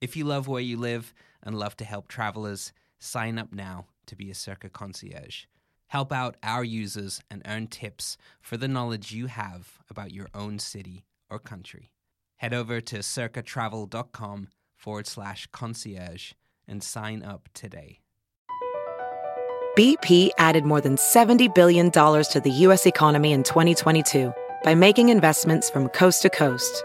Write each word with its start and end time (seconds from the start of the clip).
If 0.00 0.16
you 0.16 0.24
love 0.24 0.46
where 0.46 0.62
you 0.62 0.76
live 0.76 1.12
and 1.42 1.58
love 1.58 1.76
to 1.78 1.84
help 1.84 2.08
travelers, 2.08 2.72
sign 2.98 3.38
up 3.38 3.52
now 3.52 3.86
to 4.06 4.14
be 4.14 4.30
a 4.30 4.34
Circa 4.34 4.68
concierge. 4.68 5.44
Help 5.88 6.12
out 6.12 6.36
our 6.42 6.62
users 6.62 7.20
and 7.30 7.42
earn 7.46 7.66
tips 7.66 8.16
for 8.40 8.56
the 8.56 8.68
knowledge 8.68 9.12
you 9.12 9.26
have 9.26 9.78
about 9.90 10.12
your 10.12 10.28
own 10.34 10.58
city 10.58 11.04
or 11.28 11.38
country. 11.38 11.90
Head 12.36 12.54
over 12.54 12.80
to 12.80 12.98
circatravel.com 12.98 14.48
forward 14.76 15.06
slash 15.06 15.48
concierge 15.50 16.32
and 16.68 16.82
sign 16.82 17.24
up 17.24 17.48
today. 17.52 17.98
BP 19.76 20.30
added 20.38 20.64
more 20.64 20.80
than 20.80 20.96
$70 20.96 21.52
billion 21.54 21.90
to 21.90 22.40
the 22.42 22.50
U.S. 22.50 22.86
economy 22.86 23.32
in 23.32 23.42
2022 23.42 24.32
by 24.62 24.74
making 24.74 25.08
investments 25.08 25.70
from 25.70 25.88
coast 25.88 26.22
to 26.22 26.30
coast. 26.30 26.84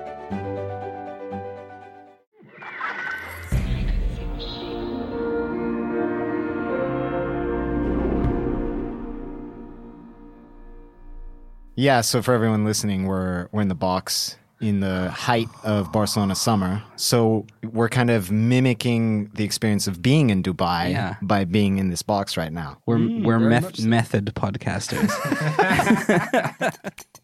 Yeah, 11.75 12.01
so 12.01 12.21
for 12.21 12.33
everyone 12.33 12.65
listening, 12.65 13.05
we're 13.05 13.47
we're 13.51 13.61
in 13.61 13.67
the 13.69 13.75
box 13.75 14.37
in 14.59 14.79
the 14.79 15.09
height 15.09 15.47
of 15.63 15.91
Barcelona 15.91 16.35
summer. 16.35 16.83
So 16.95 17.47
we're 17.63 17.89
kind 17.89 18.11
of 18.11 18.29
mimicking 18.29 19.31
the 19.33 19.43
experience 19.43 19.87
of 19.87 20.03
being 20.03 20.29
in 20.29 20.43
Dubai 20.43 20.91
Yeah. 20.91 21.15
by 21.23 21.45
being 21.45 21.79
in 21.79 21.89
this 21.89 22.03
box 22.03 22.37
right 22.37 22.51
now. 22.53 22.77
We're, 22.85 22.97
mm, 22.97 23.25
we're 23.25 23.39
meth- 23.39 23.77
so. 23.77 23.87
method 23.87 24.31
podcasters. 24.35 25.09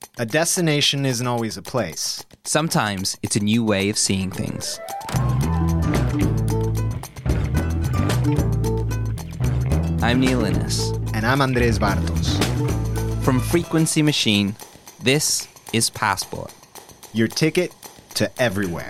A 0.17 0.25
destination 0.25 1.05
isn't 1.05 1.27
always 1.27 1.57
a 1.57 1.61
place. 1.61 2.25
Sometimes 2.43 3.15
it's 3.21 3.35
a 3.35 3.39
new 3.39 3.63
way 3.63 3.89
of 3.89 3.99
seeing 3.99 4.31
things. 4.31 4.79
I'm 10.01 10.19
Neil 10.19 10.43
Innes. 10.43 10.89
And 11.13 11.23
I'm 11.23 11.39
Andres 11.41 11.77
Bartos. 11.77 12.36
From 13.27 13.41
Frequency 13.41 14.01
Machine, 14.01 14.55
this 15.03 15.49
is 15.73 15.89
Passport. 15.89 16.53
Your 17.11 17.27
ticket 17.27 17.73
to 18.13 18.31
everywhere. 18.41 18.87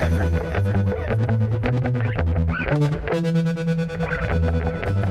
The 4.38 5.07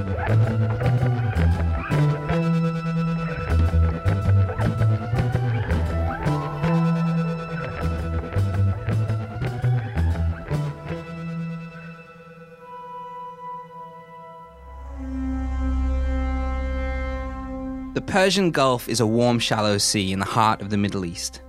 Persian 18.06 18.52
Gulf 18.52 18.88
is 18.88 19.00
a 19.00 19.06
warm, 19.06 19.40
shallow 19.40 19.78
sea 19.78 20.12
in 20.12 20.20
the 20.20 20.24
heart 20.24 20.62
of 20.62 20.70
the 20.70 20.76
Middle 20.76 21.04
East. 21.04 21.42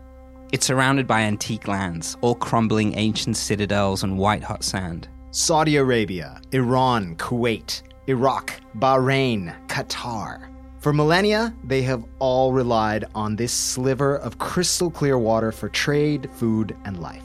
It's 0.51 0.65
surrounded 0.65 1.05
by 1.05 1.21
antique 1.21 1.67
lands, 1.67 2.17
all 2.21 2.33
crumbling 2.33 2.97
ancient 2.97 3.37
citadels 3.37 4.01
and 4.01 4.17
white 4.17 4.43
hot 4.43 4.63
sand. 4.63 5.07
Saudi 5.29 5.75
Arabia, 5.75 6.41
Iran, 6.53 7.15
Kuwait, 7.17 7.83
Iraq, 8.07 8.59
Bahrain, 8.79 9.55
Qatar. 9.67 10.47
For 10.79 10.93
millennia, 10.93 11.53
they 11.63 11.83
have 11.83 12.03
all 12.17 12.53
relied 12.53 13.05
on 13.13 13.35
this 13.35 13.53
sliver 13.53 14.17
of 14.17 14.39
crystal 14.39 14.89
clear 14.89 15.19
water 15.19 15.51
for 15.51 15.69
trade, 15.69 16.27
food, 16.33 16.75
and 16.85 16.99
life. 16.99 17.23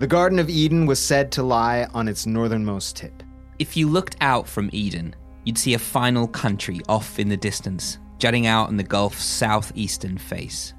The 0.00 0.08
Garden 0.08 0.40
of 0.40 0.50
Eden 0.50 0.86
was 0.86 0.98
said 0.98 1.30
to 1.32 1.44
lie 1.44 1.86
on 1.94 2.08
its 2.08 2.26
northernmost 2.26 2.96
tip. 2.96 3.22
If 3.60 3.76
you 3.76 3.88
looked 3.88 4.16
out 4.20 4.48
from 4.48 4.68
Eden, 4.72 5.14
you'd 5.44 5.58
see 5.58 5.74
a 5.74 5.78
final 5.78 6.26
country 6.26 6.80
off 6.88 7.20
in 7.20 7.28
the 7.28 7.36
distance, 7.36 7.98
jutting 8.18 8.46
out 8.46 8.68
on 8.68 8.76
the 8.76 8.82
Gulf's 8.82 9.24
southeastern 9.24 10.18
face. 10.18 10.74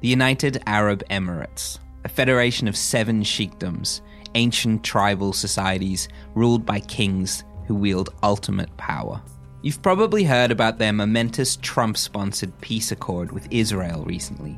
The 0.00 0.08
United 0.08 0.62
Arab 0.66 1.02
Emirates, 1.10 1.78
a 2.04 2.08
federation 2.08 2.68
of 2.68 2.76
seven 2.76 3.22
sheikdoms, 3.22 4.02
ancient 4.34 4.84
tribal 4.84 5.32
societies 5.32 6.08
ruled 6.34 6.64
by 6.64 6.80
kings 6.80 7.44
who 7.66 7.74
wield 7.74 8.10
ultimate 8.22 8.74
power. 8.76 9.20
You've 9.62 9.82
probably 9.82 10.24
heard 10.24 10.50
about 10.50 10.78
their 10.78 10.92
momentous 10.92 11.56
Trump 11.56 11.96
sponsored 11.96 12.58
peace 12.60 12.92
accord 12.92 13.32
with 13.32 13.48
Israel 13.50 14.04
recently. 14.04 14.56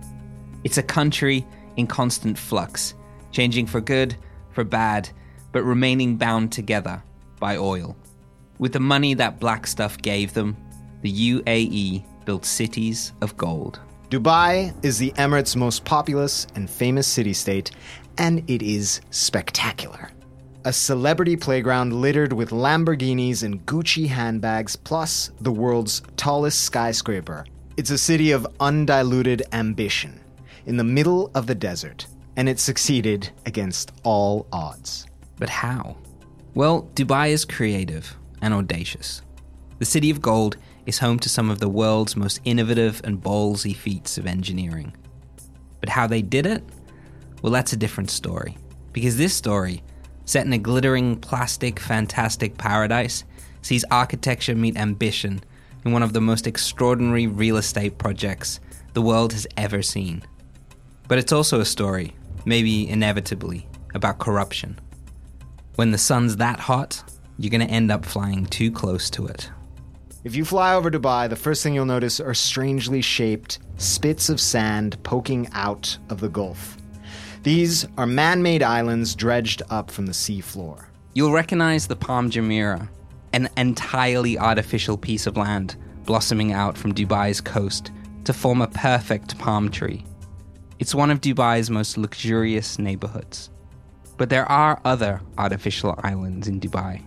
It's 0.63 0.79
a 0.79 0.83
country 0.83 1.47
in 1.77 1.87
constant 1.87 2.37
flux, 2.37 2.95
changing 3.33 3.67
for 3.67 3.81
good, 3.81 4.15
for 4.51 4.63
bad, 4.63 5.09
but 5.53 5.63
remaining 5.63 6.17
bound 6.17 6.53
together 6.53 7.03
by 7.39 7.57
oil. 7.57 7.97
With 8.59 8.73
the 8.73 8.81
money 8.81 9.15
that 9.15 9.41
black 9.41 9.67
stuff 9.67 9.97
gave 9.97 10.35
them, 10.35 10.57
the 11.01 11.33
UAE 11.33 12.05
built 12.25 12.45
cities 12.45 13.13
of 13.21 13.37
gold. 13.37 13.81
Dubai 14.11 14.75
is 14.85 14.99
the 14.99 15.13
Emirates' 15.13 15.55
most 15.55 15.85
populous 15.85 16.47
and 16.55 16.69
famous 16.69 17.07
city 17.07 17.33
state, 17.33 17.71
and 18.19 18.49
it 18.51 18.63
is 18.63 19.01
spectacular. 19.11 20.11
A 20.65 20.73
celebrity 20.73 21.37
playground 21.37 21.93
littered 21.93 22.33
with 22.33 22.51
Lamborghinis 22.51 23.45
and 23.45 23.65
Gucci 23.67 24.09
handbags, 24.09 24.77
plus 24.77 25.31
the 25.41 25.53
world's 25.53 26.03
tallest 26.17 26.63
skyscraper. 26.63 27.47
It's 27.77 27.91
a 27.91 27.97
city 27.97 28.33
of 28.33 28.47
undiluted 28.59 29.43
ambition 29.53 30.21
in 30.67 30.77
the 30.77 30.85
middle 30.85 31.31
of 31.35 31.47
the 31.47 31.55
desert, 31.55 32.07
and 32.37 32.49
it 32.49 32.59
succeeded 32.59 33.31
against 33.47 33.93
all 34.03 34.47
odds. 34.53 35.07
But 35.39 35.49
how? 35.49 35.97
Well, 36.55 36.91
Dubai 36.95 37.31
is 37.31 37.45
creative 37.45 38.17
and 38.43 38.53
audacious. 38.53 39.23
The 39.79 39.85
City 39.87 40.11
of 40.11 40.21
Gold 40.21 40.59
is 40.87 40.99
home 40.99 41.19
to 41.21 41.29
some 41.29 41.51
of 41.51 41.59
the 41.59 41.69
world's 41.69 42.17
most 42.17 42.41
innovative 42.45 43.01
and 43.05 43.23
ballsy 43.23 43.75
feats 43.75 44.19
of 44.19 44.27
engineering. 44.27 44.95
But 45.81 45.89
how 45.89 46.07
they 46.07 46.23
did 46.23 46.47
it? 46.47 46.63
Well, 47.43 47.53
that's 47.53 47.73
a 47.73 47.77
different 47.77 48.11
story. 48.11 48.57
Because 48.93 49.17
this 49.17 49.35
story, 49.35 49.83
set 50.25 50.47
in 50.47 50.53
a 50.53 50.59
glittering, 50.59 51.17
plastic, 51.17 51.79
fantastic 51.81 52.59
paradise, 52.59 53.25
sees 53.63 53.85
architecture 53.91 54.55
meet 54.55 54.77
ambition 54.77 55.41
in 55.85 55.93
one 55.93 56.03
of 56.03 56.13
the 56.13 56.21
most 56.21 56.47
extraordinary 56.47 57.27
real 57.27 57.57
estate 57.57 57.99
projects 57.99 58.61
the 58.93 59.03
world 59.03 59.33
has 59.33 59.47
ever 59.57 59.83
seen. 59.83 60.23
But 61.09 61.19
it's 61.19 61.33
also 61.33 61.61
a 61.61 61.65
story, 61.65 62.15
maybe 62.45 62.89
inevitably, 62.89 63.67
about 63.95 64.19
corruption. 64.19 64.79
When 65.77 65.91
the 65.91 65.99
sun's 65.99 66.37
that 66.37 66.61
hot, 66.61 67.03
you're 67.39 67.51
going 67.51 67.67
to 67.67 67.73
end 67.73 67.91
up 67.91 68.05
flying 68.05 68.47
too 68.47 68.71
close 68.71 69.09
to 69.11 69.27
it. 69.27 69.51
If 70.23 70.37
you 70.37 70.45
fly 70.45 70.75
over 70.75 70.91
Dubai, 70.91 71.31
the 71.31 71.37
first 71.37 71.63
thing 71.63 71.73
you'll 71.73 71.87
notice 71.87 72.21
are 72.21 72.35
strangely 72.35 73.01
shaped 73.01 73.59
spits 73.79 74.29
of 74.29 74.39
sand 74.39 75.03
poking 75.03 75.49
out 75.53 75.97
of 76.11 76.21
the 76.21 76.29
Gulf. 76.29 76.77
These 77.43 77.87
are 77.97 78.07
man 78.07 78.43
made 78.43 78.63
islands 78.63 79.15
dredged 79.15 79.63
up 79.71 79.91
from 79.91 80.05
the 80.05 80.13
seafloor. 80.13 80.85
You'll 81.15 81.33
recognize 81.33 81.87
the 81.87 81.97
Palm 81.97 82.31
Jumeirah, 82.31 82.87
an 83.33 83.49
entirely 83.57 84.39
artificial 84.39 84.99
piece 84.99 85.27
of 85.27 85.39
land 85.39 85.77
blossoming 86.05 86.53
out 86.53 86.77
from 86.77 86.95
Dubai's 86.95 87.41
coast 87.41 87.91
to 88.25 88.35
form 88.35 88.61
a 88.61 88.69
perfect 88.69 89.39
palm 89.39 89.71
tree. 89.71 90.05
It's 90.79 90.95
one 90.95 91.11
of 91.11 91.23
Dubai's 91.23 91.71
most 91.71 91.97
luxurious 91.97 92.79
neighborhoods. 92.79 93.49
But 94.19 94.29
there 94.29 94.45
are 94.53 94.83
other 94.85 95.23
artificial 95.39 95.99
islands 96.03 96.47
in 96.47 96.61
Dubai. 96.61 97.03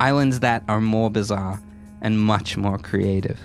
Islands 0.00 0.40
that 0.40 0.64
are 0.68 0.80
more 0.80 1.10
bizarre 1.10 1.60
and 2.02 2.20
much 2.20 2.56
more 2.56 2.78
creative. 2.78 3.38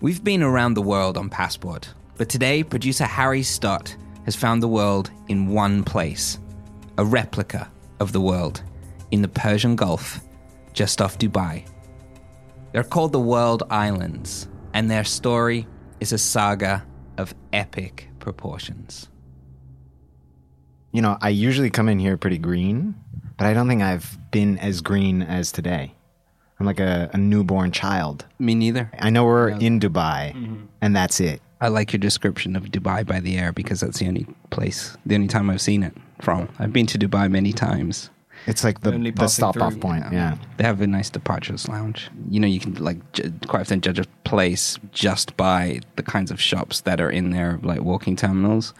We've 0.00 0.24
been 0.24 0.42
around 0.42 0.74
the 0.74 0.82
world 0.82 1.16
on 1.16 1.28
Passport, 1.28 1.92
but 2.16 2.28
today 2.28 2.62
producer 2.62 3.04
Harry 3.04 3.42
Stott 3.42 3.94
has 4.24 4.36
found 4.36 4.62
the 4.62 4.68
world 4.68 5.10
in 5.28 5.48
one 5.48 5.84
place 5.84 6.38
a 6.98 7.04
replica 7.04 7.70
of 7.98 8.12
the 8.12 8.20
world 8.20 8.62
in 9.10 9.22
the 9.22 9.28
Persian 9.28 9.76
Gulf, 9.76 10.20
just 10.72 11.00
off 11.00 11.18
Dubai. 11.18 11.66
They're 12.72 12.84
called 12.84 13.12
the 13.12 13.20
World 13.20 13.62
Islands, 13.70 14.48
and 14.74 14.90
their 14.90 15.04
story 15.04 15.66
is 15.98 16.12
a 16.12 16.18
saga 16.18 16.84
of 17.18 17.34
epic 17.52 18.08
proportions. 18.18 19.08
You 20.92 21.02
know, 21.02 21.18
I 21.20 21.30
usually 21.30 21.70
come 21.70 21.88
in 21.88 21.98
here 21.98 22.16
pretty 22.16 22.38
green, 22.38 22.94
but 23.36 23.46
I 23.46 23.54
don't 23.54 23.68
think 23.68 23.82
I've 23.82 24.18
been 24.30 24.58
as 24.58 24.80
green 24.80 25.22
as 25.22 25.52
today. 25.52 25.94
I'm 26.60 26.66
like 26.66 26.78
a, 26.80 27.10
a 27.12 27.16
newborn 27.18 27.72
child. 27.72 28.26
Me 28.38 28.54
neither. 28.54 28.90
I 28.98 29.08
know 29.10 29.24
we're 29.24 29.48
in 29.48 29.80
Dubai, 29.80 30.34
and 30.82 30.94
that's 30.94 31.18
it. 31.18 31.40
I 31.62 31.68
like 31.68 31.92
your 31.92 31.98
description 32.00 32.54
of 32.56 32.64
Dubai 32.64 33.06
by 33.06 33.20
the 33.20 33.36
air 33.38 33.52
because 33.52 33.80
that's 33.80 33.98
the 33.98 34.06
only 34.08 34.26
place, 34.50 34.96
the 35.06 35.14
only 35.14 35.26
time 35.28 35.50
I've 35.50 35.60
seen 35.60 35.82
it 35.82 35.94
from. 36.20 36.48
I've 36.58 36.72
been 36.72 36.86
to 36.86 36.98
Dubai 36.98 37.30
many 37.30 37.52
times. 37.52 38.10
It's 38.46 38.64
like 38.64 38.80
the, 38.80 38.94
Only 38.94 39.10
the 39.10 39.16
passing 39.20 39.42
stop 39.42 39.56
off 39.58 39.72
through, 39.72 39.82
point. 39.82 40.04
Yeah. 40.12 40.36
They 40.56 40.64
have 40.64 40.80
a 40.80 40.86
nice 40.86 41.10
departures 41.10 41.68
lounge. 41.68 42.10
You 42.30 42.40
know, 42.40 42.46
you 42.46 42.58
can 42.58 42.74
like 42.76 42.96
ju- 43.12 43.30
quite 43.48 43.60
often 43.60 43.82
judge 43.82 43.98
a 43.98 44.06
place 44.24 44.78
just 44.92 45.36
by 45.36 45.80
the 45.96 46.02
kinds 46.02 46.30
of 46.30 46.40
shops 46.40 46.80
that 46.82 47.02
are 47.02 47.10
in 47.10 47.30
their 47.32 47.58
like 47.62 47.82
walking 47.82 48.16
terminals. 48.16 48.72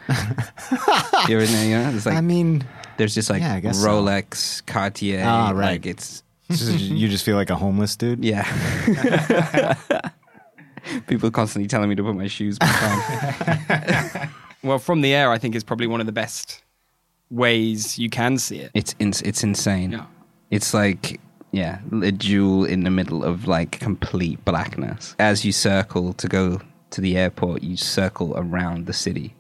You're 1.28 1.40
in 1.40 1.52
there, 1.52 1.64
you 1.68 1.76
know. 1.78 1.94
It's 1.94 2.06
like 2.06 2.16
I 2.16 2.22
mean, 2.22 2.64
there's 2.96 3.14
just 3.14 3.28
like 3.28 3.42
yeah, 3.42 3.54
I 3.56 3.60
guess 3.60 3.78
so. 3.78 3.86
Rolex, 3.88 4.64
Cartier. 4.64 5.22
Ah, 5.26 5.50
right. 5.50 5.72
Like 5.72 5.84
it's 5.86 6.22
so 6.50 6.73
you 6.73 7.08
just 7.08 7.25
feel 7.25 7.37
like 7.37 7.50
a 7.50 7.56
homeless 7.56 7.97
dude. 7.97 8.25
yeah. 8.25 8.44
People 11.06 11.31
constantly 11.31 11.69
telling 11.69 11.88
me 11.88 11.94
to 11.94 12.02
put 12.02 12.17
my 12.17 12.26
shoes 12.26 12.58
back 12.58 12.82
on. 12.82 14.29
Well, 14.62 14.79
from 14.79 15.00
the 15.00 15.14
air, 15.14 15.31
I 15.31 15.38
think 15.38 15.55
is 15.55 15.64
probably 15.64 15.87
one 15.87 16.00
of 16.00 16.06
the 16.06 16.12
best 16.12 16.62
ways 17.31 17.99
you 17.99 18.11
can 18.11 18.37
see 18.37 18.58
it. 18.58 18.70
It's 18.75 18.94
ins- 18.99 19.23
it's 19.23 19.43
insane. 19.43 19.93
Yeah. 19.93 20.05
It's 20.50 20.75
like 20.75 21.19
yeah, 21.52 21.81
a 22.02 22.12
jewel 22.12 22.64
in 22.64 22.85
the 22.85 22.91
middle 22.91 23.25
of 23.25 23.49
like 23.49 23.81
complete 23.81 24.44
blackness. 24.44 25.17
As 25.19 25.44
you 25.44 25.52
circle 25.52 26.12
to 26.14 26.29
go 26.29 26.61
to 26.91 27.00
the 27.00 27.17
airport, 27.17 27.62
you 27.62 27.76
circle 27.76 28.35
around 28.37 28.87
the 28.87 28.93
city, 28.93 29.35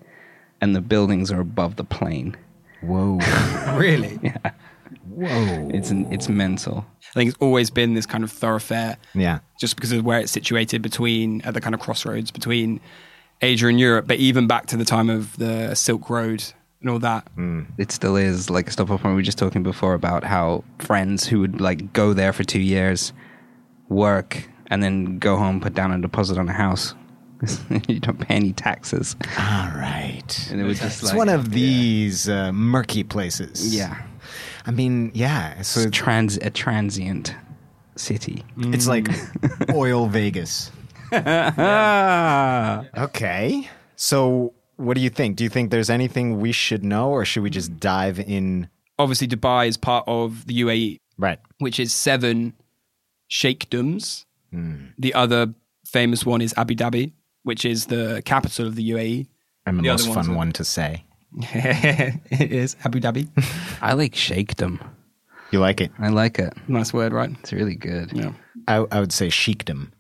and 0.60 0.74
the 0.74 0.80
buildings 0.80 1.30
are 1.30 1.40
above 1.40 1.76
the 1.76 1.84
plane. 1.84 2.36
Whoa. 2.80 3.18
Really? 3.76 4.18
Whoa. 5.10 5.68
It's 5.72 5.90
an, 5.90 6.12
it's 6.12 6.28
mental. 6.28 6.86
I 7.10 7.12
think 7.14 7.28
it's 7.30 7.38
always 7.40 7.70
been 7.70 7.94
this 7.94 8.06
kind 8.06 8.22
of 8.24 8.30
thoroughfare 8.30 8.96
Yeah. 9.14 9.40
just 9.60 9.76
because 9.76 9.92
of 9.92 10.04
where 10.04 10.20
it's 10.20 10.32
situated 10.32 10.82
between 10.82 11.40
at 11.42 11.54
the 11.54 11.60
kind 11.60 11.74
of 11.74 11.80
crossroads 11.80 12.30
between 12.30 12.80
Asia 13.42 13.66
and 13.68 13.80
Europe, 13.80 14.06
but 14.06 14.18
even 14.18 14.46
back 14.46 14.66
to 14.66 14.76
the 14.76 14.84
time 14.84 15.10
of 15.10 15.36
the 15.38 15.74
Silk 15.74 16.08
Road 16.10 16.44
and 16.80 16.90
all 16.90 16.98
that. 17.00 17.26
It 17.78 17.90
still 17.92 18.16
is 18.16 18.48
like 18.50 18.68
a 18.68 18.70
stop 18.70 18.90
off 18.90 19.02
point. 19.02 19.12
We 19.12 19.16
were 19.16 19.22
just 19.22 19.38
talking 19.38 19.62
before 19.62 19.94
about 19.94 20.24
how 20.24 20.64
friends 20.78 21.26
who 21.26 21.40
would 21.40 21.60
like 21.60 21.92
go 21.92 22.12
there 22.14 22.32
for 22.32 22.44
two 22.44 22.60
years, 22.60 23.12
work, 23.88 24.48
and 24.68 24.82
then 24.82 25.18
go 25.18 25.36
home, 25.36 25.60
put 25.60 25.74
down 25.74 25.92
a 25.92 25.98
deposit 26.00 26.38
on 26.38 26.48
a 26.48 26.52
house. 26.52 26.94
you 27.88 27.98
don't 28.00 28.20
pay 28.20 28.34
any 28.34 28.52
taxes, 28.52 29.16
All 29.38 29.70
right. 29.74 30.48
and 30.50 30.60
it 30.60 30.64
was 30.64 30.78
just 30.78 31.00
It's 31.02 31.10
like 31.12 31.16
one 31.18 31.30
of 31.30 31.50
these 31.52 32.28
uh, 32.28 32.52
murky 32.52 33.02
places. 33.02 33.74
yeah, 33.74 34.02
I 34.66 34.70
mean, 34.70 35.10
yeah. 35.14 35.62
So 35.62 35.80
it's 35.80 35.96
trans 35.96 36.36
a 36.38 36.50
transient 36.50 37.34
city. 37.96 38.44
it's 38.58 38.86
like 38.86 39.08
oil 39.74 40.06
Vegas. 40.06 40.70
Okay. 42.96 43.68
So 43.96 44.52
what 44.76 44.94
do 44.94 45.00
you 45.00 45.10
think? 45.10 45.36
Do 45.36 45.44
you 45.44 45.50
think 45.50 45.70
there's 45.70 45.90
anything 45.90 46.40
we 46.40 46.52
should 46.52 46.84
know, 46.84 47.10
or 47.10 47.24
should 47.24 47.42
we 47.42 47.50
just 47.50 47.78
dive 47.78 48.18
in? 48.20 48.68
Obviously, 48.98 49.28
Dubai 49.28 49.66
is 49.68 49.76
part 49.76 50.04
of 50.06 50.46
the 50.46 50.60
UAE, 50.62 50.98
Right. 51.18 51.38
which 51.58 51.78
is 51.80 51.92
seven 51.92 52.54
sheikdoms. 53.28 54.26
Hmm. 54.50 54.86
The 54.98 55.14
other 55.14 55.54
famous 55.86 56.24
one 56.26 56.40
is 56.40 56.52
Abu 56.56 56.74
Dhabi, 56.74 57.12
which 57.42 57.64
is 57.64 57.86
the 57.86 58.22
capital 58.24 58.66
of 58.66 58.76
the 58.76 58.90
UAE. 58.90 59.26
And 59.66 59.78
the, 59.78 59.82
The 59.82 59.88
most 59.88 60.08
ones 60.08 60.26
fun 60.26 60.34
are- 60.34 60.36
one 60.38 60.52
to 60.52 60.64
say. 60.64 61.04
it 61.36 62.52
is 62.52 62.76
Abu 62.84 63.00
Dhabi. 63.04 63.28
I 63.80 63.92
like 63.94 64.14
shakedom. 64.14 64.80
You 65.50 65.60
like 65.60 65.80
it? 65.80 65.90
I 65.98 66.08
like 66.08 66.38
it. 66.38 66.52
nice 66.68 66.92
word, 66.92 67.12
right? 67.12 67.30
It's 67.40 67.52
really 67.52 67.74
good. 67.74 68.12
Yeah. 68.12 68.32
I, 68.68 68.84
I 68.90 69.00
would 69.00 69.12
say 69.12 69.28
chicdom. 69.28 69.90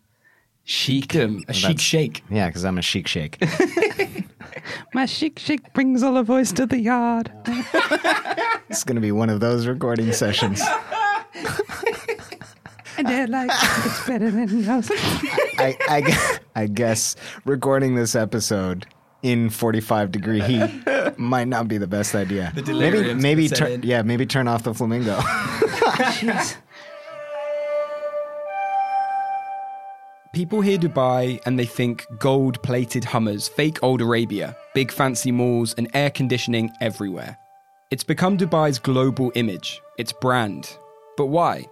Sheikdom, 0.66 1.42
a 1.48 1.52
chic 1.52 1.80
shake. 1.80 2.22
Yeah, 2.30 2.46
because 2.48 2.64
I'm 2.64 2.78
a 2.78 2.82
chic 2.82 3.08
shake. 3.08 3.42
My 4.94 5.06
chic 5.06 5.38
shake 5.38 5.72
brings 5.72 6.02
all 6.02 6.14
the 6.14 6.22
voice 6.22 6.52
to 6.52 6.66
the 6.66 6.78
yard. 6.78 7.32
it's 8.68 8.84
going 8.84 8.94
to 8.94 9.00
be 9.00 9.10
one 9.10 9.30
of 9.30 9.40
those 9.40 9.66
recording 9.66 10.12
sessions. 10.12 10.60
And 12.96 13.08
they're 13.08 13.26
like, 13.26 13.50
it's 13.50 14.06
better 14.06 14.30
than 14.30 14.62
yours. 14.62 14.88
I, 15.58 15.76
I, 15.88 16.38
I 16.54 16.66
guess 16.66 17.16
recording 17.44 17.94
this 17.94 18.14
episode 18.14 18.86
in 19.22 19.50
45 19.50 20.10
degree 20.10 20.40
heat 20.50 20.70
might 21.18 21.48
not 21.48 21.68
be 21.68 21.78
the 21.78 21.86
best 21.86 22.14
idea. 22.14 22.52
maybe 22.54 23.14
maybe 23.14 23.48
set 23.48 23.58
turn 23.58 23.82
yeah, 23.82 24.02
maybe 24.02 24.26
turn 24.26 24.48
off 24.48 24.62
the 24.62 24.74
flamingo. 24.74 25.20
People 30.32 30.60
hear 30.60 30.78
Dubai 30.78 31.40
and 31.44 31.58
they 31.58 31.66
think 31.66 32.06
gold 32.20 32.62
plated 32.62 33.04
Hummers, 33.04 33.48
fake 33.48 33.82
old 33.82 34.00
Arabia, 34.00 34.56
big 34.74 34.92
fancy 34.92 35.32
malls, 35.32 35.74
and 35.74 35.90
air 35.92 36.08
conditioning 36.08 36.70
everywhere. 36.80 37.36
It's 37.90 38.04
become 38.04 38.38
Dubai's 38.38 38.78
global 38.78 39.32
image, 39.34 39.82
its 39.98 40.12
brand. 40.12 40.76
But 41.16 41.26
why? 41.26 41.66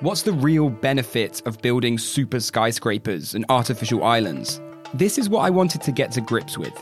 What's 0.00 0.22
the 0.22 0.32
real 0.32 0.70
benefit 0.70 1.42
of 1.46 1.60
building 1.60 1.98
super 1.98 2.40
skyscrapers 2.40 3.34
and 3.34 3.44
artificial 3.50 4.02
islands? 4.02 4.58
This 4.94 5.18
is 5.18 5.28
what 5.28 5.42
I 5.42 5.50
wanted 5.50 5.82
to 5.82 5.92
get 5.92 6.10
to 6.12 6.20
grips 6.20 6.58
with. 6.58 6.76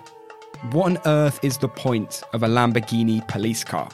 What 0.73 0.87
on 0.87 0.99
earth 1.05 1.39
is 1.43 1.59
the 1.59 1.69
point 1.69 2.23
of 2.33 2.43
a 2.43 2.49
Lamborghini 2.49 3.27
police 3.29 3.63
car? 3.63 3.91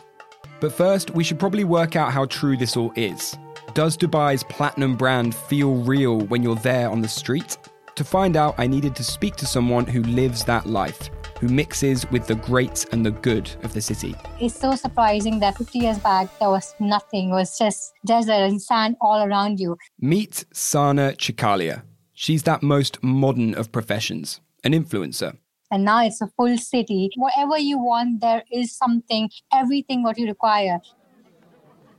But 0.60 0.72
first, 0.72 1.10
we 1.10 1.24
should 1.24 1.40
probably 1.40 1.64
work 1.64 1.96
out 1.96 2.12
how 2.12 2.26
true 2.26 2.56
this 2.56 2.76
all 2.76 2.92
is. 2.94 3.36
Does 3.74 3.96
Dubai's 3.96 4.44
platinum 4.44 4.96
brand 4.96 5.34
feel 5.34 5.74
real 5.82 6.20
when 6.26 6.44
you're 6.44 6.54
there 6.54 6.88
on 6.88 7.00
the 7.00 7.08
street? 7.08 7.58
To 7.96 8.04
find 8.04 8.36
out, 8.36 8.54
I 8.56 8.68
needed 8.68 8.94
to 8.96 9.04
speak 9.04 9.34
to 9.36 9.46
someone 9.46 9.84
who 9.84 10.02
lives 10.04 10.44
that 10.44 10.66
life, 10.66 11.10
who 11.40 11.48
mixes 11.48 12.08
with 12.12 12.28
the 12.28 12.36
great 12.36 12.86
and 12.92 13.04
the 13.04 13.10
good 13.10 13.50
of 13.64 13.74
the 13.74 13.80
city. 13.80 14.14
It's 14.40 14.54
so 14.54 14.76
surprising 14.76 15.40
that 15.40 15.58
50 15.58 15.80
years 15.80 15.98
back 15.98 16.28
there 16.38 16.50
was 16.50 16.72
nothing. 16.78 17.30
It 17.30 17.34
was 17.34 17.58
just 17.58 17.92
desert 18.06 18.42
and 18.46 18.62
sand 18.62 18.94
all 19.00 19.24
around 19.26 19.58
you. 19.58 19.76
Meet 20.00 20.44
Sana 20.52 21.14
Chikalia. 21.18 21.82
She's 22.14 22.44
that 22.44 22.62
most 22.62 23.02
modern 23.02 23.54
of 23.54 23.72
professions, 23.72 24.40
an 24.62 24.72
influencer. 24.72 25.36
And 25.70 25.84
now 25.84 26.04
it's 26.04 26.20
a 26.20 26.28
full 26.36 26.56
city. 26.56 27.10
Whatever 27.16 27.58
you 27.58 27.78
want, 27.78 28.20
there 28.20 28.44
is 28.52 28.76
something, 28.76 29.28
everything 29.52 30.04
what 30.04 30.16
you 30.16 30.26
require. 30.26 30.80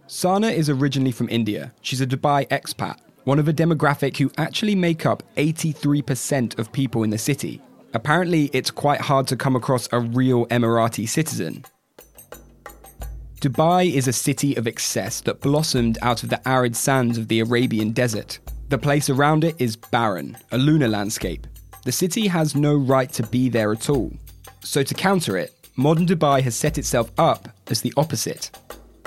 Sana 0.08 0.48
is 0.48 0.70
originally 0.70 1.12
from 1.12 1.28
India. 1.30 1.74
She's 1.82 2.00
a 2.00 2.08
Dubai 2.08 2.48
expat, 2.48 2.98
one 3.26 3.40
of 3.40 3.50
a 3.50 3.54
demographic 3.54 4.18
who 4.18 4.32
actually 4.38 4.76
make 4.76 5.06
up 5.06 5.24
83% 5.36 6.58
of 6.58 6.72
people 6.72 7.04
in 7.04 7.10
the 7.10 7.18
city. 7.18 7.62
Apparently, 7.94 8.50
it's 8.54 8.72
quite 8.72 9.02
hard 9.02 9.28
to 9.28 9.36
come 9.36 9.56
across 9.56 9.90
a 9.92 10.00
real 10.00 10.46
Emirati 10.48 11.10
citizen. 11.10 11.66
Dubai 13.42 13.94
is 13.94 14.08
a 14.08 14.14
city 14.14 14.56
of 14.56 14.68
excess 14.68 15.22
that 15.22 15.42
blossomed 15.42 15.98
out 16.02 16.24
of 16.24 16.30
the 16.30 16.48
arid 16.48 16.76
sands 16.76 17.18
of 17.18 17.28
the 17.28 17.42
Arabian 17.42 17.92
desert. 17.92 18.40
The 18.68 18.80
place 18.80 19.12
around 19.12 19.44
it 19.44 19.56
is 19.60 19.76
barren, 19.76 20.38
a 20.52 20.58
lunar 20.58 20.88
landscape. 20.88 21.46
The 21.84 21.92
city 21.92 22.26
has 22.26 22.56
no 22.56 22.76
right 22.76 23.12
to 23.14 23.22
be 23.22 23.48
there 23.48 23.72
at 23.72 23.90
all. 23.92 24.12
So, 24.64 24.82
to 24.82 24.94
counter 24.96 25.38
it, 25.38 25.54
modern 25.76 26.08
Dubai 26.08 26.42
has 26.42 26.56
set 26.56 26.80
itself 26.80 27.12
up 27.20 27.48
as 27.68 27.82
the 27.82 27.94
opposite. 27.96 28.50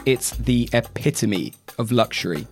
It's 0.06 0.30
the 0.30 0.68
epitome 0.72 1.54
of 1.76 1.90
luxury. 1.90 2.46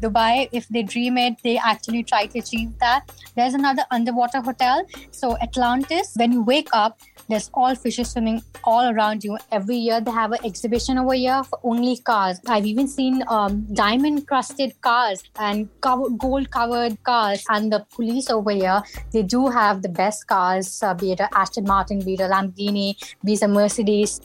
Dubai, 0.00 0.48
if 0.52 0.68
they 0.68 0.84
dream 0.84 1.18
it, 1.18 1.34
they 1.42 1.58
actually 1.58 2.04
try 2.04 2.26
to 2.26 2.38
achieve 2.38 2.70
that. 2.78 3.10
There's 3.34 3.54
another 3.54 3.82
underwater 3.90 4.40
hotel. 4.40 4.86
So, 5.10 5.36
Atlantis, 5.42 6.14
when 6.14 6.30
you 6.30 6.42
wake 6.42 6.68
up, 6.72 7.00
There's 7.28 7.50
all 7.52 7.74
fishes 7.74 8.10
swimming 8.12 8.42
all 8.64 8.88
around 8.90 9.22
you. 9.22 9.36
Every 9.52 9.76
year 9.76 10.00
they 10.00 10.10
have 10.10 10.32
an 10.32 10.38
exhibition 10.46 10.96
over 10.96 11.12
here 11.12 11.44
for 11.44 11.60
only 11.62 11.98
cars. 11.98 12.40
I've 12.46 12.64
even 12.64 12.88
seen 12.88 13.22
um, 13.28 13.66
diamond 13.74 14.26
crusted 14.26 14.80
cars 14.80 15.22
and 15.38 15.68
gold 15.82 16.50
covered 16.50 17.02
cars. 17.02 17.44
And 17.50 17.70
the 17.70 17.84
police 17.94 18.30
over 18.30 18.50
here, 18.50 18.82
they 19.12 19.22
do 19.22 19.48
have 19.48 19.82
the 19.82 19.90
best 19.90 20.26
cars, 20.26 20.82
uh, 20.82 20.94
be 20.94 21.12
it 21.12 21.20
a 21.20 21.28
Aston 21.36 21.64
Martin, 21.64 22.00
be 22.00 22.14
it 22.14 22.20
a 22.20 22.28
Lamborghini, 22.28 22.96
be 23.22 23.34
it 23.34 23.42
a 23.42 23.48
Mercedes. 23.48 24.22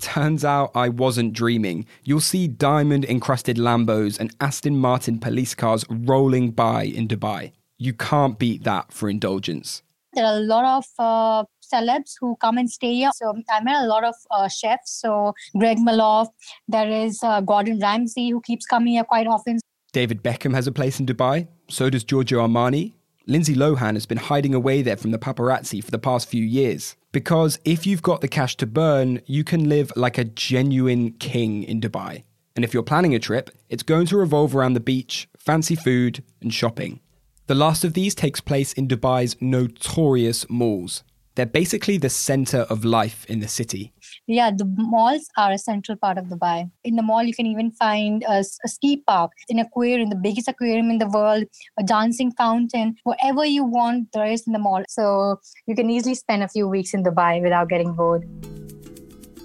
Turns 0.00 0.44
out 0.44 0.72
I 0.74 0.88
wasn't 0.88 1.34
dreaming. 1.34 1.86
You'll 2.02 2.20
see 2.20 2.48
diamond 2.48 3.04
encrusted 3.04 3.58
Lambos 3.58 4.18
and 4.18 4.34
Aston 4.40 4.76
Martin 4.76 5.20
police 5.20 5.54
cars 5.54 5.84
rolling 5.88 6.50
by 6.50 6.82
in 6.82 7.06
Dubai. 7.06 7.52
You 7.78 7.92
can't 7.92 8.38
beat 8.40 8.64
that 8.64 8.92
for 8.92 9.08
indulgence. 9.08 9.82
There 10.14 10.24
are 10.24 10.36
a 10.36 10.40
lot 10.40 10.64
of 10.64 10.86
uh, 10.98 11.44
celebs 11.74 12.14
who 12.20 12.36
come 12.36 12.58
and 12.58 12.70
stay 12.70 12.94
here. 12.94 13.10
So 13.14 13.34
I 13.50 13.60
met 13.62 13.82
a 13.82 13.86
lot 13.86 14.04
of 14.04 14.14
uh, 14.30 14.48
chefs. 14.48 15.00
So 15.00 15.34
Greg 15.58 15.78
Malouf, 15.78 16.28
there 16.68 16.90
is 16.90 17.20
uh, 17.22 17.40
Gordon 17.40 17.78
Ramsay 17.80 18.30
who 18.30 18.40
keeps 18.40 18.66
coming 18.66 18.94
here 18.94 19.04
quite 19.04 19.26
often. 19.26 19.58
David 19.92 20.22
Beckham 20.22 20.54
has 20.54 20.66
a 20.66 20.72
place 20.72 20.98
in 20.98 21.06
Dubai. 21.06 21.46
So 21.68 21.90
does 21.90 22.04
Giorgio 22.04 22.46
Armani. 22.46 22.94
Lindsay 23.26 23.54
Lohan 23.54 23.94
has 23.94 24.04
been 24.04 24.18
hiding 24.18 24.54
away 24.54 24.82
there 24.82 24.98
from 24.98 25.10
the 25.10 25.18
paparazzi 25.18 25.82
for 25.82 25.90
the 25.90 25.98
past 25.98 26.28
few 26.28 26.44
years. 26.44 26.94
Because 27.10 27.58
if 27.64 27.86
you've 27.86 28.02
got 28.02 28.20
the 28.20 28.28
cash 28.28 28.56
to 28.56 28.66
burn, 28.66 29.20
you 29.24 29.44
can 29.44 29.68
live 29.68 29.90
like 29.96 30.18
a 30.18 30.24
genuine 30.24 31.12
king 31.12 31.62
in 31.62 31.80
Dubai. 31.80 32.24
And 32.54 32.64
if 32.64 32.74
you're 32.74 32.82
planning 32.82 33.14
a 33.14 33.18
trip, 33.18 33.50
it's 33.68 33.82
going 33.82 34.06
to 34.06 34.16
revolve 34.16 34.54
around 34.54 34.74
the 34.74 34.80
beach, 34.80 35.28
fancy 35.38 35.74
food, 35.74 36.22
and 36.42 36.52
shopping. 36.52 37.00
The 37.46 37.54
last 37.54 37.84
of 37.84 37.94
these 37.94 38.14
takes 38.14 38.40
place 38.40 38.72
in 38.72 38.88
Dubai's 38.88 39.36
notorious 39.40 40.48
malls. 40.48 41.02
They're 41.36 41.46
basically 41.46 41.98
the 41.98 42.10
center 42.10 42.58
of 42.70 42.84
life 42.84 43.26
in 43.28 43.40
the 43.40 43.48
city. 43.48 43.92
Yeah, 44.28 44.52
the 44.56 44.64
malls 44.76 45.28
are 45.36 45.50
a 45.50 45.58
central 45.58 45.98
part 45.98 46.16
of 46.16 46.26
Dubai. 46.26 46.70
In 46.84 46.94
the 46.94 47.02
mall, 47.02 47.24
you 47.24 47.34
can 47.34 47.46
even 47.46 47.72
find 47.72 48.22
a, 48.28 48.44
a, 48.64 48.68
ski 48.68 49.02
park, 49.04 49.32
an 49.48 49.58
aquarium, 49.58 50.10
the 50.10 50.16
biggest 50.16 50.46
aquarium 50.46 50.90
in 50.90 50.98
the 50.98 51.08
world, 51.08 51.44
a 51.76 51.82
dancing 51.82 52.30
fountain, 52.30 52.94
whatever 53.02 53.44
you 53.44 53.64
want, 53.64 54.12
there 54.12 54.26
is 54.26 54.46
in 54.46 54.52
the 54.52 54.60
mall. 54.60 54.84
So 54.88 55.40
you 55.66 55.74
can 55.74 55.90
easily 55.90 56.14
spend 56.14 56.44
a 56.44 56.48
few 56.48 56.68
weeks 56.68 56.94
in 56.94 57.02
Dubai 57.02 57.42
without 57.42 57.68
getting 57.68 57.94
bored. 57.94 58.22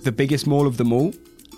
The 0.03 0.12
biggest 0.12 0.46
mall 0.46 0.67
of 0.67 0.77
them 0.77 0.93
all? 0.93 1.12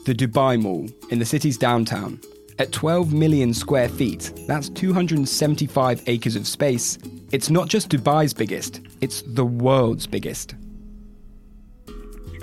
The 0.06 0.16
Dubai 0.16 0.60
Mall 0.60 0.88
in 1.10 1.20
the 1.20 1.26
city's 1.26 1.58
downtown. 1.58 2.22
At 2.58 2.72
12 2.72 3.14
million 3.14 3.54
square 3.54 3.90
feet, 3.90 4.32
that's 4.48 4.70
275 4.70 6.04
acres 6.08 6.36
of 6.36 6.48
space, 6.48 6.98
it's 7.32 7.50
not 7.50 7.68
just 7.70 7.90
Dubai's 7.90 8.34
biggest, 8.34 8.82
it's 9.00 9.22
the 9.22 9.46
world's 9.46 10.08
biggest. 10.08 10.56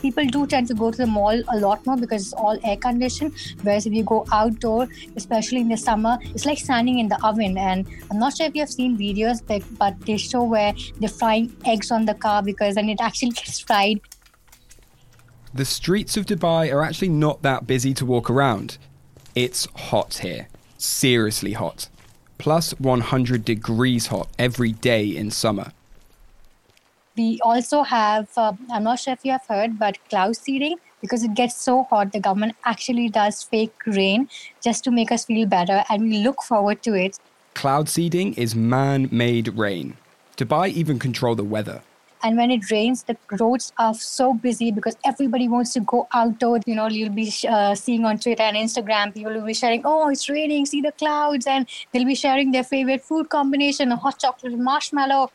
People 0.00 0.24
do 0.26 0.46
tend 0.46 0.68
to 0.68 0.74
go 0.74 0.92
to 0.92 0.96
the 0.96 1.06
mall 1.06 1.42
a 1.48 1.58
lot 1.58 1.84
more 1.84 1.96
because 1.96 2.22
it's 2.22 2.32
all 2.32 2.56
air 2.62 2.76
conditioned. 2.76 3.34
Whereas 3.62 3.84
if 3.84 3.92
you 3.92 4.04
go 4.04 4.24
outdoor, 4.30 4.88
especially 5.16 5.60
in 5.60 5.68
the 5.68 5.76
summer, 5.76 6.18
it's 6.22 6.46
like 6.46 6.58
standing 6.58 7.00
in 7.00 7.08
the 7.08 7.20
oven. 7.26 7.58
And 7.58 7.86
I'm 8.08 8.20
not 8.20 8.36
sure 8.36 8.46
if 8.46 8.54
you 8.54 8.60
have 8.60 8.70
seen 8.70 8.96
videos, 8.96 9.42
but 9.76 10.00
they 10.06 10.16
show 10.16 10.44
where 10.44 10.72
they're 11.00 11.08
frying 11.08 11.54
eggs 11.66 11.90
on 11.90 12.04
the 12.04 12.14
car 12.14 12.42
because 12.44 12.76
then 12.76 12.88
it 12.88 13.00
actually 13.00 13.30
gets 13.40 13.58
fried. 13.58 14.00
The 15.52 15.64
streets 15.64 16.16
of 16.16 16.26
Dubai 16.26 16.72
are 16.72 16.84
actually 16.84 17.08
not 17.08 17.42
that 17.42 17.66
busy 17.66 17.92
to 17.94 18.06
walk 18.06 18.30
around. 18.30 18.78
It's 19.34 19.66
hot 19.74 20.18
here. 20.18 20.46
Seriously 20.76 21.54
hot. 21.54 21.88
Plus 22.38 22.70
100 22.78 23.44
degrees 23.44 24.06
hot 24.06 24.28
every 24.38 24.72
day 24.72 25.04
in 25.16 25.30
summer. 25.30 25.72
We 27.16 27.40
also 27.42 27.82
have, 27.82 28.28
uh, 28.36 28.52
I'm 28.70 28.84
not 28.84 29.00
sure 29.00 29.12
if 29.12 29.24
you 29.24 29.32
have 29.32 29.46
heard, 29.48 29.78
but 29.78 29.98
cloud 30.08 30.36
seeding. 30.36 30.76
Because 31.00 31.22
it 31.22 31.34
gets 31.34 31.56
so 31.56 31.84
hot, 31.84 32.12
the 32.12 32.20
government 32.20 32.56
actually 32.64 33.08
does 33.08 33.42
fake 33.42 33.74
rain 33.86 34.28
just 34.62 34.82
to 34.84 34.90
make 34.90 35.12
us 35.12 35.24
feel 35.24 35.46
better, 35.46 35.84
and 35.88 36.02
we 36.02 36.18
look 36.18 36.42
forward 36.42 36.82
to 36.82 36.94
it. 36.94 37.18
Cloud 37.54 37.88
seeding 37.88 38.34
is 38.34 38.56
man 38.56 39.08
made 39.12 39.48
rain. 39.56 39.96
Dubai 40.36 40.68
even 40.68 40.98
control 40.98 41.36
the 41.36 41.44
weather. 41.44 41.82
And 42.22 42.36
when 42.36 42.50
it 42.50 42.70
rains, 42.70 43.04
the 43.04 43.16
roads 43.38 43.72
are 43.78 43.94
so 43.94 44.34
busy 44.34 44.70
because 44.72 44.96
everybody 45.04 45.48
wants 45.48 45.72
to 45.74 45.80
go 45.80 46.08
outdoors. 46.12 46.62
You 46.66 46.74
know, 46.74 46.88
you'll 46.88 47.10
be 47.10 47.32
uh, 47.48 47.74
seeing 47.74 48.04
on 48.04 48.18
Twitter 48.18 48.42
and 48.42 48.56
Instagram, 48.56 49.14
people 49.14 49.32
will 49.32 49.46
be 49.46 49.54
sharing, 49.54 49.82
oh, 49.84 50.08
it's 50.08 50.28
raining, 50.28 50.66
see 50.66 50.80
the 50.80 50.92
clouds. 50.92 51.46
And 51.46 51.66
they'll 51.92 52.04
be 52.04 52.14
sharing 52.14 52.50
their 52.52 52.64
favorite 52.64 53.02
food 53.02 53.28
combination, 53.28 53.92
a 53.92 53.96
hot 53.96 54.18
chocolate 54.18 54.58
marshmallow. 54.58 55.30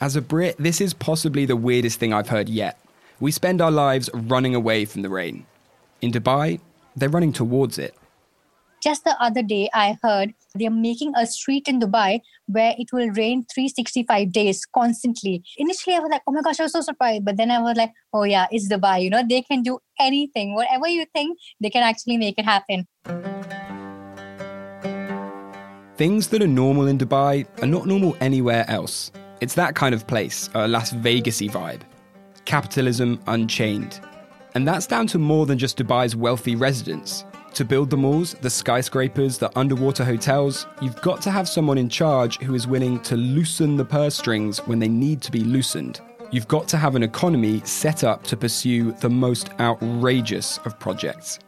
As 0.00 0.16
a 0.16 0.22
Brit, 0.22 0.56
this 0.58 0.80
is 0.80 0.94
possibly 0.94 1.44
the 1.44 1.56
weirdest 1.56 1.98
thing 1.98 2.12
I've 2.12 2.28
heard 2.28 2.48
yet. 2.48 2.78
We 3.20 3.30
spend 3.30 3.60
our 3.60 3.70
lives 3.70 4.10
running 4.12 4.54
away 4.54 4.84
from 4.84 5.02
the 5.02 5.08
rain. 5.08 5.46
In 6.00 6.10
Dubai, 6.10 6.60
they're 6.96 7.08
running 7.08 7.32
towards 7.32 7.78
it. 7.78 7.94
Just 8.82 9.04
the 9.04 9.14
other 9.22 9.44
day, 9.44 9.70
I 9.72 9.96
heard 10.02 10.34
they're 10.56 10.68
making 10.68 11.12
a 11.16 11.24
street 11.24 11.68
in 11.68 11.78
Dubai 11.78 12.20
where 12.46 12.74
it 12.76 12.88
will 12.92 13.10
rain 13.10 13.46
365 13.54 14.32
days 14.32 14.66
constantly. 14.66 15.44
Initially, 15.56 15.94
I 15.94 16.00
was 16.00 16.10
like, 16.10 16.22
oh 16.26 16.32
my 16.32 16.42
gosh, 16.42 16.58
I 16.58 16.64
was 16.64 16.72
so 16.72 16.80
surprised. 16.80 17.24
But 17.24 17.36
then 17.36 17.52
I 17.52 17.60
was 17.60 17.76
like, 17.76 17.92
oh 18.12 18.24
yeah, 18.24 18.48
it's 18.50 18.68
Dubai. 18.68 19.04
You 19.04 19.10
know, 19.10 19.22
they 19.24 19.42
can 19.42 19.62
do 19.62 19.78
anything. 20.00 20.56
Whatever 20.56 20.88
you 20.88 21.06
think, 21.14 21.38
they 21.60 21.70
can 21.70 21.84
actually 21.84 22.16
make 22.16 22.34
it 22.38 22.44
happen. 22.44 22.88
Things 25.96 26.26
that 26.28 26.42
are 26.42 26.48
normal 26.48 26.88
in 26.88 26.98
Dubai 26.98 27.46
are 27.62 27.68
not 27.68 27.86
normal 27.86 28.16
anywhere 28.20 28.64
else. 28.68 29.12
It's 29.40 29.54
that 29.54 29.76
kind 29.76 29.94
of 29.94 30.08
place, 30.08 30.50
a 30.54 30.66
Las 30.66 30.92
Vegasy 30.92 31.48
vibe. 31.48 31.82
Capitalism 32.46 33.20
unchained. 33.28 34.00
And 34.56 34.66
that's 34.66 34.88
down 34.88 35.06
to 35.08 35.18
more 35.20 35.46
than 35.46 35.56
just 35.56 35.78
Dubai's 35.78 36.16
wealthy 36.16 36.56
residents. 36.56 37.24
To 37.54 37.66
build 37.66 37.90
the 37.90 37.98
malls, 37.98 38.32
the 38.40 38.48
skyscrapers, 38.48 39.36
the 39.36 39.56
underwater 39.58 40.06
hotels, 40.06 40.66
you've 40.80 41.00
got 41.02 41.20
to 41.22 41.30
have 41.30 41.46
someone 41.46 41.76
in 41.76 41.90
charge 41.90 42.38
who 42.38 42.54
is 42.54 42.66
willing 42.66 42.98
to 43.00 43.14
loosen 43.14 43.76
the 43.76 43.84
purse 43.84 44.14
strings 44.14 44.58
when 44.60 44.78
they 44.78 44.88
need 44.88 45.20
to 45.20 45.30
be 45.30 45.40
loosened. 45.40 46.00
You've 46.30 46.48
got 46.48 46.66
to 46.68 46.78
have 46.78 46.96
an 46.96 47.02
economy 47.02 47.60
set 47.64 48.04
up 48.04 48.22
to 48.24 48.38
pursue 48.38 48.92
the 48.92 49.10
most 49.10 49.50
outrageous 49.60 50.58
of 50.64 50.78
projects. 50.80 51.40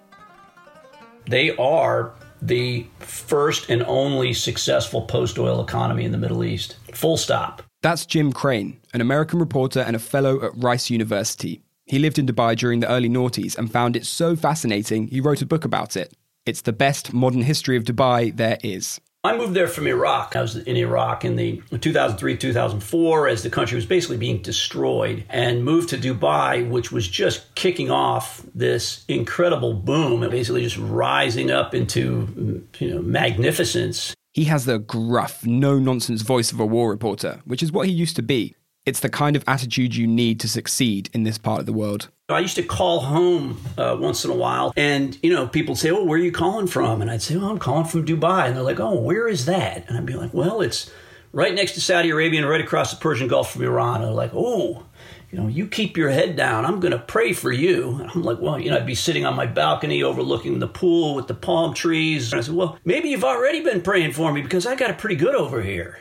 They 1.27 1.57
are 1.57 2.13
the 2.43 2.87
first 2.99 3.71
and 3.71 3.83
only 3.85 4.35
successful 4.35 5.03
post 5.03 5.39
oil 5.39 5.65
economy 5.65 6.05
in 6.05 6.13
the 6.13 6.19
Middle 6.19 6.45
East. 6.45 6.77
Full 6.93 7.17
stop. 7.17 7.63
That's 7.81 8.05
Jim 8.05 8.31
Krane, 8.31 8.77
an 8.93 9.01
American 9.01 9.39
reporter 9.39 9.81
and 9.81 9.97
a 9.97 9.99
fellow 9.99 10.45
at 10.45 10.53
Rice 10.55 10.91
University. 10.91 11.63
He 11.87 11.99
lived 11.99 12.19
in 12.19 12.27
Dubai 12.27 12.57
during 12.57 12.81
the 12.81 12.89
early 12.89 13.09
noughties 13.09 13.57
and 13.59 13.71
found 13.71 13.95
it 13.97 14.07
so 14.07 14.37
fascinating 14.37 15.09
he 15.09 15.21
wrote 15.21 15.43
a 15.43 15.47
book 15.47 15.65
about 15.65 15.97
it. 15.97 16.15
It's 16.47 16.63
the 16.63 16.73
best 16.73 17.13
modern 17.13 17.43
history 17.43 17.77
of 17.77 17.85
Dubai 17.85 18.35
there 18.37 18.59
is. 18.63 19.01
I 19.23 19.35
moved 19.39 19.55
there 19.55 19.69
from 19.69 19.87
Iraq. 19.87 20.37
I 20.37 20.43
was 20.43 20.57
in 20.57 20.77
Iraq 20.77 21.25
in 21.25 21.37
the 21.37 21.63
2003 21.81 22.37
2004 22.37 23.29
as 23.29 23.43
the 23.43 23.49
country 23.49 23.77
was 23.77 23.87
basically 23.87 24.19
being 24.19 24.43
destroyed 24.43 25.25
and 25.31 25.65
moved 25.65 25.89
to 25.91 25.97
Dubai, 25.97 26.69
which 26.69 26.93
was 26.93 27.09
just 27.09 27.55
kicking 27.55 27.91
off 27.91 28.43
this 28.55 29.03
incredible 29.09 29.73
boom 29.73 30.23
and 30.23 30.31
basically 30.31 30.63
just 30.63 30.77
rising 30.77 31.51
up 31.51 31.75
into 31.75 32.67
you 32.79 32.95
know 32.95 33.01
magnificence. 33.01 34.15
He 34.35 34.45
has 34.45 34.67
the 34.67 34.79
gruff, 34.79 35.47
no 35.47 35.79
nonsense 35.79 36.21
voice 36.21 36.53
of 36.53 36.61
a 36.61 36.67
war 36.67 36.91
reporter, 36.91 37.41
which 37.47 37.63
is 37.63 37.73
what 37.73 37.87
he 37.87 37.93
used 37.93 38.17
to 38.17 38.23
be. 38.23 38.57
It's 38.87 39.01
the 39.01 39.09
kind 39.09 39.35
of 39.35 39.45
attitude 39.47 39.97
you 39.97 40.07
need 40.07 40.39
to 40.41 40.49
succeed 40.49 41.09
in 41.15 41.23
this 41.23 41.39
part 41.39 41.61
of 41.61 41.65
the 41.65 41.73
world. 41.73 42.09
I 42.29 42.41
used 42.41 42.57
to 42.57 42.63
call 42.63 43.01
home 43.01 43.63
uh, 43.79 43.97
once 43.99 44.27
in 44.27 44.31
a 44.31 44.35
while, 44.35 44.75
and 44.77 45.19
you 45.23 45.33
know, 45.33 45.47
people 45.47 45.75
say, 45.75 45.91
"Oh, 45.91 46.05
where 46.05 46.19
are 46.19 46.23
you 46.23 46.33
calling 46.33 46.67
from?" 46.67 47.01
And 47.01 47.11
I'd 47.11 47.23
say, 47.23 47.35
"Oh, 47.37 47.49
I'm 47.49 47.59
calling 47.59 47.87
from 47.87 48.05
Dubai," 48.05 48.47
and 48.47 48.57
they're 48.57 48.63
like, 48.63 48.81
"Oh, 48.81 49.01
where 49.01 49.27
is 49.27 49.47
that?" 49.47 49.89
And 49.89 49.97
I'd 49.97 50.05
be 50.05 50.15
like, 50.15 50.35
"Well, 50.35 50.61
it's 50.61 50.91
right 51.33 51.55
next 51.55 51.73
to 51.73 51.81
Saudi 51.81 52.11
Arabia 52.11 52.41
and 52.41 52.49
right 52.49 52.61
across 52.61 52.91
the 52.91 53.01
Persian 53.01 53.27
Gulf 53.27 53.53
from 53.53 53.63
Iran." 53.63 53.97
And 53.97 54.05
they're 54.05 54.11
like, 54.11 54.33
"Oh." 54.35 54.85
You 55.31 55.41
know, 55.41 55.49
you 55.49 55.67
keep 55.67 55.97
your 55.97 56.11
head 56.11 56.37
down. 56.37 56.65
I'm 56.65 56.79
going 56.79 56.93
to 56.93 56.99
pray 56.99 57.33
for 57.33 57.51
you. 57.51 57.99
And 57.99 58.09
I'm 58.09 58.23
like, 58.23 58.39
well, 58.39 58.57
you 58.57 58.71
know, 58.71 58.77
I'd 58.77 58.87
be 58.87 58.95
sitting 58.95 59.27
on 59.27 59.35
my 59.35 59.47
balcony 59.47 60.01
overlooking 60.01 60.61
the 60.61 60.69
pool 60.69 61.17
with 61.17 61.27
the 61.27 61.35
palm 61.35 61.75
trees. 61.75 62.33
And 62.33 62.39
I 62.39 62.45
said, 62.45 62.55
well, 62.55 62.79
maybe 62.85 63.09
you've 63.09 63.25
already 63.25 63.61
been 63.61 63.83
praying 63.83 64.13
for 64.13 64.33
me 64.33 64.43
because 64.43 64.65
I 64.65 64.77
got 64.77 64.91
it 64.91 64.99
pretty 64.99 65.17
good 65.17 65.35
over 65.35 65.61
here. 65.61 65.99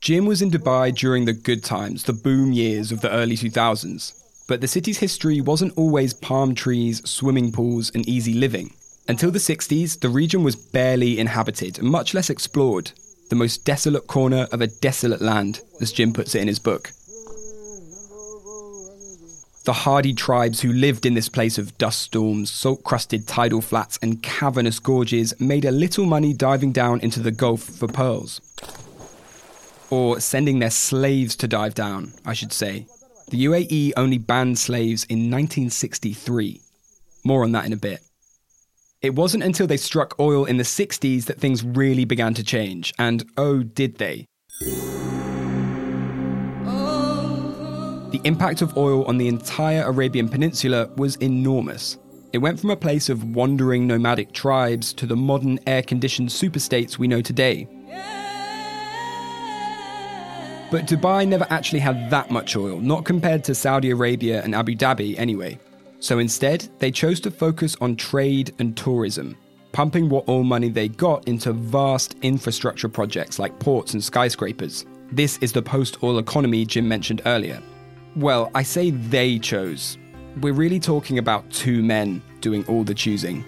Jim 0.00 0.26
was 0.26 0.40
in 0.40 0.50
Dubai 0.50 0.94
during 0.94 1.24
the 1.24 1.32
good 1.32 1.64
times, 1.64 2.04
the 2.04 2.12
boom 2.12 2.52
years 2.52 2.92
of 2.92 3.00
the 3.00 3.10
early 3.10 3.36
2000s. 3.36 4.46
But 4.46 4.60
the 4.60 4.68
city's 4.68 4.98
history 4.98 5.40
wasn't 5.40 5.76
always 5.76 6.14
palm 6.14 6.54
trees, 6.54 7.02
swimming 7.08 7.50
pools, 7.50 7.90
and 7.92 8.08
easy 8.08 8.32
living. 8.32 8.72
Until 9.08 9.32
the 9.32 9.40
60s, 9.40 9.98
the 9.98 10.08
region 10.08 10.44
was 10.44 10.54
barely 10.54 11.18
inhabited 11.18 11.78
and 11.78 11.88
much 11.88 12.14
less 12.14 12.30
explored. 12.30 12.92
The 13.28 13.36
most 13.36 13.64
desolate 13.64 14.06
corner 14.06 14.46
of 14.52 14.60
a 14.60 14.68
desolate 14.68 15.20
land, 15.20 15.60
as 15.80 15.92
Jim 15.92 16.12
puts 16.12 16.34
it 16.34 16.42
in 16.42 16.48
his 16.48 16.60
book. 16.60 16.92
The 19.64 19.72
hardy 19.72 20.14
tribes 20.14 20.60
who 20.60 20.72
lived 20.72 21.06
in 21.06 21.14
this 21.14 21.28
place 21.28 21.58
of 21.58 21.76
dust 21.76 22.00
storms, 22.00 22.50
salt 22.50 22.84
crusted 22.84 23.26
tidal 23.26 23.60
flats, 23.60 23.98
and 24.00 24.22
cavernous 24.22 24.78
gorges 24.78 25.38
made 25.40 25.64
a 25.64 25.72
little 25.72 26.06
money 26.06 26.32
diving 26.32 26.72
down 26.72 27.00
into 27.00 27.20
the 27.20 27.32
Gulf 27.32 27.62
for 27.62 27.88
pearls. 27.88 28.40
Or 29.90 30.20
sending 30.20 30.58
their 30.58 30.70
slaves 30.70 31.36
to 31.36 31.48
dive 31.48 31.74
down, 31.74 32.12
I 32.24 32.34
should 32.34 32.52
say. 32.52 32.86
The 33.30 33.44
UAE 33.44 33.92
only 33.96 34.18
banned 34.18 34.58
slaves 34.58 35.04
in 35.04 35.30
1963. 35.30 36.60
More 37.24 37.44
on 37.44 37.52
that 37.52 37.66
in 37.66 37.72
a 37.72 37.76
bit. 37.76 38.00
It 39.00 39.14
wasn't 39.14 39.44
until 39.44 39.66
they 39.66 39.76
struck 39.76 40.18
oil 40.18 40.44
in 40.44 40.56
the 40.56 40.64
60s 40.64 41.26
that 41.26 41.38
things 41.38 41.62
really 41.62 42.04
began 42.04 42.34
to 42.34 42.42
change, 42.42 42.92
and 42.98 43.24
oh, 43.36 43.62
did 43.62 43.98
they. 43.98 44.26
The 48.10 48.20
impact 48.24 48.62
of 48.62 48.76
oil 48.76 49.04
on 49.04 49.18
the 49.18 49.28
entire 49.28 49.82
Arabian 49.82 50.28
Peninsula 50.28 50.90
was 50.96 51.14
enormous. 51.16 51.98
It 52.32 52.38
went 52.38 52.58
from 52.58 52.70
a 52.70 52.76
place 52.76 53.08
of 53.08 53.22
wandering 53.36 53.86
nomadic 53.86 54.32
tribes 54.32 54.92
to 54.94 55.06
the 55.06 55.14
modern 55.14 55.60
air 55.66 55.82
conditioned 55.82 56.30
superstates 56.30 56.98
we 56.98 57.06
know 57.06 57.20
today. 57.20 57.68
But 60.70 60.86
Dubai 60.86 61.26
never 61.26 61.46
actually 61.48 61.78
had 61.78 62.10
that 62.10 62.30
much 62.30 62.54
oil, 62.54 62.78
not 62.78 63.06
compared 63.06 63.42
to 63.44 63.54
Saudi 63.54 63.90
Arabia 63.90 64.42
and 64.42 64.54
Abu 64.54 64.74
Dhabi 64.74 65.18
anyway. 65.18 65.58
So 66.00 66.18
instead, 66.18 66.68
they 66.78 66.90
chose 66.90 67.20
to 67.20 67.30
focus 67.30 67.74
on 67.80 67.96
trade 67.96 68.54
and 68.58 68.76
tourism, 68.76 69.36
pumping 69.72 70.10
what 70.10 70.28
oil 70.28 70.44
money 70.44 70.68
they 70.68 70.88
got 70.88 71.26
into 71.26 71.52
vast 71.52 72.16
infrastructure 72.20 72.88
projects 72.88 73.38
like 73.38 73.58
ports 73.58 73.94
and 73.94 74.04
skyscrapers. 74.04 74.84
This 75.10 75.38
is 75.38 75.52
the 75.52 75.62
post 75.62 76.02
oil 76.02 76.18
economy 76.18 76.66
Jim 76.66 76.86
mentioned 76.86 77.22
earlier. 77.24 77.62
Well, 78.14 78.50
I 78.54 78.62
say 78.62 78.90
they 78.90 79.38
chose. 79.38 79.96
We're 80.40 80.52
really 80.52 80.80
talking 80.80 81.18
about 81.18 81.50
two 81.50 81.82
men 81.82 82.22
doing 82.40 82.64
all 82.66 82.84
the 82.84 82.94
choosing. 82.94 83.44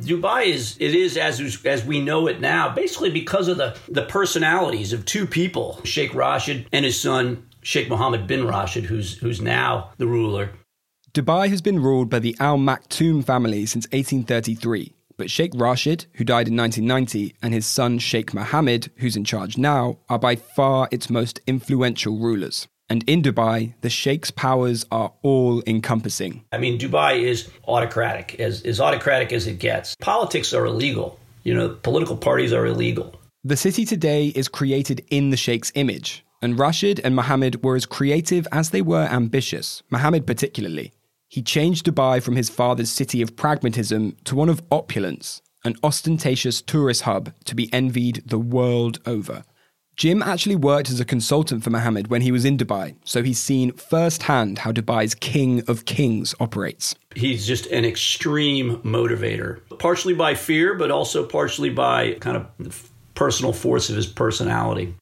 Dubai 0.00 0.46
is 0.46 0.76
it 0.80 0.94
is 0.94 1.16
as 1.16 1.64
as 1.64 1.84
we 1.84 2.00
know 2.00 2.26
it 2.26 2.40
now, 2.40 2.74
basically 2.74 3.10
because 3.10 3.48
of 3.48 3.56
the 3.58 3.76
the 3.88 4.02
personalities 4.02 4.92
of 4.92 5.04
two 5.04 5.26
people, 5.26 5.80
Sheikh 5.84 6.14
Rashid 6.14 6.66
and 6.72 6.84
his 6.84 6.98
son 7.00 7.46
Sheikh 7.62 7.88
Mohammed 7.88 8.26
bin 8.26 8.46
Rashid, 8.46 8.84
who's 8.84 9.18
who's 9.18 9.40
now 9.40 9.90
the 9.98 10.06
ruler. 10.06 10.50
Dubai 11.12 11.48
has 11.48 11.60
been 11.60 11.82
ruled 11.82 12.08
by 12.08 12.20
the 12.20 12.36
Al 12.38 12.56
Maktoum 12.56 13.24
family 13.24 13.66
since 13.66 13.86
1833, 13.86 14.94
but 15.16 15.30
Sheikh 15.30 15.50
Rashid, 15.54 16.06
who 16.14 16.24
died 16.24 16.46
in 16.46 16.56
1990, 16.56 17.34
and 17.42 17.52
his 17.52 17.66
son 17.66 17.98
Sheikh 17.98 18.32
Mohammed, 18.32 18.92
who's 18.98 19.16
in 19.16 19.24
charge 19.24 19.58
now, 19.58 19.98
are 20.08 20.20
by 20.20 20.36
far 20.36 20.88
its 20.92 21.10
most 21.10 21.40
influential 21.48 22.16
rulers. 22.16 22.68
And 22.90 23.04
in 23.06 23.22
Dubai, 23.22 23.72
the 23.82 23.88
Sheikh's 23.88 24.32
powers 24.32 24.84
are 24.90 25.12
all 25.22 25.62
encompassing. 25.64 26.44
I 26.50 26.58
mean, 26.58 26.76
Dubai 26.76 27.22
is 27.22 27.48
autocratic, 27.68 28.38
as, 28.40 28.62
as 28.62 28.80
autocratic 28.80 29.32
as 29.32 29.46
it 29.46 29.60
gets. 29.60 29.94
Politics 30.00 30.52
are 30.52 30.66
illegal. 30.66 31.18
You 31.44 31.54
know, 31.54 31.68
political 31.68 32.16
parties 32.16 32.52
are 32.52 32.66
illegal. 32.66 33.14
The 33.44 33.56
city 33.56 33.84
today 33.84 34.26
is 34.28 34.48
created 34.48 35.06
in 35.08 35.30
the 35.30 35.36
Sheikh's 35.36 35.70
image, 35.76 36.24
and 36.42 36.58
Rashid 36.58 37.00
and 37.04 37.14
Mohammed 37.14 37.64
were 37.64 37.76
as 37.76 37.86
creative 37.86 38.46
as 38.50 38.70
they 38.70 38.82
were 38.82 39.08
ambitious, 39.10 39.82
Mohammed 39.88 40.26
particularly. 40.26 40.92
He 41.28 41.42
changed 41.42 41.86
Dubai 41.86 42.20
from 42.20 42.34
his 42.34 42.50
father's 42.50 42.90
city 42.90 43.22
of 43.22 43.36
pragmatism 43.36 44.16
to 44.24 44.34
one 44.34 44.48
of 44.48 44.62
opulence, 44.70 45.42
an 45.64 45.76
ostentatious 45.84 46.60
tourist 46.60 47.02
hub 47.02 47.32
to 47.44 47.54
be 47.54 47.72
envied 47.72 48.24
the 48.26 48.38
world 48.38 48.98
over. 49.06 49.44
Jim 50.00 50.22
actually 50.22 50.56
worked 50.56 50.88
as 50.88 50.98
a 50.98 51.04
consultant 51.04 51.62
for 51.62 51.68
Mohammed 51.68 52.08
when 52.08 52.22
he 52.22 52.32
was 52.32 52.46
in 52.46 52.56
Dubai, 52.56 52.94
so 53.04 53.22
he's 53.22 53.38
seen 53.38 53.70
firsthand 53.72 54.60
how 54.60 54.72
Dubai's 54.72 55.14
king 55.14 55.62
of 55.68 55.84
kings 55.84 56.34
operates. 56.40 56.94
He's 57.14 57.46
just 57.46 57.66
an 57.66 57.84
extreme 57.84 58.78
motivator, 58.78 59.60
partially 59.78 60.14
by 60.14 60.36
fear, 60.36 60.72
but 60.72 60.90
also 60.90 61.26
partially 61.26 61.68
by 61.68 62.14
kind 62.14 62.38
of 62.38 62.90
personal 63.14 63.52
force 63.52 63.90
of 63.90 63.96
his 63.96 64.06
personality. 64.06 64.94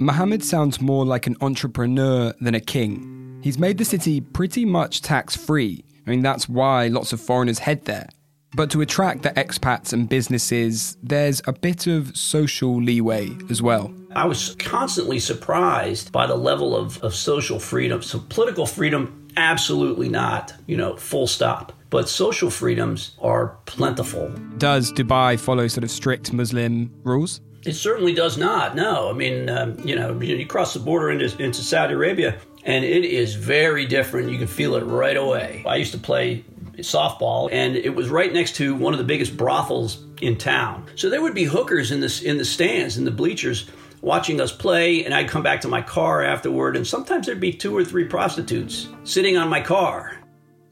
Mohammed 0.00 0.44
sounds 0.44 0.80
more 0.80 1.04
like 1.04 1.26
an 1.26 1.34
entrepreneur 1.40 2.32
than 2.40 2.54
a 2.54 2.60
king. 2.60 3.40
He's 3.42 3.58
made 3.58 3.78
the 3.78 3.84
city 3.84 4.20
pretty 4.20 4.64
much 4.64 5.02
tax 5.02 5.34
free. 5.34 5.84
I 6.06 6.10
mean, 6.10 6.22
that's 6.22 6.48
why 6.48 6.86
lots 6.86 7.12
of 7.12 7.20
foreigners 7.20 7.58
head 7.58 7.86
there. 7.86 8.08
But 8.54 8.70
to 8.70 8.80
attract 8.80 9.22
the 9.22 9.30
expats 9.30 9.92
and 9.92 10.08
businesses, 10.08 10.96
there's 11.02 11.42
a 11.46 11.52
bit 11.52 11.86
of 11.86 12.16
social 12.16 12.80
leeway 12.80 13.30
as 13.50 13.60
well. 13.60 13.92
I 14.14 14.24
was 14.24 14.56
constantly 14.58 15.18
surprised 15.18 16.12
by 16.12 16.26
the 16.26 16.36
level 16.36 16.74
of, 16.74 17.02
of 17.02 17.14
social 17.14 17.60
freedom. 17.60 18.02
So, 18.02 18.20
political 18.30 18.66
freedom, 18.66 19.28
absolutely 19.36 20.08
not, 20.08 20.54
you 20.66 20.76
know, 20.76 20.96
full 20.96 21.26
stop. 21.26 21.72
But 21.90 22.08
social 22.08 22.50
freedoms 22.50 23.16
are 23.20 23.56
plentiful. 23.66 24.28
Does 24.58 24.92
Dubai 24.92 25.38
follow 25.38 25.68
sort 25.68 25.84
of 25.84 25.90
strict 25.90 26.32
Muslim 26.32 26.90
rules? 27.04 27.40
It 27.64 27.74
certainly 27.74 28.14
does 28.14 28.38
not. 28.38 28.76
No, 28.76 29.10
I 29.10 29.12
mean, 29.12 29.48
um, 29.48 29.78
you 29.84 29.96
know, 29.96 30.18
you 30.20 30.46
cross 30.46 30.74
the 30.74 30.80
border 30.80 31.10
into, 31.10 31.42
into 31.42 31.60
Saudi 31.60 31.94
Arabia, 31.94 32.38
and 32.64 32.84
it 32.84 33.04
is 33.04 33.34
very 33.34 33.86
different. 33.86 34.30
You 34.30 34.38
can 34.38 34.46
feel 34.46 34.74
it 34.76 34.84
right 34.84 35.16
away. 35.16 35.64
I 35.66 35.76
used 35.76 35.92
to 35.92 35.98
play 35.98 36.44
softball, 36.78 37.48
and 37.52 37.76
it 37.76 37.94
was 37.94 38.08
right 38.08 38.32
next 38.32 38.56
to 38.56 38.74
one 38.74 38.92
of 38.92 38.98
the 38.98 39.04
biggest 39.04 39.36
brothels 39.36 40.04
in 40.20 40.36
town. 40.36 40.86
So 40.94 41.08
there 41.08 41.22
would 41.22 41.34
be 41.34 41.44
hookers 41.44 41.90
in 41.90 42.00
the 42.00 42.22
in 42.24 42.38
the 42.38 42.44
stands 42.44 42.96
in 42.96 43.04
the 43.04 43.10
bleachers 43.10 43.70
watching 44.00 44.40
us 44.40 44.52
play, 44.52 45.04
and 45.04 45.14
I'd 45.14 45.28
come 45.28 45.42
back 45.42 45.60
to 45.62 45.68
my 45.68 45.82
car 45.82 46.22
afterward, 46.22 46.76
and 46.76 46.86
sometimes 46.86 47.26
there'd 47.26 47.40
be 47.40 47.52
two 47.52 47.76
or 47.76 47.84
three 47.84 48.04
prostitutes 48.04 48.88
sitting 49.04 49.36
on 49.36 49.48
my 49.48 49.60
car. 49.60 50.18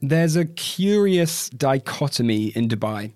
There's 0.01 0.35
a 0.35 0.45
curious 0.45 1.49
dichotomy 1.49 2.47
in 2.47 2.67
Dubai. 2.69 3.13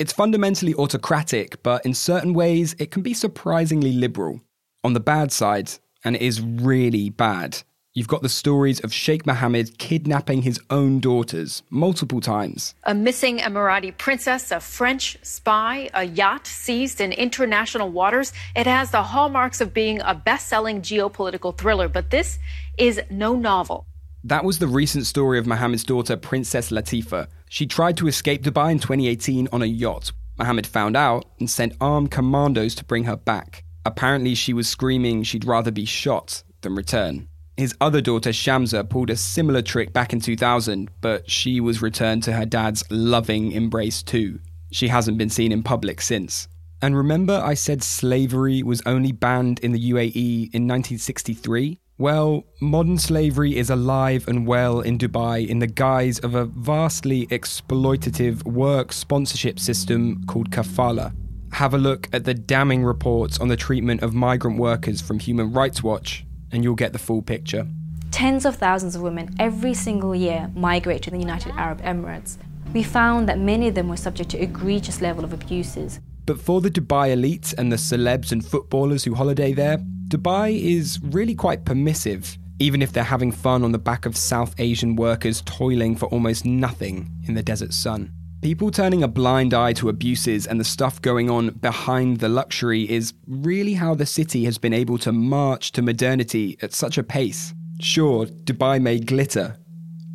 It's 0.00 0.12
fundamentally 0.12 0.74
autocratic, 0.74 1.62
but 1.62 1.86
in 1.86 1.94
certain 1.94 2.34
ways, 2.34 2.74
it 2.78 2.90
can 2.90 3.02
be 3.02 3.14
surprisingly 3.14 3.92
liberal. 3.92 4.40
On 4.82 4.92
the 4.92 5.00
bad 5.00 5.30
side, 5.30 5.70
and 6.04 6.16
it 6.16 6.22
is 6.22 6.40
really 6.40 7.08
bad, 7.08 7.62
You've 7.96 8.08
got 8.08 8.22
the 8.22 8.28
stories 8.28 8.80
of 8.80 8.92
Sheikh 8.92 9.24
Mohammed 9.24 9.78
kidnapping 9.78 10.42
his 10.42 10.58
own 10.68 10.98
daughters 10.98 11.62
multiple 11.70 12.20
times. 12.20 12.74
A 12.82 12.92
missing 12.92 13.38
Emirati 13.38 13.96
princess, 13.96 14.50
a 14.50 14.58
French 14.58 15.16
spy, 15.22 15.88
a 15.94 16.02
yacht 16.02 16.44
seized 16.44 17.00
in 17.00 17.12
international 17.12 17.90
waters. 17.90 18.32
It 18.56 18.66
has 18.66 18.90
the 18.90 19.04
hallmarks 19.04 19.60
of 19.60 19.72
being 19.72 20.00
a 20.00 20.12
best 20.12 20.48
selling 20.48 20.82
geopolitical 20.82 21.56
thriller, 21.56 21.88
but 21.88 22.10
this 22.10 22.40
is 22.78 23.00
no 23.10 23.36
novel. 23.36 23.86
That 24.24 24.44
was 24.44 24.58
the 24.58 24.66
recent 24.66 25.06
story 25.06 25.38
of 25.38 25.46
Mohammed's 25.46 25.84
daughter, 25.84 26.16
Princess 26.16 26.72
Latifa. 26.72 27.28
She 27.48 27.64
tried 27.64 27.96
to 27.98 28.08
escape 28.08 28.42
Dubai 28.42 28.72
in 28.72 28.80
2018 28.80 29.46
on 29.52 29.62
a 29.62 29.66
yacht. 29.66 30.10
Mohammed 30.36 30.66
found 30.66 30.96
out 30.96 31.26
and 31.38 31.48
sent 31.48 31.76
armed 31.80 32.10
commandos 32.10 32.74
to 32.74 32.84
bring 32.84 33.04
her 33.04 33.16
back. 33.16 33.62
Apparently, 33.86 34.34
she 34.34 34.52
was 34.52 34.68
screaming 34.68 35.22
she'd 35.22 35.44
rather 35.44 35.70
be 35.70 35.84
shot 35.84 36.42
than 36.62 36.74
return. 36.74 37.28
His 37.56 37.74
other 37.80 38.00
daughter, 38.00 38.30
Shamsa, 38.30 38.88
pulled 38.88 39.10
a 39.10 39.16
similar 39.16 39.62
trick 39.62 39.92
back 39.92 40.12
in 40.12 40.20
2000, 40.20 40.90
but 41.00 41.30
she 41.30 41.60
was 41.60 41.80
returned 41.80 42.24
to 42.24 42.32
her 42.32 42.44
dad's 42.44 42.82
loving 42.90 43.52
embrace 43.52 44.02
too. 44.02 44.40
She 44.72 44.88
hasn't 44.88 45.18
been 45.18 45.30
seen 45.30 45.52
in 45.52 45.62
public 45.62 46.00
since. 46.00 46.48
And 46.82 46.96
remember, 46.96 47.40
I 47.44 47.54
said 47.54 47.84
slavery 47.84 48.64
was 48.64 48.82
only 48.84 49.12
banned 49.12 49.60
in 49.60 49.70
the 49.70 49.90
UAE 49.92 50.52
in 50.52 50.66
1963? 50.66 51.78
Well, 51.96 52.42
modern 52.60 52.98
slavery 52.98 53.56
is 53.56 53.70
alive 53.70 54.26
and 54.26 54.48
well 54.48 54.80
in 54.80 54.98
Dubai 54.98 55.46
in 55.46 55.60
the 55.60 55.68
guise 55.68 56.18
of 56.18 56.34
a 56.34 56.46
vastly 56.46 57.28
exploitative 57.28 58.42
work 58.42 58.92
sponsorship 58.92 59.60
system 59.60 60.24
called 60.26 60.50
kafala. 60.50 61.14
Have 61.52 61.72
a 61.72 61.78
look 61.78 62.08
at 62.12 62.24
the 62.24 62.34
damning 62.34 62.82
reports 62.82 63.38
on 63.38 63.46
the 63.46 63.56
treatment 63.56 64.02
of 64.02 64.12
migrant 64.12 64.58
workers 64.58 65.00
from 65.00 65.20
Human 65.20 65.52
Rights 65.52 65.84
Watch 65.84 66.26
and 66.54 66.64
you'll 66.64 66.74
get 66.74 66.92
the 66.92 66.98
full 66.98 67.20
picture. 67.20 67.66
Tens 68.10 68.46
of 68.46 68.54
thousands 68.56 68.94
of 68.94 69.02
women 69.02 69.34
every 69.38 69.74
single 69.74 70.14
year 70.14 70.50
migrate 70.54 71.02
to 71.02 71.10
the 71.10 71.18
United 71.18 71.52
Arab 71.56 71.82
Emirates. 71.82 72.38
We 72.72 72.84
found 72.84 73.28
that 73.28 73.38
many 73.38 73.68
of 73.68 73.74
them 73.74 73.88
were 73.88 73.96
subject 73.96 74.30
to 74.30 74.42
egregious 74.42 75.00
level 75.00 75.24
of 75.24 75.32
abuses. 75.32 76.00
But 76.24 76.40
for 76.40 76.60
the 76.60 76.70
Dubai 76.70 77.12
elites 77.12 77.52
and 77.58 77.70
the 77.70 77.76
celebs 77.76 78.32
and 78.32 78.46
footballers 78.46 79.04
who 79.04 79.14
holiday 79.14 79.52
there, 79.52 79.78
Dubai 80.08 80.58
is 80.58 81.00
really 81.02 81.34
quite 81.34 81.64
permissive, 81.64 82.38
even 82.60 82.82
if 82.82 82.92
they're 82.92 83.02
having 83.02 83.32
fun 83.32 83.64
on 83.64 83.72
the 83.72 83.78
back 83.78 84.06
of 84.06 84.16
South 84.16 84.54
Asian 84.58 84.94
workers 84.96 85.42
toiling 85.44 85.96
for 85.96 86.06
almost 86.06 86.44
nothing 86.44 87.10
in 87.26 87.34
the 87.34 87.42
desert 87.42 87.74
sun. 87.74 88.12
People 88.44 88.70
turning 88.70 89.02
a 89.02 89.08
blind 89.08 89.54
eye 89.54 89.72
to 89.72 89.88
abuses 89.88 90.46
and 90.46 90.60
the 90.60 90.64
stuff 90.64 91.00
going 91.00 91.30
on 91.30 91.48
behind 91.48 92.18
the 92.18 92.28
luxury 92.28 92.82
is 92.90 93.14
really 93.26 93.72
how 93.72 93.94
the 93.94 94.04
city 94.04 94.44
has 94.44 94.58
been 94.58 94.74
able 94.74 94.98
to 94.98 95.12
march 95.12 95.72
to 95.72 95.80
modernity 95.80 96.58
at 96.60 96.74
such 96.74 96.98
a 96.98 97.02
pace. 97.02 97.54
Sure, 97.80 98.26
Dubai 98.26 98.82
may 98.82 99.00
glitter, 99.00 99.56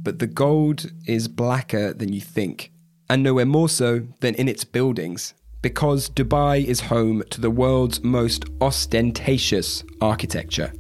but 0.03 0.19
the 0.19 0.27
gold 0.27 0.91
is 1.07 1.27
blacker 1.27 1.91
than 1.91 2.13
you 2.13 2.21
think, 2.21 2.71
and 3.09 3.23
nowhere 3.23 3.47
more 3.47 3.67
so 3.67 4.01
than 4.19 4.35
in 4.35 4.47
its 4.47 4.63
buildings, 4.63 5.33
because 5.63 6.07
Dubai 6.07 6.63
is 6.63 6.81
home 6.81 7.23
to 7.31 7.41
the 7.41 7.49
world's 7.49 8.03
most 8.03 8.45
ostentatious 8.61 9.83
architecture. 10.01 10.71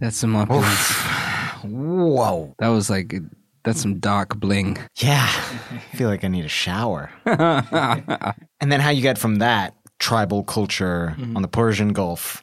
That's 0.00 0.16
some 0.16 0.34
opulence. 0.34 0.90
Whoa. 1.62 2.52
That 2.58 2.70
was 2.70 2.90
like 2.90 3.14
that's 3.64 3.80
some 3.80 3.98
dark 4.00 4.36
bling. 4.38 4.78
Yeah. 4.96 5.28
I 5.30 5.96
feel 5.96 6.08
like 6.08 6.24
I 6.24 6.28
need 6.28 6.44
a 6.44 6.48
shower. 6.48 7.10
and 7.24 8.72
then 8.72 8.80
how 8.80 8.90
you 8.90 9.02
get 9.02 9.18
from 9.18 9.36
that 9.36 9.74
tribal 9.98 10.42
culture 10.44 11.14
Mm-hmm. 11.18 11.36
on 11.36 11.42
the 11.42 11.48
Persian 11.48 11.92
Gulf 11.92 12.42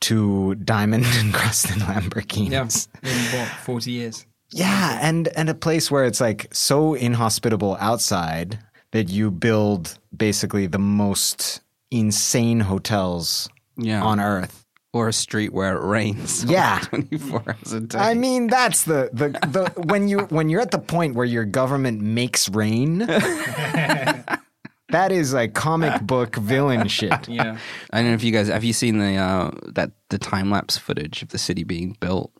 to 0.00 0.54
diamond 0.56 1.04
encrusted 1.20 1.76
Lamborghinis. 1.82 2.88
Yeah, 3.02 3.10
in 3.10 3.38
what, 3.40 3.48
40 3.64 3.90
years? 3.90 4.26
Yeah, 4.52 4.98
and 5.02 5.28
and 5.36 5.48
a 5.48 5.54
place 5.54 5.90
where 5.90 6.04
it's 6.04 6.20
like 6.20 6.48
so 6.52 6.94
inhospitable 6.94 7.76
outside 7.80 8.58
that 8.92 9.08
you 9.08 9.30
build 9.30 9.98
basically 10.16 10.66
the 10.66 10.78
most 10.78 11.60
insane 11.92 12.60
hotels 12.60 13.48
Yeah. 13.76 14.02
on 14.02 14.18
earth. 14.20 14.59
Or 14.92 15.08
a 15.08 15.12
street 15.12 15.52
where 15.52 15.76
it 15.76 15.84
rains. 15.84 16.44
Yeah. 16.50 16.80
24 16.80 17.42
hours 17.46 17.72
a 17.72 17.80
day. 17.80 17.98
I 17.98 18.14
mean, 18.14 18.48
that's 18.48 18.84
the 18.84 19.10
the, 19.12 19.28
the 19.46 19.72
when 19.82 20.08
you 20.08 20.20
when 20.30 20.48
you're 20.48 20.60
at 20.60 20.70
the 20.72 20.78
point 20.78 21.14
where 21.14 21.26
your 21.26 21.44
government 21.44 22.00
makes 22.00 22.48
rain. 22.48 22.98
that 24.90 25.12
is 25.12 25.32
like 25.32 25.54
comic 25.54 26.02
book 26.02 26.36
villain 26.36 26.88
shit. 26.88 27.28
Yeah. 27.28 27.58
I 27.92 27.98
don't 27.98 28.08
know 28.08 28.14
if 28.14 28.24
you 28.24 28.32
guys 28.32 28.48
have 28.48 28.64
you 28.64 28.72
seen 28.72 28.98
the 28.98 29.16
uh, 29.16 29.50
that 29.74 29.92
the 30.08 30.18
time 30.18 30.50
lapse 30.50 30.76
footage 30.76 31.22
of 31.22 31.28
the 31.28 31.38
city 31.38 31.62
being 31.64 31.96
built. 32.00 32.32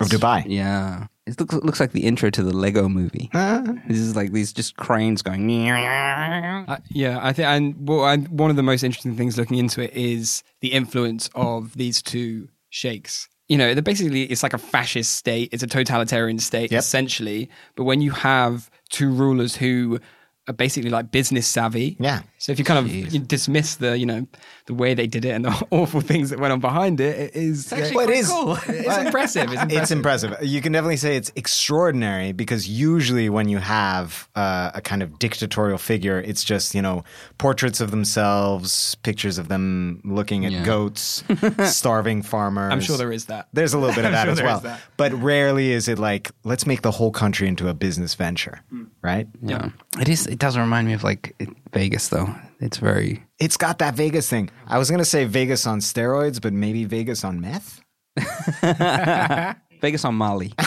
Of 0.00 0.08
Dubai. 0.08 0.44
Yeah, 0.46 1.06
it 1.28 1.38
looks 1.40 1.54
looks 1.54 1.80
like 1.80 1.92
the 1.92 2.04
intro 2.04 2.30
to 2.30 2.42
the 2.42 2.54
Lego 2.56 2.88
Movie. 2.88 3.30
This 3.32 3.98
is 3.98 4.16
like 4.16 4.32
these 4.32 4.52
just 4.52 4.76
cranes 4.76 5.22
going. 5.22 5.46
Uh, 5.70 6.78
yeah, 6.90 7.18
I 7.22 7.32
think, 7.32 7.46
and 7.48 7.88
well, 7.88 8.04
I, 8.04 8.16
one 8.16 8.50
of 8.50 8.56
the 8.56 8.62
most 8.62 8.82
interesting 8.82 9.16
things 9.16 9.38
looking 9.38 9.58
into 9.58 9.82
it 9.82 9.92
is 9.94 10.42
the 10.60 10.72
influence 10.72 11.30
of 11.34 11.74
these 11.76 12.02
two 12.02 12.48
sheikhs. 12.70 13.28
You 13.48 13.56
know, 13.56 13.72
they're 13.72 13.82
basically 13.82 14.24
it's 14.24 14.42
like 14.42 14.52
a 14.52 14.58
fascist 14.58 15.16
state. 15.16 15.48
It's 15.52 15.62
a 15.62 15.66
totalitarian 15.66 16.38
state, 16.38 16.70
Yep. 16.70 16.78
essentially. 16.80 17.48
But 17.76 17.84
when 17.84 18.00
you 18.02 18.10
have 18.10 18.70
two 18.90 19.10
rulers 19.10 19.56
who 19.56 19.98
are 20.48 20.52
basically 20.54 20.90
like 20.90 21.10
business 21.10 21.46
savvy, 21.46 21.96
Yeah. 21.98 22.22
So 22.40 22.52
if 22.52 22.58
you 22.60 22.64
kind 22.64 22.78
of 22.78 22.88
you 22.94 23.18
dismiss 23.18 23.74
the, 23.76 23.98
you 23.98 24.06
know, 24.06 24.26
the 24.66 24.74
way 24.74 24.94
they 24.94 25.08
did 25.08 25.24
it 25.24 25.30
and 25.30 25.44
the 25.44 25.66
awful 25.72 26.00
things 26.00 26.30
that 26.30 26.38
went 26.38 26.52
on 26.52 26.60
behind 26.60 27.00
it, 27.00 27.18
it 27.18 27.36
is 27.36 27.68
Well, 27.72 28.08
it 28.08 28.10
is. 28.10 28.30
It's 28.68 28.96
impressive. 28.96 29.50
It's 29.52 29.62
impressive. 29.62 29.70
It's 29.72 29.90
impressive. 29.90 30.36
You 30.42 30.62
can 30.62 30.70
definitely 30.72 30.98
say 30.98 31.16
it's 31.16 31.32
extraordinary 31.34 32.30
because 32.30 32.68
usually 32.68 33.28
when 33.28 33.48
you 33.48 33.58
have 33.58 34.28
uh, 34.36 34.70
a 34.72 34.80
kind 34.80 35.02
of 35.02 35.18
dictatorial 35.18 35.78
figure, 35.78 36.20
it's 36.20 36.44
just 36.44 36.76
you 36.76 36.82
know 36.82 37.02
portraits 37.38 37.80
of 37.80 37.90
themselves, 37.90 38.94
pictures 39.02 39.36
of 39.38 39.48
them 39.48 40.00
looking 40.04 40.46
at 40.46 40.52
Yeah. 40.52 40.64
goats, 40.64 41.24
starving 41.64 42.22
farmers. 42.22 42.72
I'm 42.72 42.80
sure 42.80 42.96
there 42.96 43.10
is 43.12 43.24
that. 43.26 43.48
There's 43.52 43.74
a 43.74 43.78
little 43.78 43.96
bit 43.96 44.04
of 44.04 44.12
that 44.12 44.24
sure 44.24 44.32
as 44.32 44.42
well, 44.42 44.60
that. 44.60 44.80
but 44.96 45.12
rarely 45.14 45.72
is 45.72 45.88
it 45.88 45.98
like 45.98 46.30
let's 46.44 46.66
make 46.66 46.82
the 46.82 46.92
whole 46.92 47.10
country 47.10 47.48
into 47.48 47.68
a 47.68 47.74
business 47.74 48.14
venture, 48.14 48.60
Hmm. 48.70 48.84
right? 49.02 49.26
Yeah, 49.42 49.70
it 50.00 50.08
is. 50.08 50.26
It 50.28 50.38
does 50.38 50.56
remind 50.56 50.86
me 50.86 50.92
of 50.94 51.02
like 51.02 51.34
Vegas, 51.72 52.08
though. 52.08 52.27
It's 52.60 52.78
very. 52.78 53.24
It's 53.38 53.56
got 53.56 53.78
that 53.78 53.94
Vegas 53.94 54.28
thing. 54.28 54.50
I 54.66 54.78
was 54.78 54.90
gonna 54.90 55.04
say 55.04 55.24
Vegas 55.24 55.66
on 55.66 55.80
steroids, 55.80 56.40
but 56.40 56.52
maybe 56.52 56.84
Vegas 56.84 57.24
on 57.24 57.40
meth. 57.40 57.80
Vegas 59.80 60.04
on 60.04 60.14
Molly. 60.16 60.52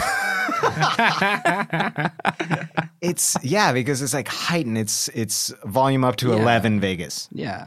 It's 3.01 3.35
yeah, 3.41 3.73
because 3.73 4.01
it's 4.03 4.13
like 4.13 4.27
heightened. 4.27 4.77
It's 4.77 5.07
it's 5.09 5.51
volume 5.65 6.03
up 6.03 6.17
to 6.17 6.29
Yeah. 6.29 6.35
eleven 6.35 6.79
Vegas. 6.79 7.27
yeah. 7.31 7.65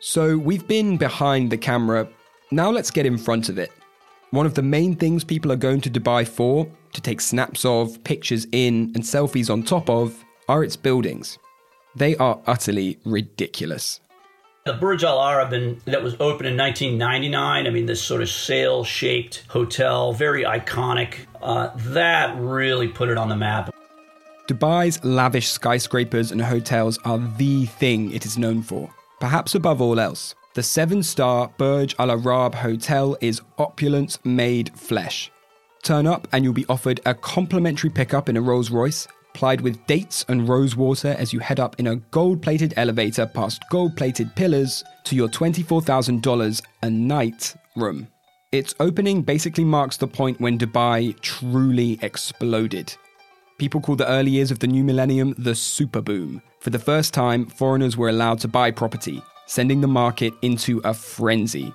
So 0.00 0.36
we've 0.36 0.66
been 0.68 0.96
behind 0.98 1.50
the 1.50 1.56
camera. 1.56 2.06
Now 2.52 2.70
let's 2.70 2.90
get 2.90 3.06
in 3.06 3.18
front 3.18 3.48
of 3.48 3.58
it. 3.58 3.72
One 4.30 4.46
of 4.46 4.54
the 4.54 4.62
main 4.62 4.94
things 4.94 5.24
people 5.24 5.50
are 5.50 5.56
going 5.56 5.80
to 5.80 5.90
Dubai 5.90 6.28
for, 6.28 6.68
to 6.92 7.00
take 7.00 7.20
snaps 7.20 7.64
of, 7.64 8.02
pictures 8.04 8.46
in, 8.52 8.92
and 8.94 9.02
selfies 9.02 9.50
on 9.50 9.62
top 9.62 9.88
of, 9.90 10.22
are 10.48 10.62
its 10.62 10.76
buildings. 10.76 11.38
They 11.98 12.16
are 12.16 12.40
utterly 12.46 12.98
ridiculous. 13.04 14.00
The 14.64 14.74
Burj 14.74 15.02
Al 15.02 15.20
Arab 15.20 15.52
in, 15.52 15.80
that 15.86 16.02
was 16.02 16.14
opened 16.14 16.48
in 16.48 16.56
1999. 16.56 17.66
I 17.66 17.70
mean, 17.70 17.86
this 17.86 18.02
sort 18.02 18.22
of 18.22 18.28
sail 18.28 18.84
shaped 18.84 19.44
hotel, 19.48 20.12
very 20.12 20.44
iconic. 20.44 21.26
Uh, 21.42 21.70
that 21.74 22.36
really 22.38 22.86
put 22.86 23.08
it 23.08 23.18
on 23.18 23.28
the 23.28 23.36
map. 23.36 23.74
Dubai's 24.46 25.02
lavish 25.04 25.48
skyscrapers 25.48 26.30
and 26.30 26.40
hotels 26.40 26.98
are 27.04 27.18
the 27.36 27.66
thing 27.66 28.12
it 28.12 28.24
is 28.24 28.38
known 28.38 28.62
for. 28.62 28.88
Perhaps 29.18 29.56
above 29.56 29.80
all 29.82 29.98
else, 29.98 30.36
the 30.54 30.62
seven 30.62 31.02
star 31.02 31.50
Burj 31.58 31.96
Al 31.98 32.10
Arab 32.10 32.54
Hotel 32.54 33.16
is 33.20 33.42
opulence 33.58 34.18
made 34.24 34.70
flesh. 34.78 35.30
Turn 35.82 36.06
up 36.06 36.28
and 36.32 36.44
you'll 36.44 36.52
be 36.52 36.66
offered 36.68 37.00
a 37.04 37.14
complimentary 37.14 37.90
pickup 37.90 38.28
in 38.28 38.36
a 38.36 38.40
Rolls 38.40 38.70
Royce, 38.70 39.08
plied 39.38 39.60
with 39.60 39.86
dates 39.86 40.24
and 40.28 40.48
rose 40.48 40.74
water 40.74 41.14
as 41.16 41.32
you 41.32 41.38
head 41.38 41.60
up 41.60 41.78
in 41.78 41.86
a 41.86 41.94
gold 42.10 42.42
plated 42.42 42.74
elevator 42.76 43.24
past 43.24 43.62
gold 43.70 43.96
plated 43.96 44.34
pillars 44.34 44.82
to 45.04 45.14
your 45.14 45.28
$24,000 45.28 46.62
a 46.82 46.90
night 46.90 47.54
room. 47.76 48.08
Its 48.50 48.74
opening 48.80 49.22
basically 49.22 49.62
marks 49.62 49.96
the 49.96 50.08
point 50.08 50.40
when 50.40 50.58
Dubai 50.58 51.16
truly 51.20 52.00
exploded. 52.02 52.92
People 53.58 53.80
call 53.80 53.94
the 53.94 54.08
early 54.08 54.32
years 54.32 54.50
of 54.50 54.58
the 54.58 54.66
new 54.66 54.82
millennium 54.82 55.36
the 55.38 55.54
super 55.54 56.00
boom. 56.00 56.42
For 56.58 56.70
the 56.70 56.80
first 56.80 57.14
time, 57.14 57.46
foreigners 57.46 57.96
were 57.96 58.08
allowed 58.08 58.40
to 58.40 58.48
buy 58.48 58.72
property, 58.72 59.22
sending 59.46 59.80
the 59.80 59.86
market 59.86 60.34
into 60.42 60.80
a 60.82 60.92
frenzy. 60.92 61.72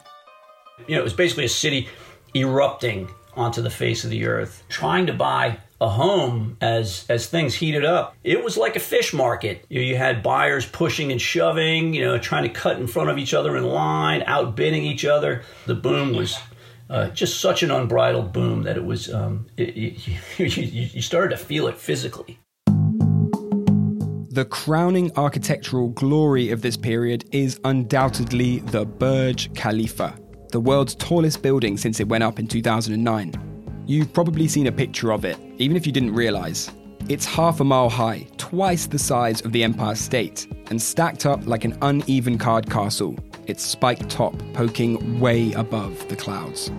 You 0.88 0.96
know, 0.96 1.00
it 1.00 1.06
was 1.06 1.14
basically 1.14 1.46
a 1.46 1.50
city 1.50 1.88
erupting 2.36 3.10
onto 3.36 3.62
the 3.62 3.70
face 3.70 4.04
of 4.04 4.10
the 4.10 4.26
earth, 4.26 4.64
trying 4.68 5.06
to 5.06 5.14
buy 5.14 5.60
a 5.82 5.90
home 5.90 6.58
as 6.62 7.06
as 7.10 7.28
things 7.28 7.56
heated 7.56 7.86
up. 7.86 8.16
It 8.24 8.44
was 8.44 8.58
like 8.58 8.76
a 8.76 8.80
fish 8.80 9.14
market. 9.14 9.66
You, 9.70 9.82
you 9.82 9.96
had 9.96 10.24
buyers 10.24 10.66
pushing 10.66 11.12
and 11.12 11.22
shoving, 11.22 11.94
you 11.94 12.02
know, 12.02 12.18
trying 12.18 12.44
to 12.44 12.50
cut 12.50 12.80
in 12.80 12.88
front 12.88 13.10
of 13.10 13.18
each 13.18 13.34
other 13.34 13.58
in 13.58 13.66
line, 13.66 14.24
outbidding 14.26 14.84
each 14.84 15.06
other. 15.06 15.44
The 15.66 15.76
boom 15.76 16.16
was 16.16 16.38
uh, 16.90 17.10
just 17.10 17.42
such 17.42 17.64
an 17.64 17.72
unbridled 17.72 18.32
boom 18.32 18.64
that 18.64 18.78
it 18.78 18.86
was. 18.86 19.14
Um, 19.14 19.48
it, 19.58 19.76
you, 20.38 20.46
you, 20.46 20.90
you 20.94 21.02
started 21.02 21.36
to 21.36 21.44
feel 21.44 21.68
it 21.68 21.78
physically. 21.78 22.40
The 24.34 24.46
crowning 24.46 25.12
architectural 25.16 25.90
glory 25.90 26.50
of 26.50 26.64
this 26.64 26.76
period 26.76 27.24
is 27.32 27.60
undoubtedly 27.66 28.60
the 28.60 28.84
Burj 28.84 29.54
Khalifa, 29.54 30.18
the 30.52 30.60
world's 30.60 30.96
tallest 30.96 31.44
building 31.44 31.78
since 31.78 32.00
it 32.00 32.08
went 32.08 32.24
up 32.24 32.40
in 32.40 32.48
2009. 32.48 33.53
You've 33.86 34.14
probably 34.14 34.48
seen 34.48 34.68
a 34.68 34.72
picture 34.72 35.12
of 35.12 35.26
it, 35.26 35.38
even 35.58 35.76
if 35.76 35.86
you 35.86 35.92
didn't 35.92 36.14
realize. 36.14 36.72
It's 37.10 37.26
half 37.26 37.60
a 37.60 37.66
mile 37.66 37.90
high, 37.90 38.26
twice 38.38 38.86
the 38.86 38.98
size 38.98 39.42
of 39.42 39.52
the 39.52 39.62
Empire 39.62 39.96
State, 39.96 40.48
and 40.70 40.82
stacked 40.82 41.26
up 41.26 41.46
like 41.46 41.66
an 41.66 41.78
uneven 41.82 42.38
card 42.38 42.70
castle, 42.70 43.18
its 43.46 43.62
spiked 43.62 44.10
top 44.10 44.42
poking 44.54 45.20
way 45.20 45.52
above 45.52 46.08
the 46.08 46.16
clouds. 46.16 46.72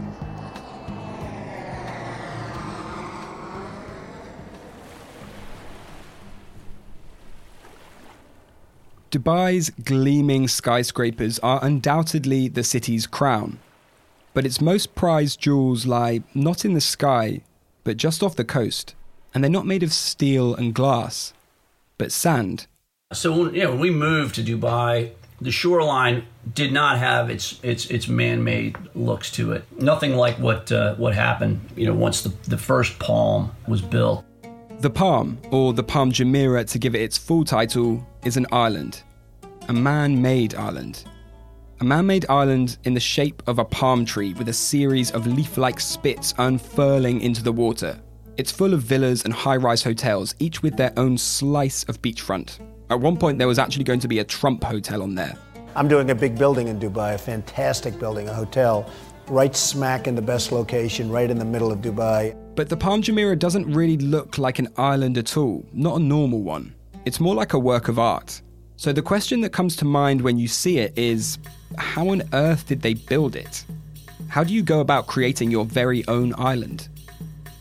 Dubai's 9.11 9.69
gleaming 9.85 10.49
skyscrapers 10.49 11.39
are 11.41 11.63
undoubtedly 11.63 12.49
the 12.49 12.65
city's 12.65 13.07
crown. 13.07 13.59
But 14.35 14.45
its 14.45 14.61
most 14.61 14.95
prized 14.95 15.41
jewels 15.41 15.87
lie 15.87 16.23
not 16.35 16.65
in 16.65 16.75
the 16.75 16.81
sky, 16.81 17.41
but 17.85 17.97
just 17.97 18.23
off 18.23 18.37
the 18.37 18.45
coast. 18.45 18.95
And 19.33 19.43
they're 19.43 19.51
not 19.51 19.67
made 19.67 19.83
of 19.83 19.93
steel 19.93 20.55
and 20.55 20.75
glass, 20.75 21.33
but 21.99 22.13
sand. 22.13 22.67
So 23.13 23.49
know, 23.51 23.71
when 23.71 23.81
we 23.81 23.91
moved 23.91 24.35
to 24.35 24.43
Dubai, 24.43 25.13
the 25.41 25.51
shoreline 25.51 26.25
did 26.53 26.73
not 26.73 26.99
have 26.99 27.31
its 27.31 27.61
its 27.63 27.87
its 27.87 28.09
man-made 28.09 28.77
looks 28.95 29.31
to 29.33 29.53
it. 29.53 29.65
Nothing 29.81 30.17
like 30.17 30.39
what 30.39 30.71
uh, 30.73 30.95
what 30.97 31.15
happened, 31.15 31.61
you 31.77 31.87
know, 31.87 31.95
once 31.95 32.23
the, 32.23 32.31
the 32.49 32.59
first 32.59 32.99
palm 32.99 33.53
was 33.69 33.83
built. 33.83 34.25
The 34.81 34.91
Palm, 34.91 35.39
or 35.51 35.73
the 35.73 35.83
Palm 35.83 36.11
Jumeirah 36.11 36.69
to 36.71 36.79
give 36.79 36.95
it 36.95 37.01
its 37.01 37.17
full 37.17 37.45
title, 37.45 38.07
is 38.25 38.37
an 38.37 38.47
island. 38.53 39.03
A 39.69 39.73
man 39.73 40.21
made 40.21 40.55
island. 40.55 41.05
A 41.85 41.87
man 41.87 42.07
made 42.07 42.25
island 42.31 42.79
in 42.85 42.95
the 42.95 42.99
shape 42.99 43.43
of 43.47 43.59
a 43.59 43.65
palm 43.67 44.07
tree 44.07 44.33
with 44.33 44.49
a 44.49 44.55
series 44.55 45.11
of 45.11 45.27
leaf 45.27 45.59
like 45.59 45.79
spits 45.79 46.33
unfurling 46.39 47.21
into 47.21 47.43
the 47.43 47.53
water. 47.53 48.01
It's 48.39 48.51
full 48.51 48.73
of 48.73 48.81
villas 48.81 49.27
and 49.27 49.35
high 49.35 49.57
rise 49.57 49.83
hotels, 49.83 50.35
each 50.39 50.63
with 50.63 50.79
their 50.79 50.95
own 50.97 51.19
slice 51.19 51.85
of 51.85 52.01
beachfront. 52.01 52.59
At 52.89 53.01
one 53.01 53.19
point, 53.19 53.37
there 53.37 53.47
was 53.47 53.59
actually 53.59 53.85
going 53.85 54.01
to 54.01 54.09
be 54.09 54.21
a 54.21 54.25
Trump 54.25 54.65
hotel 54.65 55.03
on 55.03 55.15
there. 55.15 55.37
I'm 55.77 55.87
doing 55.87 56.11
a 56.11 56.15
big 56.15 56.39
building 56.39 56.69
in 56.69 56.81
Dubai, 56.81 57.17
a 57.17 57.19
fantastic 57.19 57.99
building, 57.99 58.31
a 58.31 58.33
hotel, 58.33 58.91
right 59.29 59.55
smack 59.55 60.07
in 60.07 60.15
the 60.15 60.23
best 60.23 60.53
location, 60.53 61.11
right 61.11 61.29
in 61.29 61.39
the 61.39 61.45
middle 61.45 61.71
of 61.71 61.81
Dubai. 61.81 62.35
But 62.55 62.71
the 62.71 62.79
Palm 62.79 63.03
Jumeirah 63.03 63.39
doesn't 63.39 63.71
really 63.71 63.99
look 63.99 64.39
like 64.39 64.59
an 64.59 64.69
island 64.79 65.19
at 65.19 65.37
all, 65.37 65.67
not 65.75 65.97
a 65.97 66.03
normal 66.03 66.41
one. 66.41 66.75
It's 67.05 67.21
more 67.21 67.35
like 67.35 67.53
a 67.53 67.59
work 67.59 67.89
of 67.89 67.99
art. 67.99 68.41
So 68.77 68.93
the 68.93 69.03
question 69.03 69.41
that 69.43 69.53
comes 69.53 69.77
to 69.77 69.85
mind 69.85 70.23
when 70.23 70.39
you 70.39 70.49
see 70.49 70.79
it 70.79 70.93
is 70.99 71.39
how 71.79 72.09
on 72.09 72.23
earth 72.33 72.67
did 72.67 72.83
they 72.83 72.95
build 72.95 73.37
it? 73.37 73.65
How 74.29 74.45
do 74.45 74.53
you 74.53 74.63
go 74.63 74.81
about 74.81 75.07
creating 75.07 75.51
your 75.51 75.65
very 75.65 76.07
own 76.09 76.35
island? 76.37 76.89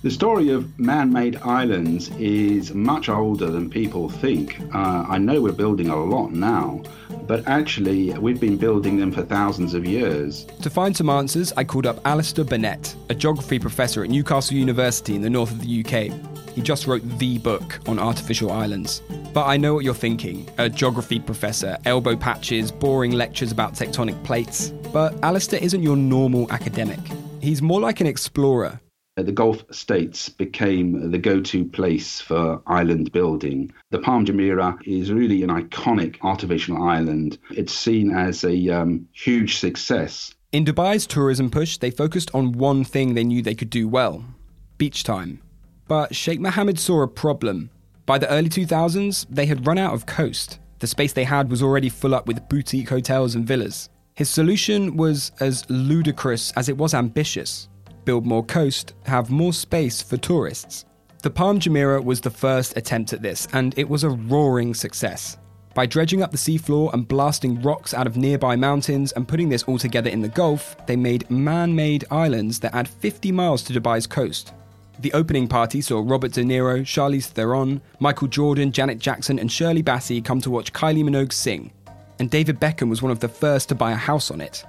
The 0.04 0.12
story 0.12 0.50
of 0.50 0.78
man 0.78 1.14
made 1.14 1.38
islands 1.38 2.10
is 2.20 2.74
much 2.74 3.08
older 3.08 3.50
than 3.50 3.70
people 3.70 4.10
think. 4.10 4.60
Uh, 4.76 5.06
I 5.08 5.18
know 5.18 5.42
we're 5.42 5.54
building 5.54 5.88
a 5.88 5.96
lot 5.96 6.34
now, 6.34 6.82
but 7.26 7.48
actually, 7.48 8.12
we've 8.20 8.42
been 8.42 8.58
building 8.58 8.98
them 8.98 9.14
for 9.14 9.22
thousands 9.22 9.74
of 9.74 9.86
years. 9.86 10.44
To 10.62 10.70
find 10.70 10.94
some 10.94 11.10
answers, 11.10 11.54
I 11.54 11.64
called 11.64 11.86
up 11.86 12.06
Alastair 12.06 12.44
Bonnett, 12.44 12.96
a 13.08 13.16
geography 13.16 13.60
professor 13.60 14.04
at 14.04 14.10
Newcastle 14.10 14.58
University 14.58 15.16
in 15.16 15.22
the 15.22 15.30
north 15.30 15.52
of 15.52 15.62
the 15.62 15.86
UK. 15.86 16.12
He 16.50 16.62
just 16.62 16.86
wrote 16.86 17.04
the 17.18 17.38
book 17.38 17.80
on 17.88 17.98
artificial 17.98 18.52
islands. 18.52 19.02
But 19.34 19.46
I 19.46 19.56
know 19.56 19.74
what 19.74 19.86
you're 19.86 19.94
thinking 19.94 20.50
a 20.58 20.70
geography 20.70 21.22
professor, 21.22 21.78
elbow 21.86 22.18
patches, 22.18 22.74
boring 22.74 23.12
lectures 23.12 23.54
about 23.54 23.76
tectonic 23.76 24.22
plates. 24.26 24.72
But 24.92 25.18
Alastair 25.24 25.64
isn't 25.64 25.82
your 25.82 25.96
normal 25.96 26.52
academic. 26.52 27.00
He's 27.40 27.62
more 27.62 27.80
like 27.80 28.02
an 28.02 28.08
explorer 28.08 28.82
the 29.16 29.32
Gulf 29.32 29.64
states 29.72 30.30
became 30.30 31.12
the 31.12 31.20
go 31.20 31.40
to 31.42 31.66
place 31.66 32.20
for 32.20 32.62
island 32.66 33.12
building. 33.12 33.72
The 33.92 34.00
Palm 34.00 34.26
Jumeirah 34.26 34.88
is 34.88 35.12
really 35.12 35.44
an 35.44 35.50
iconic 35.50 36.18
artificial 36.22 36.82
island. 36.82 37.38
It's 37.52 37.74
seen 37.74 38.12
as 38.12 38.44
a 38.44 38.70
um, 38.70 39.08
huge 39.14 39.58
success. 39.58 40.34
In 40.52 40.66
Dubai's 40.66 41.06
tourism 41.06 41.52
push, 41.52 41.78
they 41.78 41.92
focused 41.92 42.32
on 42.34 42.54
one 42.54 42.84
thing 42.84 43.14
they 43.14 43.24
knew 43.24 43.42
they 43.42 43.56
could 43.56 43.70
do 43.70 43.88
well 43.88 44.26
beach 44.80 45.04
time. 45.04 45.40
But 45.88 46.16
Sheikh 46.16 46.40
Mohammed 46.40 46.80
saw 46.80 47.04
a 47.04 47.08
problem. 47.08 47.70
By 48.06 48.18
the 48.18 48.30
early 48.30 48.50
2000s, 48.50 49.28
they 49.30 49.46
had 49.46 49.66
run 49.68 49.78
out 49.78 49.94
of 49.94 50.06
coast. 50.08 50.60
The 50.80 50.88
space 50.88 51.14
they 51.14 51.24
had 51.24 51.50
was 51.50 51.62
already 51.62 51.88
full 51.88 52.14
up 52.16 52.28
with 52.28 52.50
boutique 52.50 52.90
hotels 52.90 53.36
and 53.36 53.48
villas. 53.48 53.90
His 54.16 54.30
solution 54.30 54.98
was 54.98 55.32
as 55.40 55.70
ludicrous 55.70 56.52
as 56.54 56.68
it 56.68 56.78
was 56.78 56.94
ambitious 56.94 57.70
build 58.06 58.26
more 58.26 58.44
coast, 58.44 58.94
have 59.06 59.30
more 59.30 59.54
space 59.54 60.02
for 60.02 60.18
tourists. 60.18 60.86
The 61.22 61.30
Palm 61.30 61.60
Jumeirah 61.60 62.04
was 62.04 62.22
the 62.22 62.30
first 62.30 62.76
attempt 62.76 63.14
at 63.14 63.22
this, 63.22 63.48
and 63.54 63.78
it 63.78 63.88
was 63.88 64.04
a 64.04 64.10
roaring 64.10 64.74
success. 64.74 65.38
By 65.74 65.86
dredging 65.86 66.22
up 66.22 66.32
the 66.32 66.38
seafloor 66.38 66.94
and 66.94 67.08
blasting 67.08 67.62
rocks 67.62 67.94
out 67.94 68.06
of 68.06 68.16
nearby 68.16 68.56
mountains 68.56 69.12
and 69.14 69.28
putting 69.28 69.50
this 69.50 69.64
all 69.64 69.80
together 69.80 70.10
in 70.10 70.22
the 70.22 70.28
Gulf, 70.28 70.76
they 70.86 70.96
made 70.96 71.30
man 71.32 71.76
made 71.76 72.06
islands 72.12 72.60
that 72.60 72.76
add 72.76 72.88
50 72.88 73.32
miles 73.32 73.64
to 73.64 73.74
Dubai's 73.74 74.06
coast. 74.06 74.54
The 75.00 75.14
opening 75.14 75.48
party 75.48 75.82
saw 75.82 76.04
Robert 76.06 76.34
De 76.34 76.44
Niro, 76.44 76.82
Charlize 76.82 77.28
Theron, 77.28 77.82
Michael 78.00 78.28
Jordan, 78.28 78.72
Janet 78.72 79.00
Jackson, 79.00 79.40
and 79.40 79.52
Shirley 79.52 79.82
Bassey 79.82 80.24
come 80.24 80.42
to 80.42 80.52
watch 80.52 80.74
Kylie 80.74 81.04
Minogue 81.04 81.34
sing. 81.34 81.72
And 82.20 82.30
David 82.30 82.60
Beckham 82.60 82.90
was 82.90 83.02
one 83.02 83.12
of 83.12 83.20
the 83.20 83.28
first 83.28 83.70
to 83.70 83.76
buy 83.76 83.94
a 83.94 83.96
house 83.96 84.30
on 84.30 84.42
it. 84.42 84.64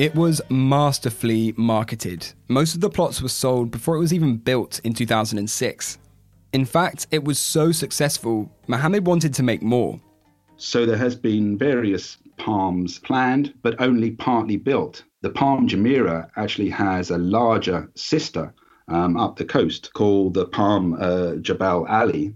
It 0.00 0.14
was 0.14 0.40
masterfully 0.48 1.52
marketed. 1.58 2.32
Most 2.48 2.74
of 2.74 2.80
the 2.80 2.88
plots 2.88 3.20
were 3.20 3.28
sold 3.28 3.70
before 3.70 3.96
it 3.96 3.98
was 3.98 4.14
even 4.14 4.38
built 4.38 4.80
in 4.82 4.94
2006. 4.94 5.98
In 6.54 6.64
fact, 6.64 7.06
it 7.10 7.22
was 7.22 7.38
so 7.38 7.70
successful, 7.70 8.50
Mohammed 8.66 9.06
wanted 9.06 9.34
to 9.34 9.42
make 9.42 9.60
more. 9.60 10.00
So 10.56 10.86
there 10.86 10.96
has 10.96 11.14
been 11.14 11.58
various 11.58 12.16
palms 12.38 12.98
planned, 12.98 13.52
but 13.60 13.78
only 13.78 14.12
partly 14.12 14.56
built. 14.56 15.04
The 15.20 15.28
Palm 15.28 15.68
Jumeirah 15.68 16.30
actually 16.36 16.70
has 16.70 17.10
a 17.10 17.18
larger 17.18 17.90
sister 17.94 18.54
um, 18.88 19.18
up 19.18 19.36
the 19.36 19.44
coast 19.44 19.92
called 19.92 20.32
the 20.32 20.46
Palm 20.46 20.96
uh, 20.98 21.34
Jebel 21.42 21.84
Ali, 21.90 22.34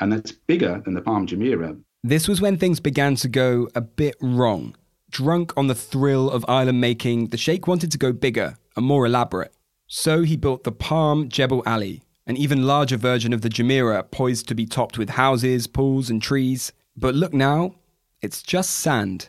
and 0.00 0.10
that's 0.10 0.32
bigger 0.32 0.80
than 0.86 0.94
the 0.94 1.02
Palm 1.02 1.26
Jumeirah. 1.26 1.78
This 2.02 2.26
was 2.26 2.40
when 2.40 2.56
things 2.56 2.80
began 2.80 3.16
to 3.16 3.28
go 3.28 3.68
a 3.74 3.82
bit 3.82 4.16
wrong. 4.22 4.74
Drunk 5.12 5.52
on 5.58 5.66
the 5.66 5.74
thrill 5.74 6.30
of 6.30 6.42
island 6.48 6.80
making, 6.80 7.28
the 7.28 7.36
Sheikh 7.36 7.66
wanted 7.66 7.92
to 7.92 7.98
go 7.98 8.14
bigger 8.14 8.56
and 8.74 8.86
more 8.86 9.04
elaborate. 9.04 9.52
So 9.86 10.22
he 10.22 10.38
built 10.38 10.64
the 10.64 10.72
Palm 10.72 11.28
Jebel 11.28 11.62
Ali, 11.66 12.02
an 12.26 12.38
even 12.38 12.66
larger 12.66 12.96
version 12.96 13.34
of 13.34 13.42
the 13.42 13.50
Jumeirah 13.50 14.10
poised 14.10 14.48
to 14.48 14.54
be 14.54 14.64
topped 14.64 14.96
with 14.96 15.10
houses, 15.10 15.66
pools, 15.66 16.08
and 16.08 16.22
trees. 16.22 16.72
But 16.96 17.14
look 17.14 17.34
now, 17.34 17.74
it's 18.22 18.42
just 18.42 18.70
sand. 18.70 19.28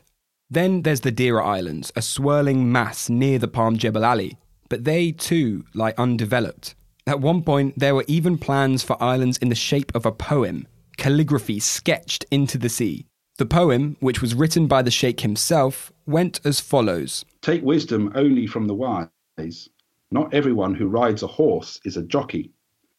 Then 0.49 0.83
there's 0.83 1.01
the 1.01 1.11
Deira 1.11 1.43
Islands, 1.43 1.91
a 1.97 2.01
swirling 2.01 2.71
mass 2.71 3.09
near 3.09 3.37
the 3.37 3.49
Palm 3.49 3.75
Jebel 3.75 4.05
Ali, 4.05 4.37
but 4.69 4.85
they 4.85 5.11
too 5.11 5.65
lie 5.73 5.93
undeveloped. 5.97 6.75
At 7.05 7.19
one 7.19 7.41
point, 7.41 7.77
there 7.77 7.93
were 7.93 8.05
even 8.07 8.37
plans 8.37 8.83
for 8.83 9.01
islands 9.03 9.37
in 9.39 9.49
the 9.49 9.55
shape 9.55 9.93
of 9.93 10.05
a 10.05 10.13
poem, 10.13 10.65
calligraphy 10.95 11.59
sketched 11.59 12.23
into 12.31 12.57
the 12.57 12.69
sea. 12.69 13.05
The 13.37 13.45
poem, 13.47 13.97
which 13.99 14.21
was 14.21 14.35
written 14.35 14.67
by 14.67 14.83
the 14.83 14.91
Sheikh 14.91 15.21
himself, 15.21 15.91
went 16.05 16.39
as 16.45 16.59
follows 16.59 17.25
Take 17.41 17.63
wisdom 17.63 18.11
only 18.13 18.45
from 18.45 18.67
the 18.67 18.75
wise. 18.75 19.69
Not 20.11 20.31
everyone 20.31 20.75
who 20.75 20.87
rides 20.87 21.23
a 21.23 21.27
horse 21.27 21.79
is 21.83 21.97
a 21.97 22.03
jockey. 22.03 22.51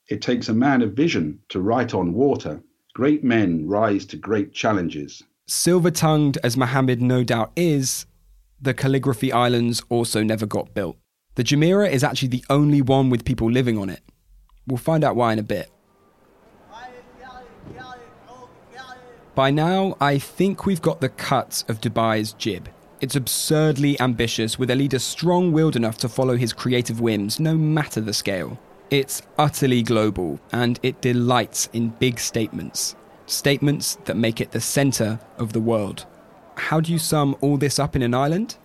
It 0.08 0.20
takes 0.20 0.48
a 0.48 0.54
man 0.54 0.82
of 0.82 0.94
vision 0.94 1.38
to 1.50 1.60
write 1.60 1.94
on 1.94 2.12
water. 2.14 2.60
Great 2.94 3.22
men 3.22 3.68
rise 3.68 4.04
to 4.06 4.16
great 4.16 4.52
challenges. 4.52 5.22
Silver 5.46 5.92
tongued 5.92 6.38
as 6.42 6.56
Mohammed 6.56 7.00
no 7.00 7.22
doubt 7.22 7.52
is, 7.54 8.06
the 8.60 8.74
Calligraphy 8.74 9.32
Islands 9.32 9.82
also 9.88 10.24
never 10.24 10.46
got 10.46 10.74
built. 10.74 10.96
The 11.36 11.44
Jumeirah 11.44 11.90
is 11.90 12.02
actually 12.02 12.28
the 12.28 12.44
only 12.50 12.82
one 12.82 13.08
with 13.08 13.24
people 13.24 13.50
living 13.50 13.78
on 13.78 13.88
it. 13.88 14.00
We'll 14.66 14.78
find 14.78 15.04
out 15.04 15.16
why 15.16 15.32
in 15.32 15.38
a 15.38 15.44
bit. 15.44 15.70
By 19.34 19.50
now, 19.50 19.96
I 20.00 20.18
think 20.18 20.64
we've 20.64 20.80
got 20.80 21.00
the 21.00 21.08
cut 21.08 21.64
of 21.66 21.80
Dubai's 21.80 22.34
jib. 22.34 22.68
It's 23.00 23.16
absurdly 23.16 23.98
ambitious, 24.00 24.60
with 24.60 24.70
a 24.70 24.76
leader 24.76 25.00
strong 25.00 25.50
willed 25.50 25.74
enough 25.74 25.98
to 25.98 26.08
follow 26.08 26.36
his 26.36 26.52
creative 26.52 27.00
whims, 27.00 27.40
no 27.40 27.56
matter 27.56 28.00
the 28.00 28.12
scale. 28.12 28.60
It's 28.90 29.22
utterly 29.36 29.82
global, 29.82 30.38
and 30.52 30.78
it 30.84 31.00
delights 31.00 31.68
in 31.72 31.88
big 31.88 32.20
statements. 32.20 32.94
Statements 33.26 33.96
that 34.04 34.16
make 34.16 34.40
it 34.40 34.52
the 34.52 34.60
centre 34.60 35.18
of 35.36 35.52
the 35.52 35.60
world. 35.60 36.06
How 36.56 36.80
do 36.80 36.92
you 36.92 36.98
sum 37.00 37.36
all 37.40 37.56
this 37.56 37.80
up 37.80 37.96
in 37.96 38.02
an 38.02 38.14
island? 38.14 38.56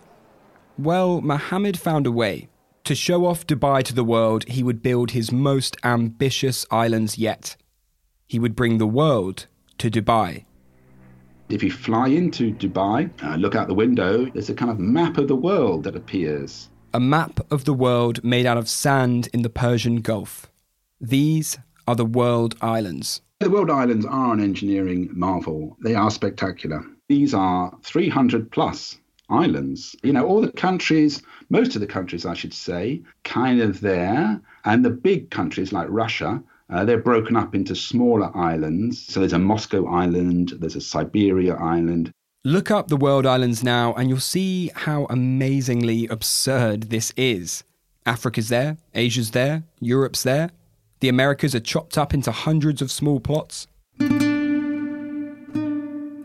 Well, 0.78 1.20
Mohammed 1.20 1.80
found 1.80 2.06
a 2.06 2.12
way. 2.12 2.48
To 2.84 2.94
show 2.94 3.26
off 3.26 3.44
Dubai 3.44 3.82
to 3.82 3.94
the 3.94 4.04
world, 4.04 4.44
he 4.48 4.62
would 4.62 4.82
build 4.82 5.10
his 5.10 5.32
most 5.32 5.76
ambitious 5.82 6.64
islands 6.70 7.18
yet. 7.18 7.56
He 8.28 8.38
would 8.38 8.54
bring 8.54 8.78
the 8.78 8.86
world 8.86 9.46
to 9.78 9.90
Dubai. 9.90 10.44
If 11.50 11.64
you 11.64 11.72
fly 11.72 12.06
into 12.06 12.54
Dubai, 12.54 13.10
uh, 13.24 13.34
look 13.34 13.56
out 13.56 13.66
the 13.66 13.74
window, 13.74 14.24
there's 14.26 14.50
a 14.50 14.54
kind 14.54 14.70
of 14.70 14.78
map 14.78 15.18
of 15.18 15.26
the 15.26 15.34
world 15.34 15.82
that 15.82 15.96
appears. 15.96 16.68
A 16.94 17.00
map 17.00 17.40
of 17.50 17.64
the 17.64 17.74
world 17.74 18.22
made 18.22 18.46
out 18.46 18.56
of 18.56 18.68
sand 18.68 19.28
in 19.32 19.42
the 19.42 19.50
Persian 19.50 19.96
Gulf. 19.96 20.46
These 21.00 21.58
are 21.88 21.96
the 21.96 22.04
world 22.04 22.54
islands. 22.60 23.20
The 23.40 23.50
world 23.50 23.68
islands 23.68 24.06
are 24.06 24.32
an 24.32 24.40
engineering 24.40 25.08
marvel. 25.12 25.76
They 25.82 25.96
are 25.96 26.10
spectacular. 26.12 26.84
These 27.08 27.34
are 27.34 27.76
300 27.82 28.52
plus 28.52 28.98
islands. 29.28 29.96
You 30.04 30.12
know, 30.12 30.24
all 30.24 30.42
the 30.42 30.52
countries, 30.52 31.20
most 31.48 31.74
of 31.74 31.80
the 31.80 31.86
countries, 31.88 32.24
I 32.26 32.34
should 32.34 32.54
say, 32.54 33.02
kind 33.24 33.60
of 33.60 33.80
there. 33.80 34.40
And 34.64 34.84
the 34.84 34.90
big 34.90 35.30
countries 35.30 35.72
like 35.72 35.88
Russia 35.90 36.44
uh, 36.72 36.84
they're 36.84 36.98
broken 36.98 37.36
up 37.36 37.54
into 37.54 37.74
smaller 37.74 38.34
islands. 38.36 39.04
So 39.06 39.20
there's 39.20 39.32
a 39.32 39.38
Moscow 39.38 39.86
Island, 39.88 40.52
there's 40.58 40.76
a 40.76 40.80
Siberia 40.80 41.56
Island. 41.56 42.12
Look 42.44 42.70
up 42.70 42.88
the 42.88 42.96
world 42.96 43.26
islands 43.26 43.62
now, 43.62 43.92
and 43.94 44.08
you'll 44.08 44.18
see 44.20 44.70
how 44.74 45.06
amazingly 45.10 46.06
absurd 46.06 46.84
this 46.84 47.12
is. 47.16 47.64
Africa's 48.06 48.48
there, 48.48 48.78
Asia's 48.94 49.32
there, 49.32 49.64
Europe's 49.80 50.22
there. 50.22 50.50
The 51.00 51.08
Americas 51.08 51.54
are 51.54 51.60
chopped 51.60 51.98
up 51.98 52.14
into 52.14 52.30
hundreds 52.30 52.80
of 52.80 52.90
small 52.90 53.20
plots. 53.20 53.66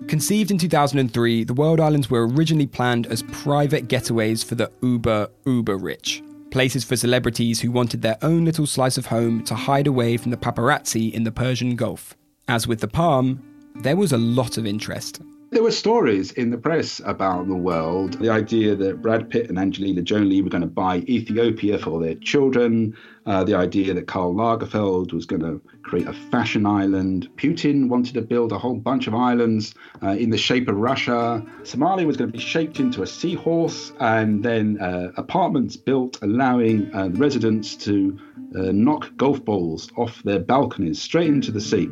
Conceived 0.08 0.52
in 0.52 0.58
2003, 0.58 1.44
the 1.44 1.54
World 1.54 1.80
Islands 1.80 2.10
were 2.10 2.28
originally 2.28 2.68
planned 2.68 3.08
as 3.08 3.24
private 3.24 3.88
getaways 3.88 4.46
for 4.46 4.56
the 4.56 4.72
uber, 4.82 5.30
uber 5.46 5.78
rich 5.78 6.22
places 6.52 6.84
for 6.84 6.96
celebrities 6.96 7.62
who 7.62 7.72
wanted 7.72 8.02
their 8.02 8.18
own 8.22 8.46
little 8.46 8.66
slice 8.66 8.98
of 8.98 9.08
home 9.08 9.44
to 9.46 9.56
hide 9.56 9.88
away 9.88 10.18
from 10.18 10.32
the 10.32 10.38
paparazzi 10.38 11.14
in 11.14 11.24
the 11.24 11.32
Persian 11.32 11.76
Gulf. 11.76 12.16
As 12.48 12.68
with 12.68 12.80
the 12.80 12.88
Palm, 12.88 13.44
there 13.82 13.98
was 13.98 14.12
a 14.12 14.18
lot 14.18 14.58
of 14.58 14.66
interest. 14.66 15.22
There 15.52 15.62
were 15.62 15.72
stories 15.72 16.32
in 16.32 16.50
the 16.50 16.58
press 16.58 17.00
about 17.06 17.48
the 17.48 17.56
world. 17.56 18.14
The 18.20 18.32
idea 18.32 18.76
that 18.76 19.02
Brad 19.02 19.30
Pitt 19.30 19.48
and 19.48 19.60
Angelina 19.60 20.02
Jolie 20.02 20.42
were 20.42 20.50
going 20.50 20.62
to 20.62 20.68
buy 20.68 20.98
Ethiopia 21.08 21.78
for 21.78 22.02
their 22.02 22.16
children. 22.16 22.96
Uh, 23.28 23.44
the 23.44 23.54
idea 23.54 23.94
that 23.94 24.08
Karl 24.08 24.34
Lagerfeld 24.34 25.14
was 25.14 25.26
going 25.26 25.44
to 25.44 25.62
create 25.84 26.08
a 26.08 26.14
fashion 26.14 26.66
island. 26.66 27.30
Putin 27.38 27.90
wanted 27.90 28.16
to 28.16 28.24
build 28.24 28.52
a 28.52 28.58
whole 28.58 28.76
bunch 28.76 29.06
of 29.06 29.14
islands 29.14 29.76
uh, 30.02 30.10
in 30.10 30.32
the 30.32 30.38
shape 30.38 30.68
of 30.68 30.78
Russia. 30.78 31.46
Somalia 31.62 32.08
was 32.08 32.18
going 32.18 32.32
to 32.32 32.38
be 32.38 32.44
shaped 32.44 32.80
into 32.80 33.04
a 33.04 33.08
seahorse, 33.08 33.94
and 34.00 34.44
then 34.44 34.80
uh, 34.82 35.12
apartments 35.16 35.78
built 35.78 36.18
allowing 36.24 36.94
uh, 36.94 37.10
residents 37.14 37.76
to 37.76 38.18
uh, 38.58 38.72
knock 38.72 39.16
golf 39.16 39.46
balls 39.46 39.92
off 39.96 40.24
their 40.24 40.40
balconies 40.40 41.00
straight 41.00 41.30
into 41.30 41.52
the 41.52 41.62
sea. 41.62 41.88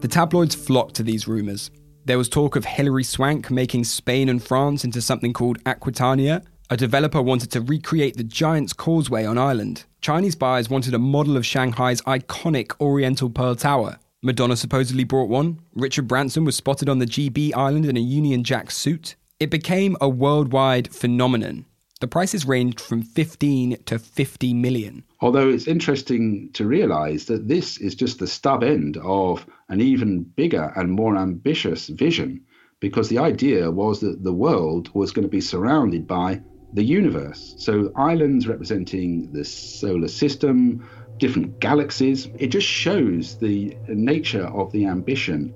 The 0.00 0.08
tabloids 0.08 0.54
flocked 0.54 0.94
to 0.96 1.02
these 1.02 1.26
rumours. 1.26 1.70
There 2.04 2.18
was 2.18 2.28
talk 2.28 2.56
of 2.56 2.64
Hilary 2.64 3.04
Swank 3.04 3.48
making 3.48 3.84
Spain 3.84 4.28
and 4.28 4.42
France 4.42 4.84
into 4.84 5.00
something 5.00 5.32
called 5.32 5.58
Aquitania. 5.64 6.42
A 6.68 6.76
developer 6.76 7.22
wanted 7.22 7.52
to 7.52 7.60
recreate 7.60 8.16
the 8.16 8.24
Giant's 8.24 8.72
Causeway 8.72 9.24
on 9.24 9.38
Ireland. 9.38 9.84
Chinese 10.00 10.34
buyers 10.34 10.68
wanted 10.68 10.94
a 10.94 10.98
model 10.98 11.36
of 11.36 11.46
Shanghai's 11.46 12.02
iconic 12.02 12.72
Oriental 12.80 13.30
Pearl 13.30 13.54
Tower. 13.54 14.00
Madonna 14.20 14.56
supposedly 14.56 15.04
brought 15.04 15.28
one. 15.28 15.60
Richard 15.74 16.08
Branson 16.08 16.44
was 16.44 16.56
spotted 16.56 16.88
on 16.88 16.98
the 16.98 17.06
GB 17.06 17.54
island 17.54 17.86
in 17.86 17.96
a 17.96 18.00
Union 18.00 18.42
Jack 18.42 18.72
suit. 18.72 19.14
It 19.38 19.50
became 19.50 19.96
a 20.00 20.08
worldwide 20.08 20.92
phenomenon. 20.92 21.66
The 22.02 22.08
prices 22.08 22.44
ranged 22.44 22.80
from 22.80 23.02
15 23.02 23.84
to 23.86 23.96
50 23.96 24.54
million. 24.54 25.04
Although 25.20 25.48
it's 25.48 25.68
interesting 25.68 26.50
to 26.54 26.66
realize 26.66 27.26
that 27.26 27.46
this 27.46 27.78
is 27.78 27.94
just 27.94 28.18
the 28.18 28.26
stub 28.26 28.64
end 28.64 28.96
of 29.04 29.46
an 29.68 29.80
even 29.80 30.24
bigger 30.24 30.72
and 30.74 30.90
more 30.90 31.16
ambitious 31.16 31.86
vision, 31.86 32.40
because 32.80 33.08
the 33.08 33.18
idea 33.18 33.70
was 33.70 34.00
that 34.00 34.24
the 34.24 34.32
world 34.32 34.90
was 34.94 35.12
going 35.12 35.22
to 35.22 35.28
be 35.28 35.40
surrounded 35.40 36.08
by 36.08 36.40
the 36.72 36.82
universe. 36.82 37.54
So, 37.56 37.92
islands 37.94 38.48
representing 38.48 39.32
the 39.32 39.44
solar 39.44 40.08
system, 40.08 40.84
different 41.18 41.60
galaxies, 41.60 42.28
it 42.36 42.48
just 42.48 42.66
shows 42.66 43.38
the 43.38 43.76
nature 43.86 44.48
of 44.48 44.72
the 44.72 44.86
ambition. 44.86 45.54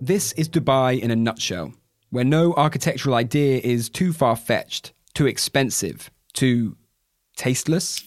This 0.00 0.32
is 0.38 0.48
Dubai 0.48 0.98
in 0.98 1.10
a 1.10 1.16
nutshell, 1.16 1.74
where 2.08 2.24
no 2.24 2.54
architectural 2.54 3.14
idea 3.14 3.60
is 3.62 3.90
too 3.90 4.14
far 4.14 4.34
fetched, 4.34 4.94
too 5.18 5.26
expensive, 5.26 6.12
too 6.32 6.76
tasteless. 7.34 8.04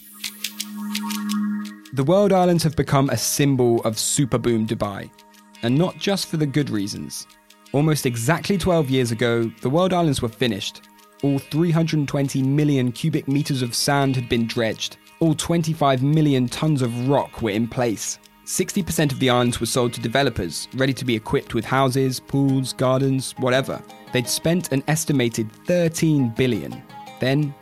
The 1.92 2.06
World 2.06 2.32
Islands 2.32 2.64
have 2.64 2.78
become 2.78 3.10
a 3.10 3.18
symbol 3.18 3.82
of 3.82 3.96
superboom 3.96 4.66
Dubai, 4.66 5.12
and 5.62 5.78
not 5.78 5.98
just 5.98 6.28
for 6.28 6.38
the 6.38 6.46
good 6.46 6.70
reasons. 6.70 7.28
Almost 7.74 8.06
exactly 8.06 8.58
12 8.58 8.90
years 8.90 9.12
ago, 9.12 9.52
the 9.60 9.70
World 9.70 9.92
Islands 9.92 10.22
were 10.22 10.30
finished. 10.30 10.84
All 11.22 11.38
320 11.38 12.44
million 12.44 12.94
cubic 12.94 13.28
meters 13.28 13.62
of 13.62 13.76
sand 13.76 14.16
had 14.16 14.30
been 14.30 14.48
dredged. 14.48 14.96
All 15.20 15.36
25 15.36 16.02
million 16.04 16.48
tons 16.48 16.82
of 16.82 17.10
rock 17.10 17.42
were 17.42 17.52
in 17.52 17.68
place. 17.68 18.20
60% 18.46 19.12
of 19.12 19.20
the 19.20 19.30
islands 19.30 19.60
were 19.60 19.66
sold 19.66 19.92
to 19.96 20.00
developers, 20.00 20.70
ready 20.76 20.94
to 20.94 21.04
be 21.04 21.16
equipped 21.16 21.56
with 21.56 21.66
houses, 21.66 22.22
pools, 22.22 22.72
gardens, 22.72 23.34
whatever. 23.38 23.84
They'd 24.14 24.30
spent 24.30 24.72
an 24.72 24.82
estimated 24.88 25.52
13 25.68 26.30
billion. 26.30 26.82
Then, 27.22 27.54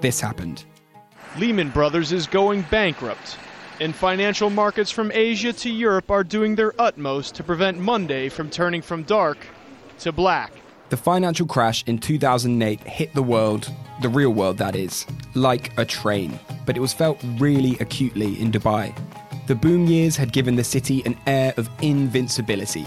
this 0.00 0.20
happened. 0.20 0.64
Lehman 1.38 1.70
Brothers 1.70 2.10
is 2.10 2.26
going 2.26 2.62
bankrupt, 2.62 3.38
and 3.80 3.94
financial 3.94 4.50
markets 4.50 4.90
from 4.90 5.12
Asia 5.12 5.52
to 5.52 5.70
Europe 5.70 6.10
are 6.10 6.24
doing 6.24 6.56
their 6.56 6.74
utmost 6.80 7.36
to 7.36 7.44
prevent 7.44 7.78
Monday 7.78 8.28
from 8.28 8.50
turning 8.50 8.82
from 8.82 9.04
dark 9.04 9.38
to 10.00 10.10
black. 10.10 10.52
The 10.88 10.96
financial 10.96 11.46
crash 11.46 11.84
in 11.86 11.98
2008 11.98 12.80
hit 12.80 13.14
the 13.14 13.22
world, 13.22 13.70
the 14.02 14.08
real 14.08 14.30
world 14.30 14.58
that 14.58 14.74
is, 14.74 15.06
like 15.34 15.76
a 15.78 15.84
train, 15.84 16.38
but 16.66 16.76
it 16.76 16.80
was 16.80 16.92
felt 16.92 17.18
really 17.38 17.78
acutely 17.78 18.40
in 18.40 18.50
Dubai. 18.50 18.92
The 19.46 19.54
boom 19.54 19.86
years 19.86 20.16
had 20.16 20.32
given 20.32 20.56
the 20.56 20.64
city 20.64 21.02
an 21.06 21.16
air 21.28 21.54
of 21.56 21.70
invincibility. 21.82 22.86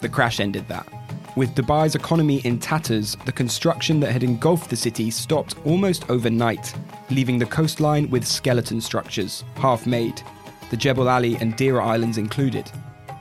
The 0.00 0.08
crash 0.08 0.40
ended 0.40 0.66
that. 0.66 0.88
With 1.34 1.54
Dubai's 1.54 1.94
economy 1.94 2.40
in 2.44 2.58
tatters, 2.58 3.16
the 3.24 3.32
construction 3.32 4.00
that 4.00 4.12
had 4.12 4.22
engulfed 4.22 4.68
the 4.68 4.76
city 4.76 5.10
stopped 5.10 5.54
almost 5.64 6.10
overnight, 6.10 6.74
leaving 7.08 7.38
the 7.38 7.46
coastline 7.46 8.10
with 8.10 8.26
skeleton 8.26 8.82
structures, 8.82 9.42
half 9.56 9.86
made, 9.86 10.20
the 10.68 10.76
Jebel 10.76 11.08
Ali 11.08 11.36
and 11.36 11.56
Deira 11.56 11.82
Islands 11.82 12.18
included. 12.18 12.70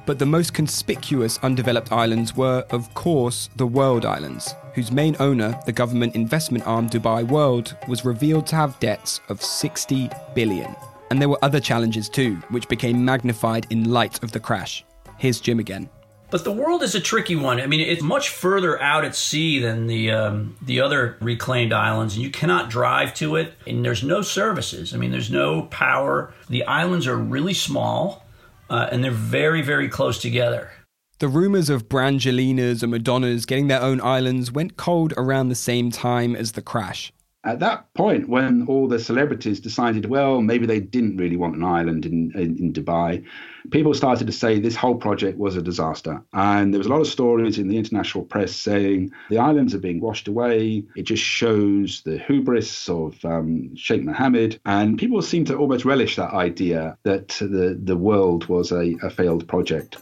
But 0.06 0.20
the 0.20 0.26
most 0.26 0.54
conspicuous 0.54 1.40
undeveloped 1.42 1.94
islands 1.94 2.36
were, 2.36 2.66
of 2.72 2.94
course, 2.96 3.50
the 3.56 3.68
World 3.68 4.06
Islands, 4.06 4.56
whose 4.74 4.92
main 4.92 5.16
owner, 5.22 5.58
the 5.66 5.72
government 5.72 6.14
investment 6.14 6.68
arm 6.68 6.90
Dubai 6.90 7.26
World, 7.26 7.78
was 7.88 8.04
revealed 8.04 8.46
to 8.48 8.58
have 8.58 8.80
debts 8.82 9.22
of 9.30 9.42
60 9.42 10.10
billion. 10.36 10.76
And 11.12 11.22
there 11.22 11.30
were 11.30 11.40
other 11.42 11.62
challenges 11.62 12.10
too, 12.10 12.36
which 12.50 12.68
became 12.68 13.06
magnified 13.06 13.68
in 13.70 13.90
light 13.90 14.22
of 14.22 14.34
the 14.34 14.40
crash. 14.42 14.84
Here's 15.18 15.40
Jim 15.40 15.60
again. 15.60 15.90
But 16.32 16.46
the 16.46 16.52
world 16.52 16.82
is 16.82 16.96
a 16.96 17.02
tricky 17.02 17.36
one. 17.36 17.60
I 17.60 17.68
mean, 17.68 17.82
it's 17.82 18.02
much 18.02 18.30
further 18.30 18.82
out 18.82 19.04
at 19.04 19.16
sea 19.16 19.60
than 19.60 19.88
the 19.88 20.12
um, 20.12 20.56
the 20.62 20.80
other 20.80 21.18
reclaimed 21.20 21.74
islands, 21.74 22.16
and 22.16 22.24
you 22.24 22.32
cannot 22.32 22.70
drive 22.70 23.14
to 23.16 23.36
it. 23.36 23.54
And 23.68 23.84
there's 23.84 24.02
no 24.02 24.22
services. 24.22 24.94
I 24.94 24.98
mean, 24.98 25.12
there's 25.12 25.30
no 25.30 25.64
power. 25.64 26.34
The 26.50 26.64
islands 26.64 27.06
are 27.06 27.18
really 27.18 27.54
small, 27.54 28.26
uh, 28.70 28.88
and 28.92 29.04
they're 29.04 29.12
very, 29.12 29.62
very 29.62 29.90
close 29.90 30.20
together. 30.20 30.72
The 31.20 31.28
rumours 31.28 31.70
of 31.70 31.90
Brangelinas 31.90 32.82
and 32.82 32.92
Madonnas 32.92 33.46
getting 33.46 33.68
their 33.68 33.82
own 33.82 34.00
islands 34.02 34.52
went 34.54 34.78
cold 34.78 35.14
around 35.18 35.50
the 35.50 35.56
same 35.56 35.92
time 35.92 36.36
as 36.36 36.54
the 36.54 36.62
crash. 36.62 37.12
At 37.44 37.60
that 37.60 37.92
point, 37.96 38.30
when 38.30 38.68
all 38.68 38.88
the 38.88 39.00
celebrities 39.00 39.60
decided, 39.60 40.06
well, 40.06 40.42
maybe 40.42 40.68
they 40.68 40.80
didn't 40.80 41.18
really 41.18 41.38
want 41.38 41.56
an 41.56 41.64
island 41.64 42.06
in, 42.06 42.32
in, 42.36 42.56
in, 42.58 42.72
Dubai, 42.72 43.26
people 43.72 43.96
started 43.96 44.28
to 44.28 44.34
say 44.34 44.60
this 44.60 44.76
whole 44.76 44.96
project 44.96 45.40
was 45.40 45.56
a 45.56 45.62
disaster. 45.62 46.24
And 46.34 46.72
there 46.72 46.78
was 46.78 46.86
a 46.86 46.92
lot 46.92 47.02
of 47.02 47.08
stories 47.08 47.58
in 47.58 47.68
the 47.68 47.78
international 47.78 48.26
press 48.26 48.56
saying 48.56 49.12
the 49.32 49.40
islands 49.40 49.74
are 49.74 49.80
being 49.80 50.02
washed 50.02 50.28
away. 50.28 50.84
It 50.96 51.04
just 51.04 51.24
shows 51.24 52.04
the 52.06 52.20
hubris 52.20 52.88
of 52.88 53.18
um, 53.26 53.76
Sheikh 53.76 54.04
Mohammed. 54.04 54.60
And 54.66 55.00
people 55.00 55.20
seem 55.24 55.46
to 55.46 55.58
almost 55.58 55.84
relish 55.84 56.18
that 56.18 56.34
idea 56.34 56.96
that 57.04 57.30
the, 57.30 57.80
the 57.82 57.98
world 57.98 58.46
was 58.50 58.72
a, 58.72 58.96
a 59.02 59.10
failed 59.10 59.48
project. 59.48 59.98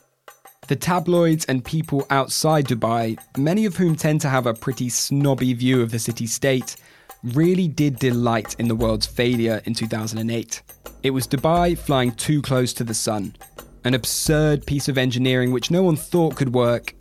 The 0.67 0.75
tabloids 0.75 1.45
and 1.45 1.65
people 1.65 2.05
outside 2.11 2.65
Dubai, 2.65 3.17
many 3.37 3.65
of 3.65 3.77
whom 3.77 3.95
tend 3.95 4.21
to 4.21 4.29
have 4.29 4.45
a 4.45 4.53
pretty 4.53 4.89
snobby 4.89 5.53
view 5.53 5.81
of 5.81 5.89
the 5.89 5.97
city 5.97 6.27
state, 6.27 6.75
really 7.23 7.67
did 7.67 7.99
delight 7.99 8.55
in 8.59 8.67
the 8.67 8.75
world's 8.75 9.05
failure 9.05 9.61
in 9.65 9.73
2008. 9.73 10.61
It 11.03 11.11
was 11.11 11.27
Dubai 11.27 11.77
flying 11.77 12.11
too 12.11 12.41
close 12.41 12.73
to 12.73 12.83
the 12.83 12.93
sun, 12.93 13.35
an 13.83 13.93
absurd 13.93 14.65
piece 14.65 14.87
of 14.87 14.97
engineering 14.97 15.51
which 15.51 15.71
no 15.71 15.83
one 15.83 15.95
thought 15.95 16.35
could 16.35 16.53
work, 16.53 16.93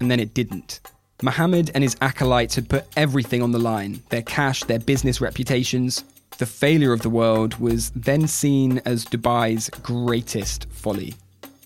and 0.00 0.10
then 0.10 0.20
it 0.20 0.34
didn't. 0.34 0.80
Mohammed 1.22 1.70
and 1.74 1.84
his 1.84 1.96
acolytes 2.00 2.54
had 2.54 2.68
put 2.68 2.86
everything 2.96 3.42
on 3.42 3.52
the 3.52 3.58
line 3.58 4.02
their 4.08 4.22
cash, 4.22 4.64
their 4.64 4.78
business 4.78 5.20
reputations. 5.20 6.04
The 6.38 6.46
failure 6.46 6.92
of 6.92 7.02
the 7.02 7.10
world 7.10 7.60
was 7.60 7.90
then 7.90 8.26
seen 8.26 8.80
as 8.86 9.04
Dubai's 9.04 9.68
greatest 9.82 10.66
folly. 10.70 11.14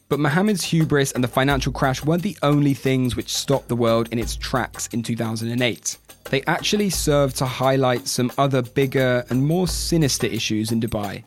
But 0.08 0.18
Mohammed's 0.18 0.64
hubris 0.64 1.12
and 1.12 1.22
the 1.22 1.28
financial 1.28 1.72
crash 1.72 2.04
weren't 2.04 2.22
the 2.22 2.36
only 2.42 2.74
things 2.74 3.14
which 3.14 3.34
stopped 3.34 3.68
the 3.68 3.76
world 3.76 4.08
in 4.10 4.18
its 4.18 4.36
tracks 4.36 4.88
in 4.88 5.02
2008 5.02 5.98
they 6.30 6.42
actually 6.46 6.90
serve 6.90 7.34
to 7.34 7.46
highlight 7.46 8.08
some 8.08 8.32
other 8.38 8.62
bigger 8.62 9.24
and 9.30 9.44
more 9.46 9.68
sinister 9.68 10.26
issues 10.26 10.72
in 10.72 10.80
Dubai. 10.80 11.24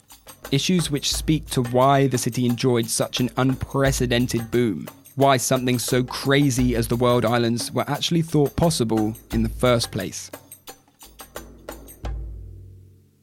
Issues 0.51 0.89
which 0.89 1.13
speak 1.13 1.47
to 1.51 1.61
why 1.63 2.07
the 2.07 2.17
city 2.17 2.45
enjoyed 2.45 2.87
such 2.87 3.19
an 3.19 3.29
unprecedented 3.37 4.49
boom. 4.49 4.87
Why 5.15 5.37
something 5.37 5.79
so 5.79 6.03
crazy 6.03 6.75
as 6.75 6.87
the 6.87 6.95
World 6.95 7.25
Islands 7.25 7.71
were 7.71 7.89
actually 7.89 8.21
thought 8.21 8.55
possible 8.55 9.15
in 9.31 9.43
the 9.43 9.49
first 9.49 9.91
place. 9.91 10.29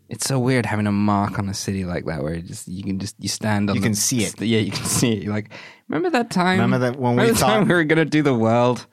It's 0.08 0.26
so 0.26 0.38
weird 0.38 0.66
having 0.66 0.86
a 0.86 0.92
mark 0.92 1.38
on 1.38 1.48
a 1.48 1.54
city 1.54 1.84
like 1.84 2.04
that, 2.06 2.22
where 2.22 2.34
you 2.34 2.42
just 2.42 2.68
you 2.68 2.84
can 2.84 2.98
just 2.98 3.16
you 3.18 3.28
stand 3.28 3.70
on. 3.70 3.76
You 3.76 3.80
the, 3.80 3.86
can 3.86 3.94
see 3.94 4.22
it. 4.24 4.40
Yeah, 4.40 4.60
you 4.60 4.70
can 4.70 4.84
see 5.00 5.12
it. 5.12 5.22
You're 5.22 5.32
like, 5.32 5.50
remember 5.88 6.10
that 6.10 6.30
time? 6.30 6.60
Remember 6.60 6.78
that 6.78 6.96
when 6.98 7.16
we 7.16 7.22
remember 7.22 7.32
the 7.32 7.38
thought- 7.38 7.46
time 7.48 7.68
we 7.68 7.74
were 7.74 7.84
gonna 7.84 8.04
do 8.04 8.22
the 8.22 8.34
world? 8.34 8.86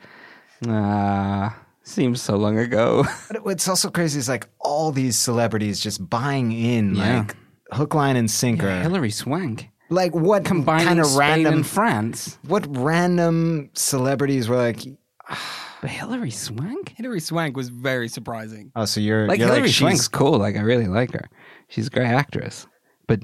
Ah, 0.68 1.60
seems 1.84 2.22
so 2.22 2.36
long 2.36 2.58
ago. 2.58 3.06
But 3.32 3.44
what's 3.46 3.68
also 3.68 3.90
crazy 3.90 4.20
is 4.20 4.30
like 4.30 4.48
all 4.60 4.92
these 4.92 5.18
celebrities 5.18 5.80
just 5.80 6.08
buying 6.10 6.52
in, 6.52 6.96
Yeah. 6.96 7.20
like 7.20 7.36
hook, 7.74 7.94
line, 7.94 8.16
and 8.16 8.30
sinker. 8.30 8.70
Hilary 8.82 9.12
Swank 9.12 9.70
like 9.90 10.16
what 10.16 10.46
combining 10.46 10.88
kind 10.88 11.00
of 11.02 11.06
Spain 11.08 11.20
random? 11.20 11.54
and 11.54 11.68
France. 11.68 12.38
what 12.48 12.66
random 12.78 13.70
celebrities 13.74 14.48
were 14.48 14.58
like? 14.58 14.80
But 15.82 15.90
Hilary 15.90 16.30
Swank? 16.30 16.94
Hilary 16.96 17.20
Swank 17.20 17.58
was 17.58 17.70
very 17.70 18.08
surprising. 18.08 18.72
Oh, 18.76 18.86
so 18.86 19.00
you're 19.00 19.26
Like 19.28 19.40
you're 19.40 19.48
Hilary 19.48 19.66
like 19.68 19.74
Swank's 19.74 20.02
she's 20.02 20.08
cool. 20.10 20.38
Like 20.38 20.56
I 20.56 20.60
really 20.62 20.86
like 20.86 21.12
her. 21.14 21.28
She's 21.70 21.88
a 21.88 21.90
great 21.90 22.06
actress. 22.06 22.68
But 23.08 23.22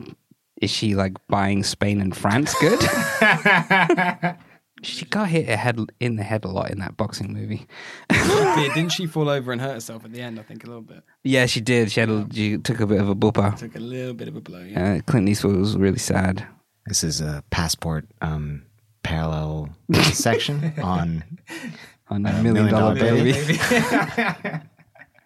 is 0.60 0.72
she 0.72 0.96
like 0.96 1.14
buying 1.28 1.62
Spain 1.64 2.02
and 2.02 2.18
France 2.18 2.56
good? 2.60 2.80
she 4.84 5.06
got 5.06 5.28
hit 5.30 5.48
head 5.48 5.80
in 6.00 6.16
the 6.18 6.24
head 6.24 6.46
a 6.46 6.48
lot 6.50 6.70
in 6.72 6.80
that 6.80 6.98
boxing 6.98 7.34
movie. 7.34 7.68
Yeah, 8.10 8.74
Didn't 8.74 8.92
she 8.92 9.06
fall 9.08 9.30
over 9.30 9.52
and 9.52 9.62
hurt 9.62 9.74
herself 9.74 10.04
at 10.04 10.12
the 10.12 10.22
end? 10.22 10.40
I 10.40 10.44
think 10.44 10.64
a 10.64 10.68
little 10.68 10.82
bit. 10.82 11.04
Yeah, 11.24 11.46
she 11.46 11.62
did. 11.62 11.92
She 11.92 12.00
had 12.00 12.10
a, 12.10 12.28
she 12.34 12.58
took 12.58 12.80
a 12.80 12.88
bit 12.88 13.00
of 13.00 13.08
a 13.08 13.16
booper. 13.16 13.56
Took 13.58 13.76
a 13.76 13.80
little 13.80 14.14
bit 14.14 14.28
of 14.28 14.36
a 14.36 14.42
blow. 14.42 14.60
Yeah. 14.64 14.94
Uh, 14.94 15.00
Clint 15.02 15.30
Eastwood 15.30 15.56
was 15.56 15.78
really 15.78 16.00
sad. 16.00 16.46
This 16.88 17.04
is 17.04 17.22
a 17.22 17.44
passport 17.52 18.06
um, 18.22 18.64
parallel 19.04 19.70
section 20.12 20.74
on 20.82 21.24
on 22.10 22.26
a 22.26 22.34
million 22.42 22.54
Million 22.54 22.74
dollar 22.74 22.96
Dollar 22.96 23.12
baby. 23.24 23.34
Baby. 23.34 24.60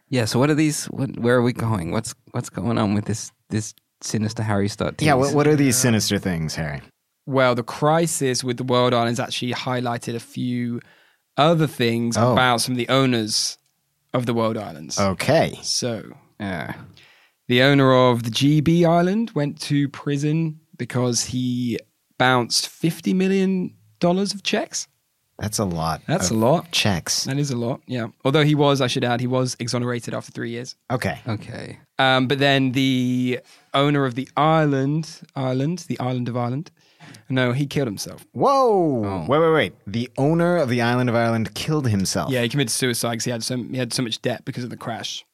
yeah. 0.09 0.25
So 0.25 0.39
what 0.39 0.49
are 0.49 0.55
these? 0.55 0.85
What, 0.85 1.17
where 1.19 1.35
are 1.35 1.41
we 1.43 1.53
going? 1.53 1.91
What's 1.91 2.13
what's 2.31 2.49
going 2.49 2.77
on 2.77 2.93
with 2.93 3.05
this 3.05 3.31
this 3.49 3.73
sinister 4.01 4.43
Harry 4.43 4.67
Stott? 4.67 5.01
yeah. 5.01 5.13
What, 5.13 5.33
what 5.33 5.47
are 5.47 5.55
these 5.55 5.77
sinister 5.77 6.17
things, 6.19 6.55
Harry? 6.55 6.81
Well, 7.25 7.55
the 7.55 7.63
crisis 7.63 8.43
with 8.43 8.57
the 8.57 8.63
World 8.63 8.93
Islands 8.93 9.19
actually 9.19 9.53
highlighted 9.53 10.15
a 10.15 10.19
few 10.19 10.79
other 11.37 11.67
things 11.67 12.17
Oh. 12.17 12.33
about 12.33 12.61
some 12.61 12.73
of 12.73 12.77
the 12.77 12.89
owners 12.89 13.57
of 14.13 14.25
the 14.25 14.33
World 14.33 14.57
Islands. 14.57 14.99
Okay. 14.99 15.57
So, 15.61 16.13
Yeah. 16.39 16.73
The 17.47 17.61
owner 17.63 17.93
of 17.93 18.23
the 18.23 18.31
GB 18.31 18.85
Island 18.85 19.31
went 19.35 19.59
to 19.61 19.89
prison 19.89 20.59
because 20.77 21.25
he 21.25 21.77
bounced 22.17 22.67
$50 22.69 23.13
million 23.13 23.75
of 24.01 24.43
checks. 24.43 24.87
That's 25.37 25.59
a 25.59 25.65
lot. 25.65 26.01
That's 26.07 26.29
a 26.29 26.33
lot. 26.35 26.71
Checks. 26.71 27.23
That 27.25 27.39
is 27.39 27.49
a 27.51 27.57
lot, 27.57 27.81
yeah. 27.87 28.07
Although 28.23 28.43
he 28.43 28.53
was, 28.55 28.79
I 28.79 28.87
should 28.87 29.03
add, 29.03 29.19
he 29.21 29.27
was 29.27 29.55
exonerated 29.59 30.13
after 30.13 30.31
three 30.31 30.51
years. 30.51 30.75
Okay. 30.91 31.19
Okay. 31.27 31.79
Um, 31.99 32.27
but 32.27 32.37
then 32.39 32.71
the 32.73 33.39
owner 33.73 34.05
of 34.05 34.15
the 34.15 34.29
island, 34.37 35.21
Ireland, 35.35 35.79
the 35.87 35.99
island 35.99 36.29
of 36.29 36.37
Ireland, 36.37 36.69
no, 37.29 37.51
he 37.53 37.65
killed 37.65 37.87
himself. 37.87 38.25
Whoa! 38.33 39.25
Wait, 39.27 39.39
wait, 39.39 39.51
wait. 39.53 39.73
The 39.87 40.09
owner 40.17 40.57
of 40.57 40.69
the 40.69 40.81
island 40.81 41.09
of 41.09 41.15
Ireland 41.15 41.53
killed 41.55 41.87
himself. 41.87 42.31
Yeah, 42.31 42.41
he 42.41 42.49
committed 42.49 42.71
suicide 42.71 43.11
because 43.11 43.25
he 43.25 43.31
had 43.31 43.43
so 43.43 43.57
he 43.57 43.77
had 43.77 43.93
so 43.93 44.03
much 44.03 44.21
debt 44.21 44.45
because 44.45 44.63
of 44.63 44.69
the 44.69 44.77
crash. 44.77 45.25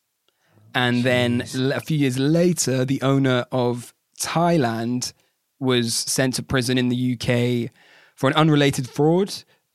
And 0.76 1.04
then 1.04 1.42
a 1.74 1.80
few 1.82 1.98
years 1.98 2.20
later, 2.20 2.86
the 2.86 3.02
owner 3.02 3.46
of 3.52 3.94
Thailand 4.20 5.14
was 5.60 5.96
sent 5.96 6.36
to 6.36 6.44
prison 6.44 6.78
in 6.78 6.90
the 6.90 7.14
UK 7.14 7.72
for 8.16 8.28
an 8.30 8.36
unrelated 8.36 8.88
fraud, 8.88 9.34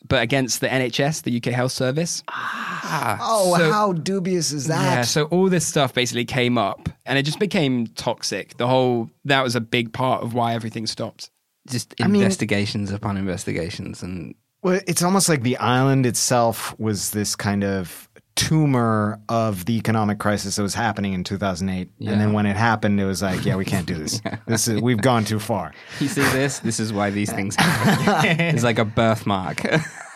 but 0.09 0.23
against 0.23 0.61
the 0.61 0.69
NHS, 0.69 1.23
the 1.23 1.37
UK 1.37 1.47
Health 1.53 1.73
Service. 1.73 2.23
Ah, 2.29 3.19
Oh, 3.21 3.57
So- 3.57 3.73
how 3.73 3.93
dubious 3.93 4.53
is 4.53 4.67
that? 4.67 4.83
Yeah, 4.95 5.03
so 5.03 5.25
all 5.27 5.49
this 5.49 5.67
stuff 5.67 5.95
basically 5.95 6.25
came 6.25 6.57
up 6.59 6.89
and 7.07 7.19
it 7.19 7.23
just 7.23 7.39
became 7.41 7.87
toxic. 7.89 8.57
The 8.59 8.69
whole 8.69 9.11
that 9.25 9.43
was 9.43 9.57
a 9.57 9.61
big 9.61 9.93
part 9.93 10.23
of 10.23 10.35
why 10.35 10.55
everything 10.55 10.87
stopped. 10.87 11.31
Just 11.69 11.95
I 12.01 12.09
mean- 12.09 12.23
investigations 12.23 12.91
upon 12.93 13.17
investigations, 13.17 14.03
and 14.03 14.35
Well, 14.63 14.81
it's 14.87 15.03
almost 15.03 15.29
like 15.29 15.43
the 15.43 15.57
island 15.59 16.07
itself 16.07 16.75
was 16.79 17.11
this 17.11 17.37
kind 17.37 17.65
of 17.65 18.09
tumor 18.35 19.21
of 19.29 19.67
the 19.67 19.77
economic 19.77 20.19
crisis 20.19 20.57
that 20.57 20.63
was 20.63 20.75
happening 20.75 21.13
in 21.13 21.23
2008. 21.23 21.91
And 22.01 22.21
then 22.21 22.33
when 22.33 22.47
it 22.47 22.57
happened, 22.57 23.01
it 23.01 23.05
was 23.05 23.23
like, 23.23 23.45
yeah, 23.45 23.57
we 23.57 23.65
can't 23.65 23.87
do 23.87 23.95
this. 24.05 24.21
This 24.47 24.69
is 24.69 24.81
we've 24.81 25.01
gone 25.03 25.25
too 25.25 25.39
far. 25.39 25.73
you 26.01 26.09
see 26.09 26.23
this. 26.33 26.61
This 26.61 26.81
is 26.81 26.93
why 26.93 27.11
these 27.11 27.31
things 27.33 27.57
happen. 27.57 28.41
it's 28.55 28.65
like 28.65 28.79
a 28.79 28.85
birthmark. 28.85 29.63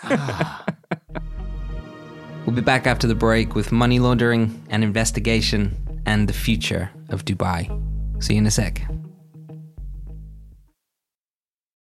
we'll 2.47 2.55
be 2.55 2.63
back 2.63 2.87
after 2.87 3.07
the 3.07 3.15
break 3.15 3.55
with 3.55 3.73
money 3.73 3.99
laundering 3.99 4.63
and 4.71 4.83
investigation 4.83 5.75
and 6.07 6.29
the 6.29 6.33
future 6.33 6.91
of 7.11 7.25
Dubai. 7.25 7.69
See 8.23 8.35
you 8.35 8.39
in 8.39 8.47
a 8.47 8.51
sec. 8.51 8.83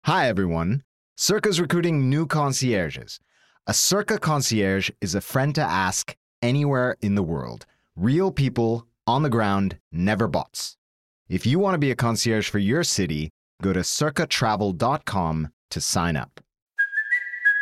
Hi, 0.06 0.30
everyone. 0.30 0.84
Circa's 1.18 1.60
recruiting 1.60 2.12
new 2.12 2.28
concierges. 2.28 3.20
A 3.66 3.74
Circa 3.74 4.20
concierge 4.20 4.92
is 5.02 5.16
a 5.16 5.20
friend 5.20 5.56
to 5.56 5.64
ask 5.64 6.16
anywhere 6.44 6.96
in 7.02 7.16
the 7.16 7.24
world. 7.24 7.66
Real 7.96 8.32
people 8.32 8.86
on 9.08 9.24
the 9.24 9.32
ground, 9.32 9.80
never 9.92 10.28
bots. 10.28 10.78
If 11.28 11.48
you 11.48 11.58
want 11.58 11.74
to 11.74 11.80
be 11.80 11.90
a 11.90 11.96
concierge 11.96 12.48
for 12.48 12.60
your 12.60 12.84
city, 12.84 13.32
go 13.64 13.74
to 13.74 13.80
circatravel.com 13.80 15.50
to 15.72 15.82
sign 15.82 16.16
up. 16.16 16.40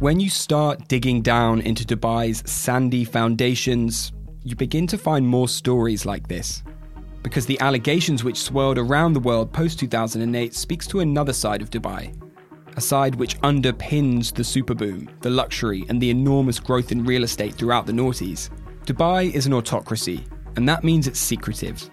When 0.00 0.18
you 0.18 0.30
start 0.30 0.88
digging 0.88 1.20
down 1.20 1.60
into 1.60 1.84
Dubai's 1.84 2.50
sandy 2.50 3.04
foundations, 3.04 4.12
you 4.42 4.56
begin 4.56 4.86
to 4.86 4.96
find 4.96 5.26
more 5.26 5.46
stories 5.46 6.06
like 6.06 6.26
this. 6.26 6.62
Because 7.22 7.44
the 7.44 7.60
allegations 7.60 8.24
which 8.24 8.40
swirled 8.40 8.78
around 8.78 9.12
the 9.12 9.20
world 9.20 9.52
post 9.52 9.78
2008 9.78 10.54
speaks 10.54 10.86
to 10.86 11.00
another 11.00 11.34
side 11.34 11.60
of 11.60 11.68
Dubai. 11.68 12.18
A 12.78 12.80
side 12.80 13.14
which 13.16 13.38
underpins 13.40 14.32
the 14.32 14.42
superboom, 14.42 15.06
the 15.20 15.28
luxury, 15.28 15.84
and 15.90 16.00
the 16.00 16.08
enormous 16.08 16.58
growth 16.58 16.92
in 16.92 17.04
real 17.04 17.22
estate 17.22 17.54
throughout 17.56 17.84
the 17.84 17.92
noughties. 17.92 18.48
Dubai 18.86 19.30
is 19.34 19.44
an 19.44 19.52
autocracy, 19.52 20.24
and 20.56 20.66
that 20.66 20.82
means 20.82 21.08
it's 21.08 21.20
secretive. 21.20 21.90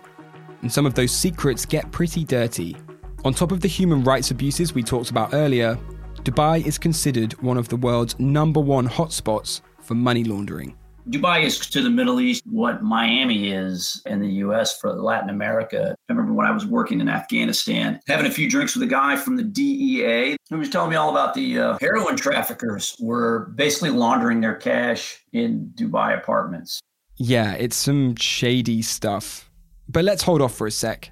And 0.61 0.71
some 0.71 0.85
of 0.85 0.93
those 0.93 1.11
secrets 1.11 1.65
get 1.65 1.91
pretty 1.91 2.23
dirty. 2.23 2.77
On 3.25 3.33
top 3.33 3.51
of 3.51 3.61
the 3.61 3.67
human 3.67 4.03
rights 4.03 4.31
abuses 4.31 4.73
we 4.73 4.83
talked 4.83 5.09
about 5.09 5.33
earlier, 5.33 5.77
Dubai 6.23 6.65
is 6.65 6.77
considered 6.77 7.33
one 7.41 7.57
of 7.57 7.67
the 7.67 7.75
world's 7.75 8.17
number 8.19 8.59
one 8.59 8.87
hotspots 8.87 9.61
for 9.81 9.95
money 9.95 10.23
laundering. 10.23 10.75
Dubai 11.09 11.43
is 11.43 11.57
to 11.59 11.81
the 11.81 11.89
Middle 11.89 12.19
East 12.19 12.43
what 12.45 12.83
Miami 12.83 13.51
is 13.51 14.01
in 14.05 14.19
the 14.19 14.27
US 14.43 14.77
for 14.77 14.93
Latin 14.93 15.29
America. 15.29 15.95
I 16.09 16.13
remember 16.13 16.33
when 16.33 16.45
I 16.45 16.51
was 16.51 16.65
working 16.65 16.99
in 16.99 17.07
Afghanistan, 17.07 17.99
having 18.07 18.25
a 18.25 18.31
few 18.31 18.49
drinks 18.49 18.75
with 18.75 18.83
a 18.83 18.87
guy 18.87 19.15
from 19.15 19.37
the 19.37 19.43
DEA 19.43 20.35
who 20.49 20.57
was 20.57 20.69
telling 20.69 20.89
me 20.89 20.97
all 20.97 21.09
about 21.09 21.33
the 21.33 21.59
uh, 21.59 21.77
heroin 21.79 22.17
traffickers 22.17 22.95
were 22.99 23.51
basically 23.55 23.89
laundering 23.89 24.41
their 24.41 24.55
cash 24.55 25.23
in 25.31 25.71
Dubai 25.75 26.17
apartments. 26.17 26.81
Yeah, 27.15 27.53
it's 27.53 27.77
some 27.77 28.15
shady 28.17 28.81
stuff. 28.81 29.49
But 29.87 30.03
let's 30.03 30.23
hold 30.23 30.41
off 30.41 30.53
for 30.53 30.67
a 30.67 30.71
sec. 30.71 31.11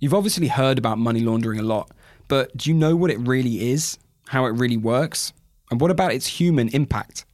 You've 0.00 0.14
obviously 0.14 0.46
heard 0.46 0.78
about 0.78 0.98
money 0.98 1.20
laundering 1.20 1.58
a 1.58 1.64
lot, 1.64 1.90
but 2.28 2.56
do 2.56 2.70
you 2.70 2.76
know 2.76 2.94
what 2.94 3.10
it 3.10 3.18
really 3.18 3.72
is? 3.72 3.98
How 4.28 4.44
it 4.46 4.50
really 4.50 4.76
works? 4.76 5.32
And 5.72 5.80
what 5.80 5.90
about 5.90 6.12
its 6.12 6.24
human 6.24 6.68
impact? 6.68 7.24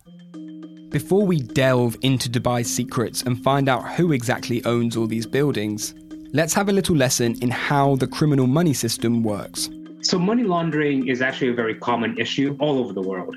Before 0.88 1.26
we 1.26 1.40
delve 1.40 1.94
into 2.00 2.30
Dubai's 2.30 2.74
secrets 2.74 3.20
and 3.20 3.42
find 3.42 3.68
out 3.68 3.92
who 3.92 4.12
exactly 4.12 4.64
owns 4.64 4.96
all 4.96 5.06
these 5.06 5.26
buildings, 5.26 5.92
let's 6.32 6.54
have 6.54 6.70
a 6.70 6.72
little 6.72 6.96
lesson 6.96 7.36
in 7.42 7.50
how 7.50 7.96
the 7.96 8.06
criminal 8.06 8.46
money 8.46 8.72
system 8.72 9.22
works. 9.22 9.68
So, 10.00 10.18
money 10.18 10.44
laundering 10.44 11.06
is 11.06 11.20
actually 11.20 11.50
a 11.50 11.54
very 11.54 11.74
common 11.74 12.16
issue 12.18 12.56
all 12.60 12.78
over 12.78 12.94
the 12.94 13.02
world. 13.02 13.36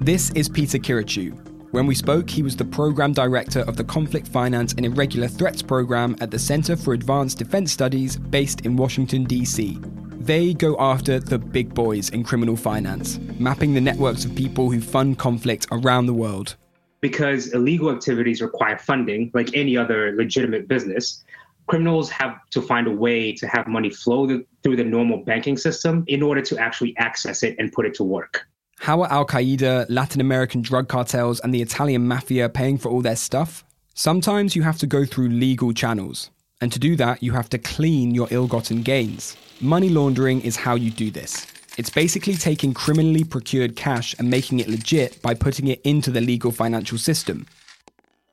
This 0.00 0.30
is 0.32 0.50
Peter 0.50 0.76
Kirichu. 0.76 1.55
When 1.76 1.86
we 1.86 1.94
spoke, 1.94 2.30
he 2.30 2.42
was 2.42 2.56
the 2.56 2.64
program 2.64 3.12
director 3.12 3.60
of 3.60 3.76
the 3.76 3.84
Conflict 3.84 4.26
Finance 4.26 4.72
and 4.72 4.86
Irregular 4.86 5.28
Threats 5.28 5.60
program 5.60 6.16
at 6.22 6.30
the 6.30 6.38
Center 6.38 6.74
for 6.74 6.94
Advanced 6.94 7.36
Defense 7.36 7.70
Studies 7.70 8.16
based 8.16 8.62
in 8.62 8.76
Washington, 8.76 9.24
D.C. 9.24 9.78
They 10.14 10.54
go 10.54 10.74
after 10.78 11.20
the 11.20 11.38
big 11.38 11.74
boys 11.74 12.08
in 12.08 12.24
criminal 12.24 12.56
finance, 12.56 13.18
mapping 13.38 13.74
the 13.74 13.82
networks 13.82 14.24
of 14.24 14.34
people 14.34 14.70
who 14.70 14.80
fund 14.80 15.18
conflict 15.18 15.66
around 15.70 16.06
the 16.06 16.14
world. 16.14 16.56
Because 17.02 17.52
illegal 17.52 17.90
activities 17.90 18.40
require 18.40 18.78
funding, 18.78 19.30
like 19.34 19.54
any 19.54 19.76
other 19.76 20.16
legitimate 20.16 20.68
business, 20.68 21.24
criminals 21.66 22.08
have 22.08 22.38
to 22.52 22.62
find 22.62 22.86
a 22.86 22.90
way 22.90 23.34
to 23.34 23.46
have 23.48 23.66
money 23.66 23.90
flow 23.90 24.26
through 24.62 24.76
the 24.76 24.84
normal 24.84 25.18
banking 25.18 25.58
system 25.58 26.04
in 26.06 26.22
order 26.22 26.40
to 26.40 26.56
actually 26.56 26.96
access 26.96 27.42
it 27.42 27.54
and 27.58 27.70
put 27.70 27.84
it 27.84 27.92
to 27.96 28.02
work. 28.02 28.46
How 28.78 29.02
are 29.02 29.10
Al 29.10 29.26
Qaeda, 29.26 29.86
Latin 29.88 30.20
American 30.20 30.62
drug 30.62 30.88
cartels, 30.88 31.40
and 31.40 31.52
the 31.52 31.62
Italian 31.62 32.06
mafia 32.06 32.48
paying 32.48 32.78
for 32.78 32.88
all 32.88 33.00
their 33.00 33.16
stuff? 33.16 33.64
Sometimes 33.94 34.54
you 34.54 34.62
have 34.62 34.78
to 34.78 34.86
go 34.86 35.04
through 35.04 35.28
legal 35.30 35.72
channels. 35.72 36.30
And 36.60 36.72
to 36.72 36.78
do 36.78 36.94
that, 36.96 37.22
you 37.22 37.32
have 37.32 37.48
to 37.50 37.58
clean 37.58 38.14
your 38.14 38.28
ill 38.30 38.46
gotten 38.46 38.82
gains. 38.82 39.36
Money 39.60 39.88
laundering 39.88 40.40
is 40.42 40.56
how 40.56 40.74
you 40.74 40.90
do 40.90 41.10
this. 41.10 41.46
It's 41.78 41.90
basically 41.90 42.34
taking 42.34 42.72
criminally 42.74 43.24
procured 43.24 43.76
cash 43.76 44.14
and 44.18 44.30
making 44.30 44.60
it 44.60 44.68
legit 44.68 45.20
by 45.20 45.34
putting 45.34 45.66
it 45.66 45.80
into 45.82 46.10
the 46.10 46.20
legal 46.20 46.52
financial 46.52 46.96
system. 46.96 47.46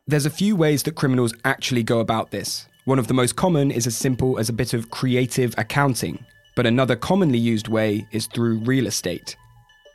There's 0.07 0.25
a 0.25 0.29
few 0.29 0.55
ways 0.55 0.83
that 0.83 0.95
criminals 0.95 1.33
actually 1.45 1.83
go 1.83 1.99
about 1.99 2.31
this. 2.31 2.67
One 2.85 2.99
of 2.99 3.07
the 3.07 3.13
most 3.13 3.35
common 3.35 3.71
is 3.71 3.87
as 3.87 3.97
simple 3.97 4.37
as 4.37 4.49
a 4.49 4.53
bit 4.53 4.73
of 4.73 4.91
creative 4.91 5.55
accounting, 5.57 6.25
but 6.55 6.65
another 6.65 6.95
commonly 6.95 7.39
used 7.39 7.69
way 7.69 8.05
is 8.11 8.27
through 8.27 8.59
real 8.59 8.87
estate. 8.87 9.35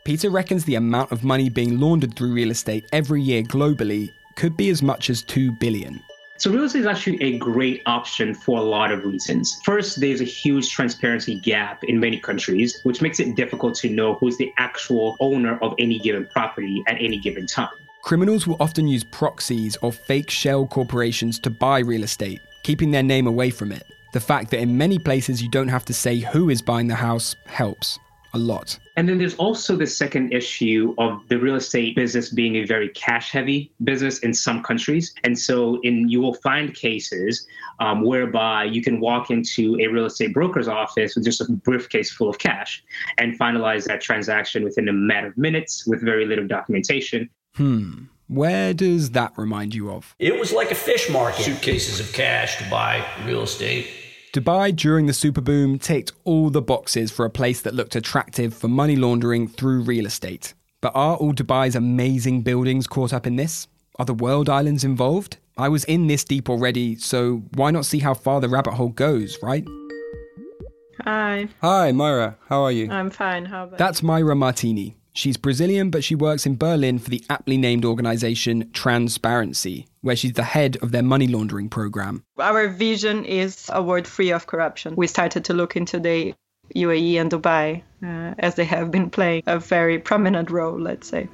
Peter 0.08 0.30
reckons 0.30 0.64
the 0.64 0.76
amount 0.76 1.12
of 1.12 1.22
money 1.22 1.50
being 1.50 1.78
laundered 1.78 2.16
through 2.16 2.32
real 2.32 2.50
estate 2.50 2.86
every 2.92 3.20
year 3.20 3.42
globally 3.42 4.10
could 4.36 4.56
be 4.56 4.70
as 4.70 4.82
much 4.82 5.10
as 5.10 5.20
2 5.20 5.52
billion. 5.52 6.02
So, 6.38 6.50
real 6.50 6.64
estate 6.64 6.80
is 6.80 6.86
actually 6.86 7.22
a 7.22 7.36
great 7.36 7.82
option 7.84 8.32
for 8.32 8.58
a 8.58 8.62
lot 8.62 8.90
of 8.90 9.04
reasons. 9.04 9.60
First, 9.66 10.00
there's 10.00 10.22
a 10.22 10.24
huge 10.24 10.70
transparency 10.70 11.34
gap 11.34 11.84
in 11.84 12.00
many 12.00 12.18
countries, 12.18 12.80
which 12.84 13.02
makes 13.02 13.20
it 13.20 13.36
difficult 13.36 13.74
to 13.80 13.90
know 13.90 14.14
who's 14.14 14.38
the 14.38 14.50
actual 14.56 15.18
owner 15.20 15.58
of 15.58 15.74
any 15.78 15.98
given 15.98 16.24
property 16.24 16.82
at 16.86 16.96
any 16.98 17.18
given 17.18 17.46
time. 17.46 17.68
Criminals 18.00 18.46
will 18.46 18.56
often 18.60 18.88
use 18.88 19.04
proxies 19.04 19.76
or 19.82 19.92
fake 19.92 20.30
shell 20.30 20.66
corporations 20.66 21.38
to 21.40 21.50
buy 21.50 21.80
real 21.80 22.02
estate, 22.02 22.40
keeping 22.62 22.92
their 22.92 23.02
name 23.02 23.26
away 23.26 23.50
from 23.50 23.72
it. 23.72 23.86
The 24.14 24.20
fact 24.20 24.52
that 24.52 24.60
in 24.60 24.78
many 24.78 24.98
places 24.98 25.42
you 25.42 25.50
don't 25.50 25.68
have 25.68 25.84
to 25.84 25.92
say 25.92 26.20
who 26.20 26.48
is 26.48 26.62
buying 26.62 26.86
the 26.86 26.94
house 26.94 27.36
helps. 27.44 27.98
A 28.38 28.40
a 28.40 28.40
lot. 28.40 28.78
And 28.96 29.08
then 29.08 29.18
there's 29.18 29.34
also 29.34 29.76
the 29.76 29.86
second 29.86 30.32
issue 30.32 30.94
of 30.98 31.26
the 31.28 31.38
real 31.38 31.56
estate 31.56 31.94
business 31.94 32.30
being 32.30 32.56
a 32.56 32.64
very 32.64 32.88
cash 32.90 33.30
heavy 33.30 33.70
business 33.84 34.20
in 34.20 34.32
some 34.32 34.62
countries. 34.62 35.12
And 35.24 35.38
so 35.38 35.80
in 35.82 36.08
you 36.08 36.20
will 36.20 36.34
find 36.34 36.74
cases 36.74 37.46
um, 37.80 38.04
whereby 38.04 38.64
you 38.64 38.82
can 38.82 39.00
walk 39.00 39.30
into 39.30 39.76
a 39.80 39.86
real 39.88 40.06
estate 40.06 40.32
broker's 40.32 40.68
office 40.68 41.14
with 41.14 41.24
just 41.24 41.40
a 41.40 41.52
briefcase 41.52 42.10
full 42.10 42.28
of 42.28 42.38
cash 42.38 42.82
and 43.18 43.38
finalize 43.38 43.84
that 43.84 44.00
transaction 44.00 44.64
within 44.64 44.88
a 44.88 44.92
matter 44.92 45.28
of 45.28 45.36
minutes 45.36 45.86
with 45.86 46.00
very 46.00 46.24
little 46.24 46.46
documentation. 46.46 47.28
Hmm. 47.54 48.04
Where 48.28 48.74
does 48.74 49.10
that 49.10 49.32
remind 49.36 49.74
you 49.74 49.90
of? 49.90 50.14
It 50.18 50.38
was 50.38 50.52
like 50.52 50.70
a 50.70 50.74
fish 50.74 51.08
market. 51.10 51.44
Suitcases 51.44 51.98
of 51.98 52.12
cash 52.12 52.58
to 52.58 52.70
buy 52.70 53.04
real 53.24 53.42
estate. 53.42 53.88
Dubai 54.32 54.76
during 54.76 55.06
the 55.06 55.14
super 55.14 55.40
boom 55.40 55.78
ticked 55.78 56.12
all 56.24 56.50
the 56.50 56.60
boxes 56.60 57.10
for 57.10 57.24
a 57.24 57.30
place 57.30 57.62
that 57.62 57.74
looked 57.74 57.96
attractive 57.96 58.52
for 58.52 58.68
money 58.68 58.94
laundering 58.94 59.48
through 59.48 59.82
real 59.82 60.04
estate. 60.04 60.52
But 60.82 60.92
are 60.94 61.16
all 61.16 61.32
Dubai's 61.32 61.74
amazing 61.74 62.42
buildings 62.42 62.86
caught 62.86 63.14
up 63.14 63.26
in 63.26 63.36
this? 63.36 63.68
Are 63.98 64.04
the 64.04 64.14
world 64.14 64.50
islands 64.50 64.84
involved? 64.84 65.38
I 65.56 65.68
was 65.70 65.84
in 65.84 66.06
this 66.06 66.24
deep 66.24 66.50
already, 66.50 66.96
so 66.96 67.42
why 67.54 67.70
not 67.70 67.86
see 67.86 68.00
how 68.00 68.14
far 68.14 68.40
the 68.40 68.48
rabbit 68.48 68.74
hole 68.74 68.90
goes, 68.90 69.38
right? 69.42 69.66
Hi. 71.04 71.48
Hi, 71.62 71.92
Myra. 71.92 72.36
How 72.48 72.62
are 72.62 72.72
you? 72.72 72.90
I'm 72.90 73.10
fine. 73.10 73.46
How 73.46 73.64
about 73.64 73.78
That's 73.78 74.02
Myra 74.02 74.36
Martini. 74.36 74.97
She's 75.18 75.36
Brazilian, 75.36 75.90
but 75.90 76.04
she 76.04 76.14
works 76.14 76.46
in 76.46 76.54
Berlin 76.54 77.00
for 77.00 77.10
the 77.10 77.24
aptly 77.28 77.56
named 77.56 77.84
organization 77.84 78.70
Transparency, 78.72 79.88
where 80.00 80.14
she's 80.14 80.34
the 80.34 80.44
head 80.44 80.76
of 80.80 80.92
their 80.92 81.02
money 81.02 81.26
laundering 81.26 81.68
program. 81.68 82.22
Our 82.38 82.68
vision 82.68 83.24
is 83.24 83.68
a 83.72 83.82
world 83.82 84.06
free 84.06 84.30
of 84.30 84.46
corruption. 84.46 84.94
We 84.94 85.08
started 85.08 85.44
to 85.46 85.54
look 85.54 85.74
into 85.74 85.98
the 85.98 86.36
UAE 86.76 87.20
and 87.20 87.32
Dubai 87.32 87.82
uh, 88.00 88.34
as 88.38 88.54
they 88.54 88.64
have 88.66 88.92
been 88.92 89.10
playing 89.10 89.42
a 89.48 89.58
very 89.58 89.98
prominent 89.98 90.52
role, 90.52 90.78
let's 90.78 91.08
say. 91.08 91.24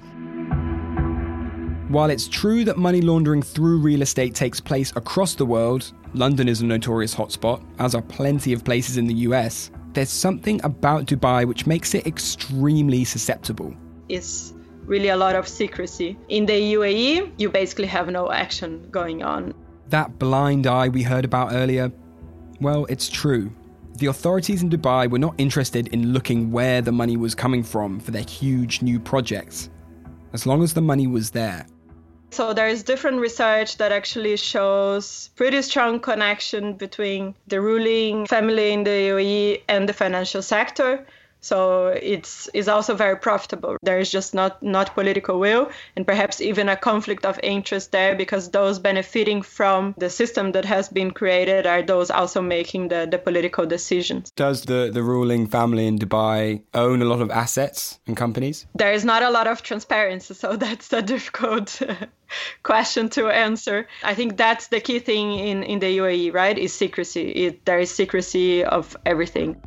While 1.88 2.08
it's 2.08 2.26
true 2.26 2.64
that 2.64 2.78
money 2.78 3.02
laundering 3.02 3.42
through 3.42 3.80
real 3.80 4.00
estate 4.00 4.34
takes 4.34 4.60
place 4.60 4.94
across 4.96 5.34
the 5.34 5.44
world, 5.44 5.92
London 6.14 6.48
is 6.48 6.62
a 6.62 6.64
notorious 6.64 7.14
hotspot, 7.14 7.62
as 7.78 7.94
are 7.94 8.00
plenty 8.00 8.54
of 8.54 8.64
places 8.64 8.96
in 8.96 9.06
the 9.08 9.14
US, 9.28 9.70
there's 9.94 10.10
something 10.10 10.60
about 10.64 11.06
Dubai 11.06 11.46
which 11.46 11.66
makes 11.66 11.94
it 11.94 12.06
extremely 12.06 13.04
susceptible. 13.04 13.74
It's 14.08 14.52
really 14.84 15.08
a 15.08 15.16
lot 15.16 15.34
of 15.34 15.48
secrecy. 15.48 16.18
In 16.28 16.46
the 16.46 16.74
UAE, 16.74 17.32
you 17.38 17.48
basically 17.48 17.86
have 17.86 18.08
no 18.08 18.30
action 18.30 18.86
going 18.90 19.22
on. 19.22 19.54
That 19.88 20.18
blind 20.18 20.66
eye 20.66 20.88
we 20.88 21.02
heard 21.02 21.24
about 21.24 21.52
earlier, 21.52 21.90
well, 22.60 22.86
it's 22.86 23.08
true. 23.08 23.50
The 23.98 24.06
authorities 24.06 24.62
in 24.62 24.70
Dubai 24.70 25.08
were 25.08 25.18
not 25.18 25.34
interested 25.38 25.88
in 25.88 26.12
looking 26.12 26.50
where 26.50 26.82
the 26.82 26.92
money 26.92 27.16
was 27.16 27.34
coming 27.34 27.62
from 27.62 28.00
for 28.00 28.10
their 28.10 28.22
huge 28.22 28.82
new 28.82 28.98
projects, 28.98 29.70
as 30.32 30.46
long 30.46 30.62
as 30.62 30.74
the 30.74 30.80
money 30.80 31.06
was 31.06 31.30
there. 31.30 31.66
So 32.34 32.52
there's 32.52 32.82
different 32.82 33.20
research 33.20 33.76
that 33.76 33.92
actually 33.92 34.36
shows 34.36 35.30
pretty 35.36 35.62
strong 35.62 36.00
connection 36.00 36.72
between 36.72 37.36
the 37.46 37.60
ruling 37.60 38.26
family 38.26 38.72
in 38.72 38.82
the 38.82 38.90
UAE 39.12 39.62
and 39.68 39.88
the 39.88 39.92
financial 39.92 40.42
sector. 40.42 41.06
So 41.44 41.88
it's 41.88 42.48
is 42.54 42.68
also 42.68 42.94
very 42.94 43.18
profitable. 43.18 43.76
There 43.82 43.98
is 43.98 44.10
just 44.10 44.32
not 44.32 44.62
not 44.62 44.94
political 44.94 45.38
will 45.38 45.70
and 45.94 46.06
perhaps 46.06 46.40
even 46.40 46.70
a 46.70 46.76
conflict 46.76 47.26
of 47.26 47.38
interest 47.42 47.92
there 47.92 48.16
because 48.16 48.50
those 48.50 48.78
benefiting 48.78 49.42
from 49.42 49.94
the 49.98 50.08
system 50.08 50.52
that 50.52 50.64
has 50.64 50.88
been 50.88 51.10
created 51.10 51.66
are 51.66 51.82
those 51.82 52.10
also 52.10 52.40
making 52.40 52.88
the, 52.88 53.06
the 53.10 53.18
political 53.18 53.66
decisions. 53.66 54.30
Does 54.36 54.62
the, 54.62 54.90
the 54.90 55.02
ruling 55.02 55.46
family 55.46 55.86
in 55.86 55.98
Dubai 55.98 56.62
own 56.72 57.02
a 57.02 57.04
lot 57.04 57.20
of 57.20 57.30
assets 57.30 58.00
and 58.06 58.16
companies? 58.16 58.66
There 58.74 58.94
is 58.94 59.04
not 59.04 59.22
a 59.22 59.28
lot 59.28 59.46
of 59.46 59.60
transparency, 59.60 60.32
so 60.32 60.56
that's 60.64 60.94
a 60.94 61.02
difficult 61.02 61.82
question 62.62 63.10
to 63.10 63.28
answer. 63.28 63.86
I 64.02 64.14
think 64.14 64.38
that's 64.38 64.68
the 64.68 64.80
key 64.80 64.98
thing 64.98 65.38
in, 65.38 65.62
in 65.62 65.78
the 65.80 65.98
UAE, 65.98 66.32
right? 66.32 66.56
Is 66.56 66.72
secrecy. 66.72 67.28
It, 67.44 67.66
there 67.66 67.80
is 67.80 67.90
secrecy 67.90 68.64
of 68.64 68.96
everything. 69.04 69.60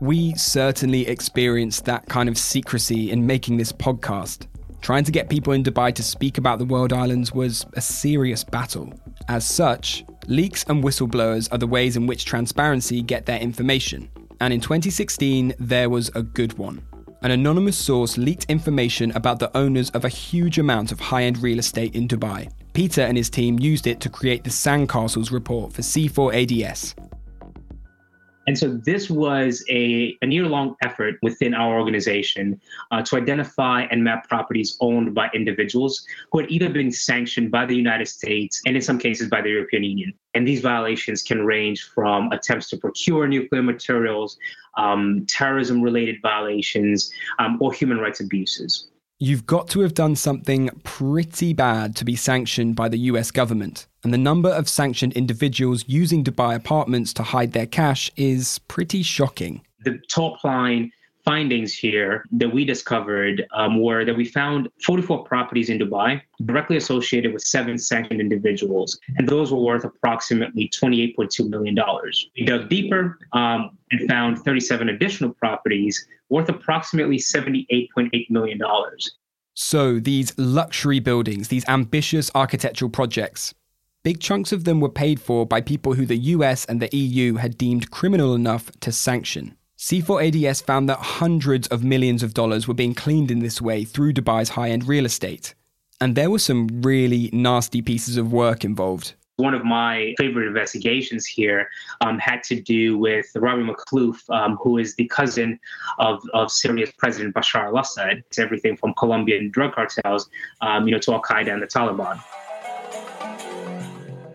We 0.00 0.34
certainly 0.34 1.06
experienced 1.08 1.86
that 1.86 2.04
kind 2.06 2.28
of 2.28 2.36
secrecy 2.36 3.10
in 3.10 3.26
making 3.26 3.56
this 3.56 3.72
podcast. 3.72 4.46
Trying 4.82 5.04
to 5.04 5.12
get 5.12 5.30
people 5.30 5.54
in 5.54 5.64
Dubai 5.64 5.94
to 5.94 6.02
speak 6.02 6.36
about 6.36 6.58
the 6.58 6.66
world 6.66 6.92
islands 6.92 7.32
was 7.32 7.64
a 7.72 7.80
serious 7.80 8.44
battle. 8.44 8.92
As 9.28 9.46
such, 9.46 10.04
leaks 10.26 10.64
and 10.68 10.84
whistleblowers 10.84 11.50
are 11.50 11.58
the 11.58 11.66
ways 11.66 11.96
in 11.96 12.06
which 12.06 12.26
transparency 12.26 13.00
get 13.00 13.24
their 13.24 13.40
information. 13.40 14.10
And 14.40 14.52
in 14.52 14.60
2016, 14.60 15.54
there 15.58 15.88
was 15.88 16.10
a 16.14 16.22
good 16.22 16.58
one. 16.58 16.82
An 17.22 17.30
anonymous 17.30 17.78
source 17.78 18.18
leaked 18.18 18.44
information 18.50 19.12
about 19.12 19.38
the 19.38 19.56
owners 19.56 19.88
of 19.90 20.04
a 20.04 20.10
huge 20.10 20.58
amount 20.58 20.92
of 20.92 21.00
high 21.00 21.22
end 21.22 21.38
real 21.42 21.58
estate 21.58 21.94
in 21.94 22.06
Dubai. 22.06 22.52
Peter 22.74 23.00
and 23.00 23.16
his 23.16 23.30
team 23.30 23.58
used 23.58 23.86
it 23.86 24.00
to 24.00 24.10
create 24.10 24.44
the 24.44 24.50
Sandcastles 24.50 25.32
report 25.32 25.72
for 25.72 25.80
C4ADS, 25.80 26.94
and 28.46 28.56
so 28.56 28.68
this 28.68 29.10
was 29.10 29.64
a, 29.68 30.16
a 30.22 30.26
year 30.26 30.46
long 30.46 30.76
effort 30.82 31.16
within 31.22 31.52
our 31.54 31.78
organization 31.78 32.60
uh, 32.90 33.02
to 33.02 33.16
identify 33.16 33.82
and 33.90 34.04
map 34.04 34.28
properties 34.28 34.76
owned 34.80 35.14
by 35.14 35.28
individuals 35.34 36.06
who 36.30 36.40
had 36.40 36.50
either 36.50 36.68
been 36.68 36.92
sanctioned 36.92 37.50
by 37.50 37.66
the 37.66 37.74
United 37.74 38.06
States 38.06 38.62
and 38.66 38.76
in 38.76 38.82
some 38.82 38.98
cases 38.98 39.28
by 39.28 39.40
the 39.40 39.50
European 39.50 39.82
Union. 39.82 40.14
And 40.34 40.46
these 40.46 40.60
violations 40.60 41.22
can 41.22 41.44
range 41.44 41.84
from 41.94 42.30
attempts 42.30 42.68
to 42.70 42.76
procure 42.76 43.26
nuclear 43.26 43.62
materials, 43.62 44.38
um, 44.76 45.24
terrorism 45.26 45.82
related 45.82 46.16
violations, 46.22 47.10
um, 47.38 47.58
or 47.60 47.72
human 47.72 47.98
rights 47.98 48.20
abuses. 48.20 48.88
You've 49.18 49.46
got 49.46 49.68
to 49.68 49.80
have 49.80 49.94
done 49.94 50.14
something 50.14 50.68
pretty 50.84 51.54
bad 51.54 51.96
to 51.96 52.04
be 52.04 52.16
sanctioned 52.16 52.76
by 52.76 52.90
the 52.90 52.98
US 52.98 53.30
government, 53.30 53.86
and 54.04 54.12
the 54.12 54.18
number 54.18 54.50
of 54.50 54.68
sanctioned 54.68 55.14
individuals 55.14 55.84
using 55.86 56.22
Dubai 56.22 56.54
apartments 56.54 57.14
to 57.14 57.22
hide 57.22 57.52
their 57.52 57.64
cash 57.64 58.10
is 58.16 58.58
pretty 58.68 59.02
shocking. 59.02 59.62
The 59.84 59.98
top 60.10 60.44
line 60.44 60.92
findings 61.26 61.74
here 61.74 62.24
that 62.30 62.48
we 62.48 62.64
discovered 62.64 63.46
um, 63.52 63.82
were 63.82 64.04
that 64.04 64.16
we 64.16 64.24
found 64.24 64.68
44 64.84 65.24
properties 65.24 65.68
in 65.68 65.78
Dubai 65.78 66.22
directly 66.44 66.76
associated 66.76 67.32
with 67.32 67.42
seven 67.42 67.76
sanctioned 67.76 68.20
individuals, 68.20 68.98
and 69.18 69.28
those 69.28 69.52
were 69.52 69.58
worth 69.58 69.84
approximately 69.84 70.70
$28.2 70.70 71.50
million. 71.50 71.76
We 72.38 72.44
dug 72.44 72.68
deeper 72.68 73.18
um, 73.32 73.76
and 73.90 74.08
found 74.08 74.38
37 74.38 74.88
additional 74.88 75.34
properties 75.34 76.06
worth 76.28 76.48
approximately 76.48 77.18
$78.8 77.18 78.30
million. 78.30 78.60
So, 79.54 79.98
these 79.98 80.38
luxury 80.38 81.00
buildings, 81.00 81.48
these 81.48 81.66
ambitious 81.66 82.30
architectural 82.34 82.90
projects, 82.90 83.52
big 84.04 84.20
chunks 84.20 84.52
of 84.52 84.64
them 84.64 84.80
were 84.80 84.90
paid 84.90 85.20
for 85.20 85.44
by 85.44 85.60
people 85.60 85.94
who 85.94 86.06
the 86.06 86.18
US 86.34 86.64
and 86.66 86.80
the 86.80 86.94
EU 86.96 87.36
had 87.36 87.58
deemed 87.58 87.90
criminal 87.90 88.34
enough 88.34 88.70
to 88.80 88.92
sanction. 88.92 89.56
C4ADS 89.78 90.62
found 90.62 90.88
that 90.88 90.98
hundreds 90.98 91.68
of 91.68 91.84
millions 91.84 92.22
of 92.22 92.32
dollars 92.32 92.66
were 92.66 92.74
being 92.74 92.94
cleaned 92.94 93.30
in 93.30 93.40
this 93.40 93.60
way 93.60 93.84
through 93.84 94.14
Dubai's 94.14 94.50
high 94.50 94.70
end 94.70 94.88
real 94.88 95.04
estate. 95.04 95.54
And 96.00 96.14
there 96.14 96.30
were 96.30 96.38
some 96.38 96.68
really 96.82 97.28
nasty 97.32 97.82
pieces 97.82 98.16
of 98.16 98.32
work 98.32 98.64
involved. 98.64 99.12
One 99.36 99.52
of 99.52 99.66
my 99.66 100.14
favorite 100.16 100.46
investigations 100.46 101.26
here 101.26 101.68
um, 102.00 102.18
had 102.18 102.42
to 102.44 102.58
do 102.58 102.96
with 102.96 103.26
Robert 103.36 103.64
Makhlouf, 103.64 104.28
um, 104.30 104.56
who 104.62 104.78
is 104.78 104.94
the 104.94 105.06
cousin 105.08 105.60
of, 105.98 106.22
of 106.32 106.50
Syria's 106.50 106.90
President 106.96 107.34
Bashar 107.34 107.66
al-Assad. 107.66 108.24
It's 108.28 108.38
everything 108.38 108.78
from 108.78 108.94
Colombian 108.94 109.50
drug 109.50 109.74
cartels, 109.74 110.30
um, 110.62 110.88
you 110.88 110.92
know, 110.92 110.98
to 111.00 111.12
Al 111.12 111.20
Qaeda 111.20 111.52
and 111.52 111.62
the 111.62 111.66
Taliban. 111.66 112.18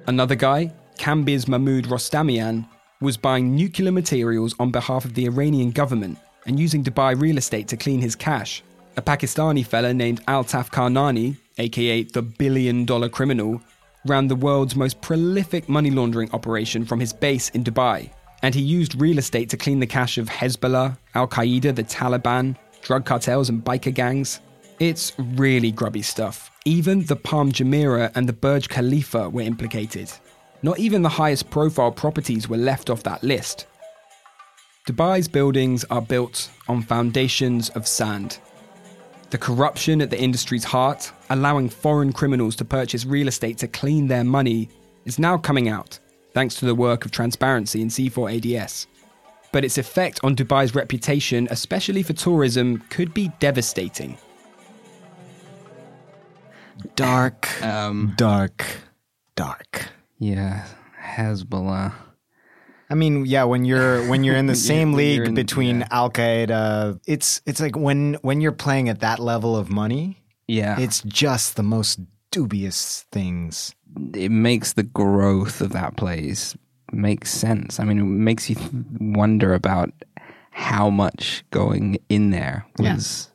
Another 0.05 0.35
guy, 0.35 0.71
Kambiz 0.99 1.47
Mahmoud 1.47 1.85
Rostamian, 1.85 2.67
was 3.01 3.17
buying 3.17 3.55
nuclear 3.55 3.91
materials 3.91 4.55
on 4.59 4.71
behalf 4.71 5.03
of 5.03 5.15
the 5.15 5.25
Iranian 5.25 5.71
government 5.71 6.17
and 6.45 6.59
using 6.59 6.83
Dubai 6.83 7.19
real 7.19 7.37
estate 7.37 7.67
to 7.69 7.77
clean 7.77 7.99
his 7.99 8.15
cash. 8.15 8.63
A 8.97 9.01
Pakistani 9.01 9.65
fella 9.65 9.93
named 9.93 10.25
Altaf 10.27 10.69
Khanani, 10.69 11.37
aka 11.57 12.03
the 12.03 12.21
billion 12.21 12.85
dollar 12.85 13.09
criminal, 13.09 13.61
ran 14.05 14.27
the 14.27 14.35
world's 14.35 14.75
most 14.75 15.01
prolific 15.01 15.67
money 15.67 15.91
laundering 15.91 16.29
operation 16.33 16.85
from 16.85 16.99
his 16.99 17.13
base 17.13 17.49
in 17.49 17.63
Dubai. 17.63 18.11
And 18.43 18.55
he 18.55 18.61
used 18.61 18.99
real 18.99 19.19
estate 19.19 19.49
to 19.49 19.57
clean 19.57 19.79
the 19.79 19.87
cash 19.87 20.17
of 20.17 20.27
Hezbollah, 20.27 20.97
Al 21.13 21.27
Qaeda, 21.27 21.75
the 21.75 21.83
Taliban, 21.83 22.55
drug 22.81 23.05
cartels, 23.05 23.49
and 23.49 23.63
biker 23.63 23.93
gangs. 23.93 24.39
It's 24.79 25.13
really 25.19 25.71
grubby 25.71 26.01
stuff. 26.01 26.49
Even 26.65 27.05
the 27.05 27.15
Palm 27.15 27.51
Jumeirah 27.51 28.11
and 28.15 28.27
the 28.27 28.33
Burj 28.33 28.67
Khalifa 28.67 29.29
were 29.29 29.41
implicated. 29.41 30.11
Not 30.63 30.79
even 30.79 31.01
the 31.01 31.09
highest 31.09 31.49
profile 31.49 31.91
properties 31.91 32.47
were 32.47 32.57
left 32.57 32.89
off 32.89 33.03
that 33.03 33.23
list. 33.23 33.65
Dubai's 34.87 35.27
buildings 35.27 35.83
are 35.85 36.01
built 36.01 36.49
on 36.67 36.81
foundations 36.81 37.69
of 37.71 37.87
sand. 37.87 38.39
The 39.29 39.37
corruption 39.37 40.01
at 40.01 40.09
the 40.09 40.19
industry's 40.19 40.63
heart, 40.63 41.11
allowing 41.29 41.69
foreign 41.69 42.11
criminals 42.11 42.55
to 42.57 42.65
purchase 42.65 43.05
real 43.05 43.27
estate 43.27 43.57
to 43.59 43.67
clean 43.67 44.07
their 44.07 44.23
money, 44.23 44.69
is 45.05 45.17
now 45.17 45.37
coming 45.37 45.69
out, 45.69 45.97
thanks 46.33 46.55
to 46.55 46.65
the 46.65 46.75
work 46.75 47.05
of 47.05 47.11
transparency 47.11 47.81
in 47.81 47.87
C4ADS. 47.89 48.87
but 49.53 49.65
its 49.65 49.77
effect 49.77 50.17
on 50.23 50.33
Dubai's 50.33 50.73
reputation, 50.73 51.45
especially 51.51 52.03
for 52.03 52.13
tourism, 52.13 52.81
could 52.89 53.13
be 53.13 53.29
devastating. 53.41 54.17
Dark, 56.95 57.61
Um, 57.61 58.13
dark, 58.15 58.65
dark. 59.35 59.87
Yeah, 60.21 60.67
Hezbollah. 61.01 61.93
I 62.89 62.93
mean, 62.93 63.25
yeah, 63.25 63.43
when 63.45 63.65
you're 63.65 64.07
when 64.07 64.23
you're 64.23 64.35
in 64.35 64.45
the 64.47 64.55
same 64.71 64.93
league 64.93 65.27
in- 65.27 65.33
between 65.33 65.79
yeah. 65.79 65.87
Al 65.91 66.09
Qaeda, 66.11 66.99
it's 67.07 67.41
it's 67.45 67.59
like 67.59 67.75
when 67.77 68.15
when 68.21 68.39
you're 68.41 68.51
playing 68.51 68.89
at 68.89 68.99
that 68.99 69.19
level 69.19 69.55
of 69.57 69.69
money, 69.69 70.21
Yeah, 70.47 70.79
it's 70.79 71.01
just 71.03 71.55
the 71.55 71.63
most 71.63 71.99
dubious 72.31 73.05
things. 73.11 73.73
it 74.13 74.29
makes 74.31 74.73
the 74.73 74.83
growth 74.83 75.59
of 75.61 75.71
that 75.73 75.97
place 75.97 76.55
make 76.93 77.25
sense. 77.25 77.79
I 77.79 77.83
mean, 77.85 77.99
it 77.99 78.03
makes 78.03 78.49
you 78.49 78.57
wonder 78.99 79.53
about 79.53 79.91
how 80.51 80.89
much 80.89 81.43
going 81.51 81.97
in 82.09 82.29
there 82.31 82.65
was 82.77 83.31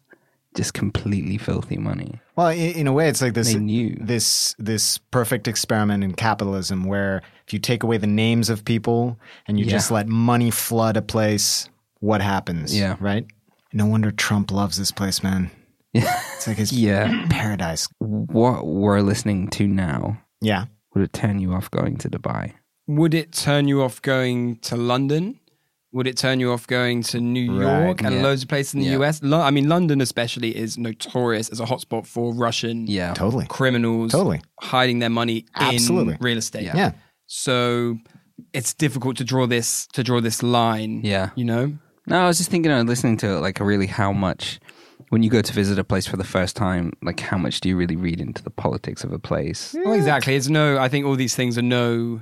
just 0.57 0.75
completely 0.75 1.39
filthy 1.39 1.77
money. 1.77 2.21
Well, 2.37 2.49
in, 2.49 2.73
in 2.81 2.87
a 2.87 2.93
way, 2.93 3.09
it's 3.09 3.23
like 3.23 3.35
this 3.35 3.53
They 3.53 3.59
knew. 3.59 3.97
this 4.01 4.55
this 4.59 4.99
perfect 5.11 5.47
experiment 5.49 6.03
in 6.05 6.15
capitalism, 6.15 6.85
where 6.85 7.23
if 7.47 7.53
you 7.53 7.59
take 7.59 7.83
away 7.83 7.99
the 7.99 8.07
names 8.07 8.51
of 8.51 8.65
people 8.65 9.19
and 9.47 9.59
you 9.59 9.65
Yeah. 9.67 9.73
just 9.73 9.91
let 9.91 10.09
money 10.09 10.51
flood 10.51 10.97
a 10.97 11.03
place, 11.03 11.69
what 12.01 12.21
happens? 12.21 12.77
Yeah. 12.77 12.97
right. 13.01 13.27
No 13.73 13.87
wonder 13.87 14.11
Trump 14.11 14.51
loves 14.51 14.77
this 14.79 14.91
place, 14.93 15.23
man. 15.23 15.51
Yeah. 15.93 16.21
It's 16.37 16.47
like 16.47 16.57
his 16.59 16.73
Yeah. 16.73 17.27
paradise. 17.31 17.89
What 17.99 18.67
we're 18.67 19.01
listening 19.01 19.49
to 19.51 19.67
now, 19.67 20.19
Yeah. 20.41 20.67
would 20.95 21.05
it 21.05 21.13
turn 21.13 21.41
you 21.41 21.53
off 21.53 21.71
going 21.71 21.97
to 21.99 22.09
Dubai? 22.11 22.53
Would 22.87 23.15
it 23.15 23.33
turn 23.33 23.67
you 23.69 23.83
off 23.83 24.01
going 24.03 24.57
to 24.61 24.77
London? 24.77 25.41
Would 25.93 26.07
it 26.07 26.17
turn 26.17 26.41
you 26.41 26.53
off 26.53 26.67
going 26.67 27.03
to 27.05 27.21
New 27.21 27.59
Right, 27.61 27.85
York 27.87 28.03
and 28.03 28.15
yeah. 28.17 28.23
loads 28.23 28.43
of 28.43 28.49
places 28.49 28.75
in 28.75 28.81
the 28.81 28.87
Yeah. 28.87 28.99
US? 29.03 29.23
Lo- 29.23 29.41
I 29.41 29.51
mean, 29.51 29.69
London 29.69 30.01
especially 30.01 30.55
is 30.57 30.77
notorious 30.77 31.49
as 31.49 31.61
a 31.61 31.65
hotspot 31.65 32.07
for 32.07 32.35
Russian 32.35 32.87
Yeah, 32.87 33.15
Totally. 33.15 33.47
criminals 33.49 34.13
Totally. 34.13 34.43
hiding 34.61 34.99
their 34.99 35.11
money 35.11 35.47
Absolutely. 35.55 36.15
in 36.15 36.19
real 36.21 36.39
estate. 36.39 36.65
Yeah. 36.65 36.77
Yeah. 36.77 36.93
So 37.27 37.99
it's 38.53 38.75
difficult 38.75 39.17
to 39.19 39.25
draw 39.25 39.47
this 39.47 39.87
to 39.95 40.03
draw 40.03 40.21
this 40.21 40.43
line. 40.43 41.01
Yeah. 41.05 41.31
You 41.37 41.45
know? 41.45 41.73
No, 42.07 42.21
I 42.21 42.27
was 42.27 42.39
just 42.39 42.51
thinking, 42.51 42.71
of 42.71 42.87
listening 42.87 43.17
to 43.19 43.37
it, 43.37 43.41
like 43.41 43.59
really 43.61 43.87
how 43.87 44.13
much 44.13 44.61
when 45.11 45.23
you 45.23 45.31
go 45.31 45.41
to 45.41 45.53
visit 45.53 45.79
a 45.79 45.85
place 45.85 46.07
for 46.07 46.17
the 46.17 46.25
first 46.25 46.57
time, 46.57 46.93
like 47.03 47.21
how 47.21 47.39
much 47.39 47.61
do 47.61 47.69
you 47.69 47.77
really 47.77 47.97
read 47.97 48.21
into 48.21 48.43
the 48.43 48.51
politics 48.51 49.03
of 49.05 49.13
a 49.13 49.19
place? 49.19 49.75
Well, 49.85 49.95
exactly. 49.95 50.35
It's 50.35 50.49
no. 50.49 50.79
I 50.79 50.89
think 50.89 51.07
all 51.07 51.17
these 51.17 51.35
things 51.37 51.57
are 51.57 51.63
no. 51.63 52.21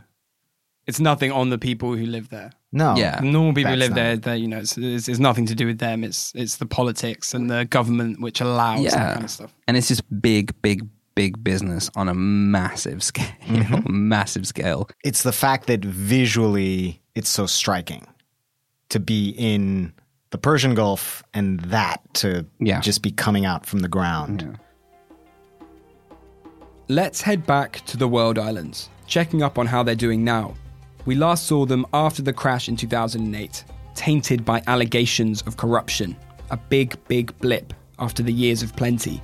It's 0.86 1.00
nothing 1.00 1.32
on 1.32 1.48
the 1.50 1.58
people 1.58 1.96
who 1.96 2.04
live 2.06 2.28
there. 2.28 2.52
No. 2.72 2.94
Yeah. 2.96 3.20
Normal 3.22 3.54
people 3.54 3.72
who 3.72 3.78
that's 3.78 3.88
live 3.90 3.94
there, 3.94 4.16
they 4.16 4.36
you 4.38 4.48
know, 4.48 4.58
it's, 4.58 4.76
it's, 4.76 5.08
it's 5.08 5.18
nothing 5.18 5.46
to 5.46 5.54
do 5.54 5.66
with 5.66 5.78
them. 5.78 6.04
It's 6.04 6.32
it's 6.34 6.56
the 6.56 6.66
politics 6.66 7.32
and 7.34 7.50
the 7.50 7.64
government 7.64 8.20
which 8.20 8.40
allows 8.40 8.84
that 8.92 9.12
kind 9.14 9.24
of 9.24 9.30
stuff. 9.30 9.54
And 9.66 9.76
it's 9.76 9.88
just 9.88 10.02
big, 10.20 10.52
big, 10.60 10.86
big 11.14 11.42
business 11.42 11.90
on 11.96 12.08
a 12.08 12.14
massive 12.14 13.02
scale, 13.10 13.26
Mm-hmm. 13.46 14.08
massive 14.08 14.46
scale. 14.46 14.88
It's 15.04 15.22
the 15.22 15.32
fact 15.32 15.66
that 15.68 15.84
visually 15.84 17.00
it's 17.14 17.28
so 17.30 17.46
striking 17.46 18.06
to 18.90 19.00
be 19.00 19.30
in 19.38 19.92
the 20.30 20.38
Persian 20.38 20.74
Gulf 20.74 21.22
and 21.32 21.60
that 21.60 22.00
to 22.14 22.44
Yeah. 22.60 22.80
just 22.80 23.00
be 23.02 23.10
coming 23.12 23.46
out 23.46 23.64
from 23.64 23.78
the 23.78 23.88
ground. 23.88 24.58
Let's 26.88 27.22
head 27.22 27.46
back 27.46 27.82
to 27.86 27.96
the 27.96 28.06
World 28.08 28.38
Islands, 28.38 28.90
checking 29.06 29.42
up 29.42 29.58
on 29.58 29.66
how 29.66 29.82
they're 29.82 29.94
doing 29.94 30.22
now. 30.24 30.54
We 31.06 31.14
last 31.14 31.46
saw 31.46 31.66
them 31.66 31.86
after 31.92 32.22
the 32.22 32.32
crash 32.32 32.68
in 32.68 32.76
2008, 32.76 33.64
tainted 33.94 34.44
by 34.44 34.62
allegations 34.66 35.42
of 35.42 35.56
corruption, 35.56 36.16
a 36.50 36.56
big, 36.56 36.96
big 37.08 37.36
blip 37.38 37.74
after 37.98 38.22
the 38.22 38.32
years 38.32 38.62
of 38.62 38.74
plenty. 38.74 39.20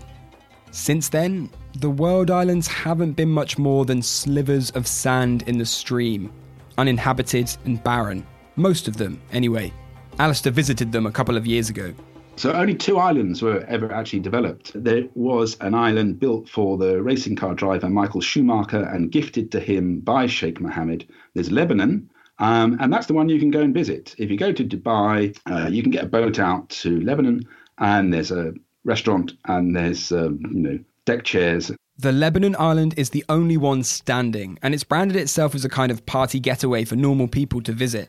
Since 0.72 1.08
then, 1.08 1.50
the 1.78 1.90
World 1.90 2.30
Islands 2.30 2.68
haven't 2.68 3.12
been 3.12 3.30
much 3.30 3.58
more 3.58 3.84
than 3.84 4.02
slivers 4.02 4.70
of 4.72 4.86
sand 4.86 5.42
in 5.46 5.58
the 5.58 5.66
stream, 5.66 6.32
uninhabited 6.78 7.56
and 7.64 7.82
barren. 7.82 8.26
Most 8.56 8.86
of 8.86 8.96
them, 8.96 9.20
anyway. 9.32 9.72
Alastair 10.18 10.52
visited 10.52 10.92
them 10.92 11.06
a 11.06 11.12
couple 11.12 11.36
of 11.36 11.46
years 11.46 11.70
ago. 11.70 11.94
So 12.40 12.54
only 12.54 12.74
two 12.74 12.96
islands 12.96 13.42
were 13.42 13.66
ever 13.68 13.92
actually 13.92 14.20
developed. 14.20 14.72
There 14.74 15.06
was 15.14 15.58
an 15.60 15.74
island 15.74 16.18
built 16.18 16.48
for 16.48 16.78
the 16.78 17.02
racing 17.02 17.36
car 17.36 17.54
driver 17.54 17.90
Michael 17.90 18.22
Schumacher 18.22 18.82
and 18.82 19.12
gifted 19.12 19.52
to 19.52 19.60
him 19.60 20.00
by 20.00 20.26
Sheikh 20.26 20.58
Mohammed. 20.58 21.06
There's 21.34 21.52
Lebanon, 21.52 22.08
um, 22.38 22.78
and 22.80 22.90
that's 22.90 23.08
the 23.08 23.12
one 23.12 23.28
you 23.28 23.38
can 23.38 23.50
go 23.50 23.60
and 23.60 23.74
visit. 23.74 24.14
If 24.16 24.30
you 24.30 24.38
go 24.38 24.52
to 24.52 24.64
Dubai, 24.64 25.38
uh, 25.50 25.68
you 25.68 25.82
can 25.82 25.92
get 25.92 26.04
a 26.04 26.08
boat 26.08 26.38
out 26.38 26.70
to 26.70 27.02
Lebanon, 27.02 27.42
and 27.76 28.10
there's 28.10 28.30
a 28.30 28.54
restaurant, 28.84 29.34
and 29.44 29.76
there's 29.76 30.10
um, 30.10 30.40
you 30.50 30.60
know 30.60 30.78
deck 31.04 31.24
chairs. 31.24 31.70
The 31.98 32.10
Lebanon 32.10 32.56
island 32.58 32.94
is 32.96 33.10
the 33.10 33.22
only 33.28 33.58
one 33.58 33.82
standing, 33.82 34.58
and 34.62 34.72
it's 34.72 34.84
branded 34.84 35.18
itself 35.18 35.54
as 35.54 35.66
a 35.66 35.68
kind 35.68 35.92
of 35.92 36.06
party 36.06 36.40
getaway 36.40 36.86
for 36.86 36.96
normal 36.96 37.28
people 37.28 37.60
to 37.60 37.72
visit. 37.72 38.08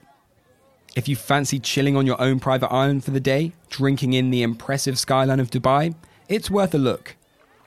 If 0.93 1.07
you 1.07 1.15
fancy 1.15 1.57
chilling 1.57 1.95
on 1.95 2.05
your 2.05 2.19
own 2.21 2.41
private 2.41 2.67
island 2.67 3.05
for 3.05 3.11
the 3.11 3.21
day, 3.21 3.53
drinking 3.69 4.11
in 4.11 4.29
the 4.29 4.43
impressive 4.43 4.99
skyline 4.99 5.39
of 5.39 5.49
Dubai, 5.49 5.95
it's 6.27 6.51
worth 6.51 6.73
a 6.73 6.77
look. 6.77 7.15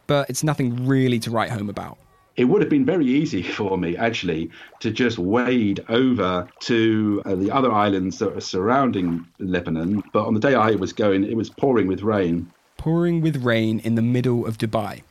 But 0.07 0.29
it's 0.29 0.45
nothing 0.45 0.87
really 0.87 1.19
to 1.21 1.31
write 1.31 1.49
home 1.49 1.71
about. 1.71 1.97
It 2.37 2.45
would 2.45 2.61
have 2.61 2.69
been 2.69 2.85
very 2.85 3.07
easy 3.07 3.43
for 3.59 3.79
me 3.79 3.97
actually 3.97 4.51
to 4.81 4.91
just 4.91 5.19
wade 5.19 5.83
over 5.89 6.47
to 6.61 7.23
uh, 7.25 7.35
the 7.35 7.51
other 7.51 7.73
islands 7.73 8.19
that 8.19 8.37
are 8.37 8.41
surrounding 8.43 9.27
Lebanon. 9.39 10.03
But 10.13 10.27
on 10.27 10.35
the 10.35 10.41
day 10.41 10.55
I 10.55 10.73
was 10.73 10.93
going, 10.93 11.25
it 11.25 11.37
was 11.37 11.49
pouring 11.49 11.87
with 11.87 12.03
rain. 12.03 12.53
Pouring 12.77 13.23
with 13.23 13.43
rain 13.43 13.79
in 13.81 13.95
the 13.95 14.03
middle 14.03 14.47
of 14.47 14.59
Dubai. 14.59 15.03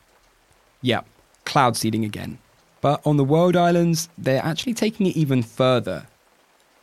Yep, 0.82 1.08
cloud 1.46 1.76
seeding 1.76 2.06
again. 2.06 2.38
But 2.82 3.02
on 3.08 3.18
the 3.18 3.24
world 3.24 3.56
islands, 3.56 4.10
they're 4.20 4.44
actually 4.44 4.76
taking 4.76 5.08
it 5.08 5.16
even 5.16 5.42
further. 5.42 6.06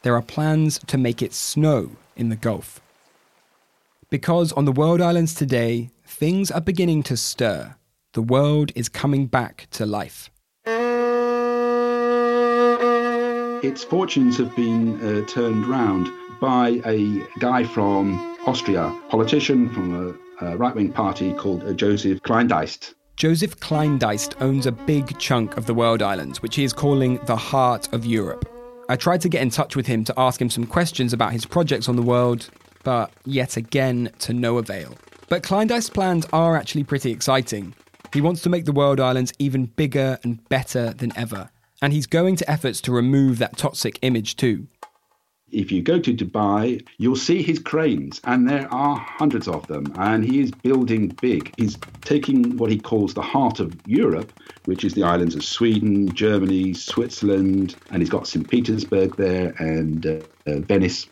There 0.02 0.14
are 0.14 0.22
plans 0.22 0.78
to 0.86 0.96
make 0.96 1.20
it 1.20 1.34
snow 1.34 1.90
in 2.16 2.30
the 2.30 2.36
Gulf. 2.36 2.80
Because 4.08 4.50
on 4.52 4.64
the 4.64 4.72
world 4.72 5.02
islands 5.02 5.34
today, 5.34 5.90
things 6.06 6.50
are 6.50 6.60
beginning 6.60 7.02
to 7.04 7.18
stir. 7.18 7.74
The 8.14 8.22
world 8.22 8.72
is 8.74 8.88
coming 8.88 9.26
back 9.26 9.68
to 9.72 9.84
life. 9.84 10.30
Its 13.62 13.84
fortunes 13.84 14.38
have 14.38 14.56
been 14.56 14.98
uh, 15.02 15.26
turned 15.26 15.66
round 15.66 16.08
by 16.40 16.80
a 16.86 17.22
guy 17.38 17.64
from 17.64 18.14
Austria, 18.46 18.98
politician 19.10 19.68
from 19.68 20.16
a, 20.40 20.46
a 20.46 20.56
right 20.56 20.74
wing 20.74 20.92
party 20.92 21.34
called 21.34 21.62
uh, 21.64 21.74
Joseph 21.74 22.22
Kleindienst. 22.22 22.94
Joseph 23.16 23.60
Kleindienst 23.60 24.40
owns 24.40 24.64
a 24.64 24.72
big 24.72 25.18
chunk 25.18 25.58
of 25.58 25.66
the 25.66 25.74
world 25.74 26.00
islands, 26.00 26.40
which 26.40 26.56
he 26.56 26.64
is 26.64 26.72
calling 26.72 27.18
the 27.26 27.36
heart 27.36 27.92
of 27.92 28.06
Europe. 28.06 28.48
I 28.90 28.96
tried 28.96 29.20
to 29.20 29.28
get 29.28 29.40
in 29.40 29.50
touch 29.50 29.76
with 29.76 29.86
him 29.86 30.02
to 30.06 30.14
ask 30.16 30.42
him 30.42 30.50
some 30.50 30.66
questions 30.66 31.12
about 31.12 31.32
his 31.32 31.46
projects 31.46 31.88
on 31.88 31.94
the 31.94 32.02
world, 32.02 32.50
but 32.82 33.12
yet 33.24 33.56
again 33.56 34.10
to 34.18 34.32
no 34.32 34.58
avail. 34.58 34.98
But 35.28 35.44
Kleindienst's 35.44 35.90
plans 35.90 36.26
are 36.32 36.56
actually 36.56 36.82
pretty 36.82 37.12
exciting. 37.12 37.72
He 38.12 38.20
wants 38.20 38.42
to 38.42 38.48
make 38.48 38.64
the 38.64 38.72
world 38.72 38.98
islands 38.98 39.32
even 39.38 39.66
bigger 39.66 40.18
and 40.24 40.46
better 40.48 40.92
than 40.92 41.16
ever, 41.16 41.50
and 41.80 41.92
he's 41.92 42.08
going 42.08 42.34
to 42.34 42.50
efforts 42.50 42.80
to 42.80 42.90
remove 42.90 43.38
that 43.38 43.56
toxic 43.56 43.96
image 44.02 44.34
too. 44.34 44.66
If 45.52 45.72
you 45.72 45.82
go 45.82 45.98
to 45.98 46.14
Dubai, 46.14 46.84
you'll 46.98 47.16
see 47.16 47.42
his 47.42 47.58
cranes, 47.58 48.20
and 48.24 48.48
there 48.48 48.72
are 48.72 48.96
hundreds 48.96 49.48
of 49.48 49.66
them. 49.66 49.92
And 49.96 50.24
he 50.24 50.40
is 50.40 50.50
building 50.50 51.08
big. 51.20 51.52
He's 51.56 51.76
taking 52.02 52.56
what 52.56 52.70
he 52.70 52.78
calls 52.78 53.14
the 53.14 53.22
heart 53.22 53.60
of 53.60 53.74
Europe, 53.86 54.32
which 54.64 54.84
is 54.84 54.94
the 54.94 55.02
islands 55.02 55.34
of 55.34 55.44
Sweden, 55.44 56.12
Germany, 56.14 56.74
Switzerland, 56.74 57.76
and 57.90 58.00
he's 58.02 58.10
got 58.10 58.26
St. 58.26 58.48
Petersburg 58.48 59.16
there 59.16 59.54
and 59.58 60.06
uh, 60.06 60.20
uh, 60.46 60.58
Venice. 60.60 61.06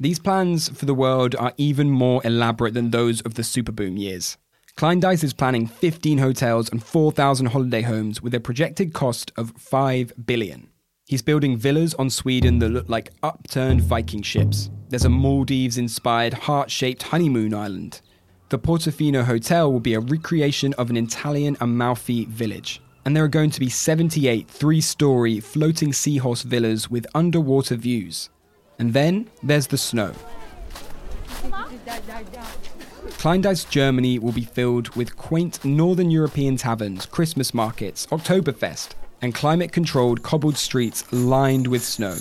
These 0.00 0.18
plans 0.18 0.68
for 0.68 0.86
the 0.86 0.94
world 0.94 1.36
are 1.36 1.52
even 1.56 1.90
more 1.90 2.20
elaborate 2.24 2.74
than 2.74 2.90
those 2.90 3.20
of 3.20 3.34
the 3.34 3.42
superboom 3.42 3.98
years. 3.98 4.36
Kleindienst 4.76 5.22
is 5.22 5.32
planning 5.32 5.66
15 5.66 6.18
hotels 6.18 6.70
and 6.70 6.82
4,000 6.82 7.46
holiday 7.46 7.82
homes 7.82 8.22
with 8.22 8.34
a 8.34 8.40
projected 8.40 8.94
cost 8.94 9.30
of 9.36 9.52
5 9.56 10.12
billion. 10.26 10.71
He's 11.06 11.20
building 11.22 11.56
villas 11.56 11.94
on 11.94 12.10
Sweden 12.10 12.60
that 12.60 12.68
look 12.68 12.88
like 12.88 13.10
upturned 13.22 13.82
Viking 13.82 14.22
ships. 14.22 14.70
There's 14.88 15.04
a 15.04 15.10
Maldives 15.10 15.76
inspired 15.76 16.32
heart 16.32 16.70
shaped 16.70 17.02
honeymoon 17.02 17.52
island. 17.52 18.00
The 18.50 18.58
Portofino 18.58 19.24
Hotel 19.24 19.70
will 19.70 19.80
be 19.80 19.94
a 19.94 20.00
recreation 20.00 20.74
of 20.74 20.90
an 20.90 20.96
Italian 20.96 21.56
Amalfi 21.60 22.26
village. 22.26 22.80
And 23.04 23.16
there 23.16 23.24
are 23.24 23.28
going 23.28 23.50
to 23.50 23.58
be 23.58 23.68
78 23.68 24.48
three 24.48 24.80
story 24.80 25.40
floating 25.40 25.92
seahorse 25.92 26.42
villas 26.42 26.88
with 26.88 27.06
underwater 27.14 27.74
views. 27.74 28.30
And 28.78 28.92
then 28.92 29.28
there's 29.42 29.66
the 29.66 29.78
snow. 29.78 30.12
Kleindienst, 33.18 33.70
Germany 33.70 34.20
will 34.20 34.32
be 34.32 34.44
filled 34.44 34.94
with 34.94 35.16
quaint 35.16 35.64
northern 35.64 36.10
European 36.10 36.56
taverns, 36.56 37.06
Christmas 37.06 37.52
markets, 37.52 38.06
Oktoberfest, 38.06 38.90
and 39.22 39.34
climate 39.34 39.72
controlled 39.72 40.22
cobbled 40.22 40.56
streets 40.56 41.10
lined 41.12 41.66
with 41.66 41.82
snow. 41.82 42.16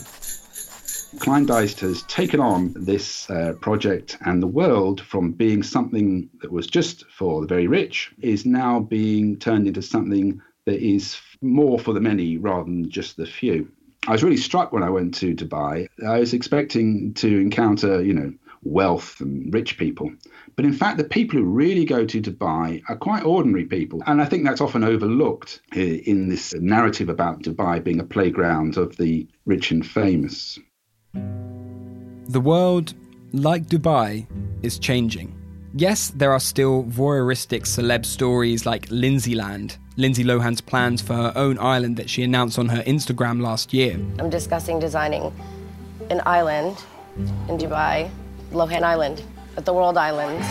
Kleindienst 1.18 1.80
has 1.82 2.04
taken 2.04 2.40
on 2.40 2.74
this 2.76 3.30
uh, 3.30 3.54
project, 3.60 4.18
and 4.22 4.42
the 4.42 4.48
world, 4.48 5.02
from 5.02 5.32
being 5.32 5.62
something 5.62 6.30
that 6.42 6.52
was 6.52 6.68
just 6.68 7.06
for 7.10 7.42
the 7.42 7.48
very 7.48 7.68
rich, 7.68 8.12
is 8.22 8.46
now 8.46 8.80
being 8.80 9.38
turned 9.38 9.68
into 9.68 9.82
something 9.82 10.42
that 10.66 10.80
is 10.80 11.20
more 11.42 11.78
for 11.78 11.94
the 11.94 12.00
many 12.00 12.38
rather 12.38 12.64
than 12.64 12.90
just 12.90 13.18
the 13.18 13.26
few. 13.26 13.70
I 14.08 14.14
was 14.14 14.24
really 14.24 14.38
struck 14.38 14.72
when 14.72 14.84
I 14.84 14.90
went 14.90 15.14
to 15.16 15.36
Dubai. 15.36 15.88
I 16.08 16.20
was 16.20 16.34
expecting 16.34 17.14
to 17.16 17.28
encounter, 17.28 18.02
you 18.02 18.14
know, 18.14 18.34
wealth 18.64 19.20
and 19.20 19.54
rich 19.54 19.78
people. 19.78 20.12
But 20.56 20.66
in 20.66 20.74
fact, 20.74 20.98
the 20.98 21.04
people 21.04 21.40
who 21.40 21.46
really 21.46 21.86
go 21.86 22.06
to 22.06 22.22
Dubai 22.22 22.82
are 22.90 22.96
quite 22.96 23.24
ordinary 23.24 23.66
people. 23.66 24.02
And 24.06 24.22
I 24.22 24.26
think 24.26 24.46
that's 24.46 24.62
often 24.62 24.84
overlooked 24.84 25.62
eh, 25.76 26.00
in 26.06 26.30
this 26.30 26.54
narrative 26.56 27.10
about 27.10 27.42
Dubai 27.42 27.84
being 27.84 28.00
a 28.00 28.06
playground 28.06 28.78
of 28.78 28.98
the 28.98 29.28
rich 29.46 29.72
and 29.72 29.86
famous. 29.86 30.60
The 31.14 32.42
world, 32.42 32.94
like 33.34 33.68
Dubai, 33.68 34.28
is 34.64 34.80
changing. 34.80 35.38
Yes, 35.74 36.10
there 36.10 36.34
are 36.34 36.40
still 36.40 36.84
voyeuristic 36.84 37.62
celeb 37.62 38.06
stories 38.06 38.66
like 38.66 38.90
Lindsayland, 38.90 39.78
Lindsay 39.96 40.24
Lohan's 40.24 40.60
plans 40.60 41.02
for 41.02 41.14
her 41.14 41.32
own 41.36 41.58
island 41.60 41.96
that 41.96 42.10
she 42.10 42.24
announced 42.24 42.60
on 42.60 42.68
her 42.68 42.84
Instagram 42.84 43.42
last 43.42 43.74
year. 43.74 43.94
I'm 44.20 44.30
discussing 44.30 44.80
designing 44.80 45.34
an 46.10 46.22
island 46.26 46.78
in 47.48 47.58
Dubai, 47.58 48.10
Lohan 48.52 48.84
Island, 48.84 49.24
at 49.58 49.66
the 49.66 49.74
World 49.74 49.98
Islands. 49.98 50.46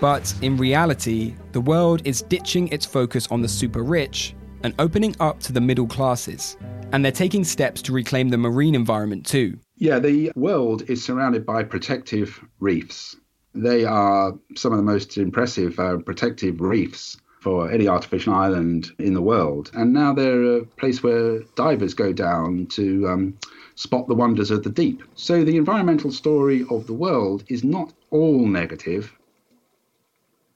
But 0.00 0.34
in 0.42 0.56
reality, 0.56 1.36
the 1.52 1.60
world 1.60 2.02
is 2.04 2.22
ditching 2.22 2.66
its 2.68 2.84
focus 2.84 3.28
on 3.30 3.40
the 3.40 3.48
super 3.48 3.84
rich 3.84 4.34
and 4.64 4.74
opening 4.78 5.14
up 5.20 5.38
to 5.40 5.52
the 5.52 5.60
middle 5.60 5.86
classes. 5.86 6.56
And 6.92 7.04
they're 7.04 7.12
taking 7.12 7.44
steps 7.44 7.80
to 7.82 7.92
reclaim 7.92 8.30
the 8.30 8.38
marine 8.38 8.74
environment 8.74 9.24
too. 9.24 9.58
Yeah, 9.76 9.98
the 9.98 10.32
world 10.34 10.82
is 10.88 11.04
surrounded 11.04 11.46
by 11.46 11.62
protective 11.62 12.40
reefs. 12.58 13.16
They 13.54 13.84
are 13.84 14.32
some 14.56 14.72
of 14.72 14.78
the 14.78 14.84
most 14.84 15.18
impressive 15.18 15.78
uh, 15.78 15.98
protective 15.98 16.60
reefs 16.60 17.16
for 17.42 17.68
any 17.70 17.88
artificial 17.88 18.34
island 18.34 18.92
in 19.00 19.14
the 19.14 19.20
world. 19.20 19.70
And 19.74 19.92
now 19.92 20.14
they're 20.14 20.58
a 20.58 20.64
place 20.64 21.02
where 21.02 21.40
divers 21.56 21.92
go 21.92 22.12
down 22.12 22.66
to 22.66 23.08
um, 23.08 23.38
spot 23.74 24.06
the 24.06 24.14
wonders 24.14 24.52
of 24.52 24.62
the 24.62 24.70
deep. 24.70 25.02
So 25.16 25.42
the 25.42 25.56
environmental 25.56 26.12
story 26.12 26.64
of 26.70 26.86
the 26.86 26.92
world 26.94 27.42
is 27.48 27.64
not 27.64 27.92
all 28.10 28.46
negative. 28.46 29.12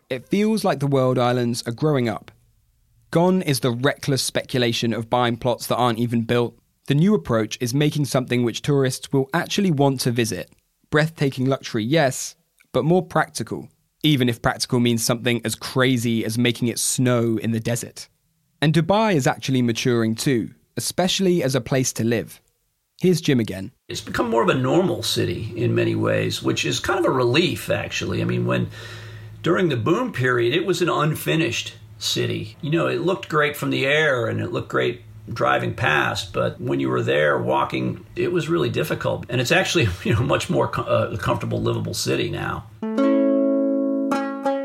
It 0.09 0.29
feels 0.29 0.63
like 0.63 0.79
the 0.79 0.87
world 0.87 1.19
islands 1.19 1.65
are 1.67 1.73
growing 1.73 2.09
up. 2.09 2.31
Gone 3.11 3.43
is 3.43 3.61
the 3.61 3.73
reckless 3.73 4.23
speculation 4.23 4.93
of 4.93 5.11
buying 5.11 5.37
plots 5.37 5.67
that 5.67 5.77
aren't 5.77 5.99
even 5.99 6.23
built. 6.23 6.57
The 6.87 6.95
new 6.95 7.15
approach 7.15 7.59
is 7.61 7.75
making 7.75 8.05
something 8.05 8.45
which 8.45 8.63
tourists 8.63 9.13
will 9.13 9.29
actually 9.35 9.73
want 9.73 9.99
to 10.01 10.13
visit. 10.13 10.53
Breathtaking 10.91 11.47
luxury, 11.47 11.83
yes, 11.83 12.37
but 12.71 12.85
more 12.85 13.05
practical, 13.05 13.69
even 14.07 14.29
if 14.29 14.41
practical 14.41 14.81
means 14.81 15.05
something 15.05 15.41
as 15.45 15.55
crazy 15.55 16.25
as 16.25 16.39
making 16.39 16.69
it 16.69 16.79
snow 16.79 17.39
in 17.39 17.51
the 17.51 17.61
desert. 17.61 18.09
And 18.63 18.73
Dubai 18.73 19.15
is 19.15 19.27
actually 19.27 19.63
maturing 19.63 20.15
too, 20.15 20.51
especially 20.77 21.43
as 21.43 21.55
a 21.55 21.61
place 21.61 21.93
to 21.95 22.05
live. 22.05 22.41
Here's 23.01 23.21
Jim 23.21 23.41
again. 23.41 23.73
It's 23.89 24.01
become 24.01 24.31
more 24.31 24.43
of 24.43 24.49
a 24.49 24.55
normal 24.55 25.03
city 25.03 25.53
in 25.55 25.75
many 25.75 25.95
ways, 25.95 26.43
which 26.43 26.65
is 26.65 26.81
kind 26.81 26.99
of 26.99 27.05
a 27.05 27.11
relief, 27.11 27.69
actually. 27.69 28.23
I 28.23 28.25
mean, 28.25 28.47
when 28.47 28.71
during 29.43 29.69
the 29.69 29.77
boom 29.77 30.13
period, 30.13 30.55
it 30.55 30.65
was 30.65 30.81
an 30.81 30.89
unfinished 30.89 31.75
city. 31.99 32.57
You 32.63 32.71
know, 32.71 32.87
it 32.87 33.03
looked 33.03 33.29
great 33.29 33.57
from 33.57 33.71
the 33.71 33.85
air 33.85 34.27
and 34.27 34.41
it 34.41 34.53
looked 34.53 34.71
great 34.71 35.03
driving 35.31 35.75
past, 35.75 36.33
but 36.33 36.61
when 36.61 36.81
you 36.81 36.89
were 36.89 37.03
there 37.03 37.37
walking, 37.37 38.07
it 38.15 38.33
was 38.33 38.49
really 38.49 38.71
difficult. 38.71 39.27
And 39.29 39.41
it's 39.41 39.53
actually, 39.53 39.89
you 40.05 40.15
know, 40.15 40.23
much 40.23 40.49
more 40.49 40.71
uh, 40.79 41.17
comfortable, 41.19 41.61
livable 41.61 41.95
city 41.95 42.31
now. 42.31 42.67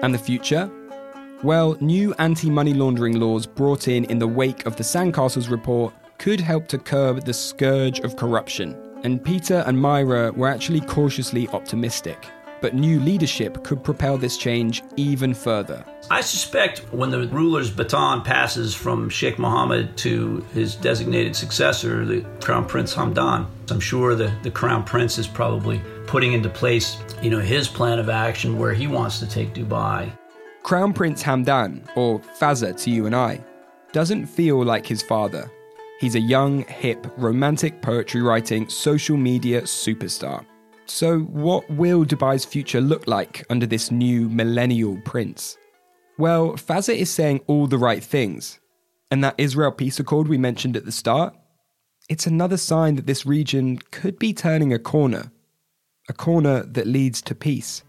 And 0.01 0.13
the 0.13 0.19
future? 0.19 0.69
Well, 1.43 1.77
new 1.79 2.13
anti 2.19 2.49
money 2.49 2.73
laundering 2.73 3.19
laws 3.19 3.45
brought 3.45 3.87
in 3.87 4.05
in 4.05 4.19
the 4.19 4.27
wake 4.27 4.65
of 4.65 4.75
the 4.75 4.83
Sandcastles 4.83 5.49
report 5.49 5.93
could 6.17 6.39
help 6.39 6.67
to 6.67 6.77
curb 6.77 7.25
the 7.25 7.33
scourge 7.33 7.99
of 7.99 8.15
corruption. 8.15 8.75
And 9.03 9.23
Peter 9.23 9.63
and 9.65 9.79
Myra 9.79 10.31
were 10.31 10.47
actually 10.47 10.81
cautiously 10.81 11.47
optimistic. 11.49 12.27
But 12.61 12.75
new 12.75 12.99
leadership 12.99 13.63
could 13.63 13.83
propel 13.83 14.17
this 14.17 14.37
change 14.37 14.83
even 14.95 15.33
further. 15.33 15.83
I 16.11 16.21
suspect 16.21 16.79
when 16.93 17.09
the 17.09 17.27
ruler's 17.27 17.71
baton 17.71 18.21
passes 18.21 18.75
from 18.75 19.09
Sheikh 19.09 19.39
Mohammed 19.39 19.97
to 19.97 20.45
his 20.53 20.75
designated 20.75 21.35
successor, 21.35 22.05
the 22.05 22.21
Crown 22.39 22.65
Prince 22.65 22.93
Hamdan, 22.93 23.47
I'm 23.71 23.79
sure 23.79 24.15
the, 24.15 24.31
the 24.43 24.51
Crown 24.51 24.83
Prince 24.83 25.17
is 25.17 25.27
probably 25.27 25.81
putting 26.05 26.33
into 26.33 26.49
place, 26.49 26.97
you 27.21 27.29
know, 27.29 27.39
his 27.39 27.67
plan 27.67 27.97
of 27.97 28.09
action 28.09 28.59
where 28.59 28.73
he 28.73 28.87
wants 28.87 29.19
to 29.19 29.27
take 29.27 29.53
Dubai. 29.53 30.11
Crown 30.63 30.93
Prince 30.93 31.23
Hamdan, 31.23 31.87
or 31.95 32.19
Fazza 32.19 32.79
to 32.83 32.91
you 32.91 33.07
and 33.07 33.15
I, 33.15 33.43
doesn't 33.91 34.27
feel 34.27 34.63
like 34.63 34.85
his 34.85 35.01
father. 35.01 35.49
He's 35.99 36.15
a 36.15 36.19
young, 36.19 36.63
hip, 36.65 37.07
romantic 37.17 37.81
poetry 37.81 38.21
writing 38.21 38.67
social 38.69 39.17
media 39.17 39.61
superstar. 39.61 40.45
So, 40.93 41.19
what 41.19 41.67
will 41.71 42.05
Dubai's 42.05 42.43
future 42.43 42.81
look 42.81 43.07
like 43.07 43.45
under 43.49 43.65
this 43.65 43.91
new 43.91 44.27
millennial 44.27 44.99
prince? 45.05 45.57
Well, 46.17 46.51
Fazza 46.51 46.93
is 46.93 47.09
saying 47.09 47.41
all 47.47 47.65
the 47.65 47.77
right 47.77 48.03
things. 48.03 48.59
And 49.09 49.23
that 49.23 49.35
Israel 49.37 49.71
peace 49.71 49.99
accord 49.99 50.27
we 50.27 50.37
mentioned 50.37 50.75
at 50.75 50.83
the 50.83 50.91
start, 50.91 51.33
it's 52.09 52.27
another 52.27 52.57
sign 52.57 52.97
that 52.97 53.07
this 53.07 53.25
region 53.25 53.77
could 53.91 54.19
be 54.19 54.33
turning 54.33 54.73
a 54.73 54.79
corner. 54.79 55.31
A 56.09 56.13
corner 56.13 56.63
that 56.63 56.87
leads 56.87 57.21
to 57.23 57.33
peace. 57.33 57.83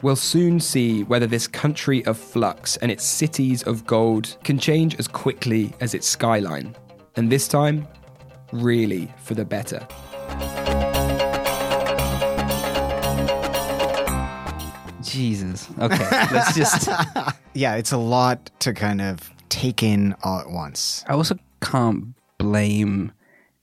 We'll 0.00 0.16
soon 0.16 0.60
see 0.60 1.04
whether 1.04 1.26
this 1.26 1.46
country 1.46 2.04
of 2.06 2.16
flux 2.16 2.78
and 2.78 2.90
its 2.90 3.04
cities 3.04 3.62
of 3.64 3.86
gold 3.86 4.38
can 4.44 4.58
change 4.58 4.98
as 4.98 5.06
quickly 5.06 5.74
as 5.80 5.94
its 5.94 6.08
skyline 6.08 6.74
and 7.16 7.30
this 7.30 7.46
time, 7.46 7.86
really 8.50 9.12
for 9.22 9.34
the 9.34 9.44
better. 9.44 9.86
Jesus. 15.12 15.68
Okay, 15.78 16.08
let's 16.32 16.54
just. 16.56 16.88
yeah, 17.54 17.76
it's 17.76 17.92
a 17.92 17.98
lot 17.98 18.50
to 18.60 18.72
kind 18.72 19.00
of 19.00 19.30
take 19.48 19.82
in 19.82 20.14
all 20.24 20.40
at 20.40 20.50
once. 20.50 21.04
I 21.08 21.12
also 21.12 21.36
can't 21.60 22.14
blame 22.38 23.12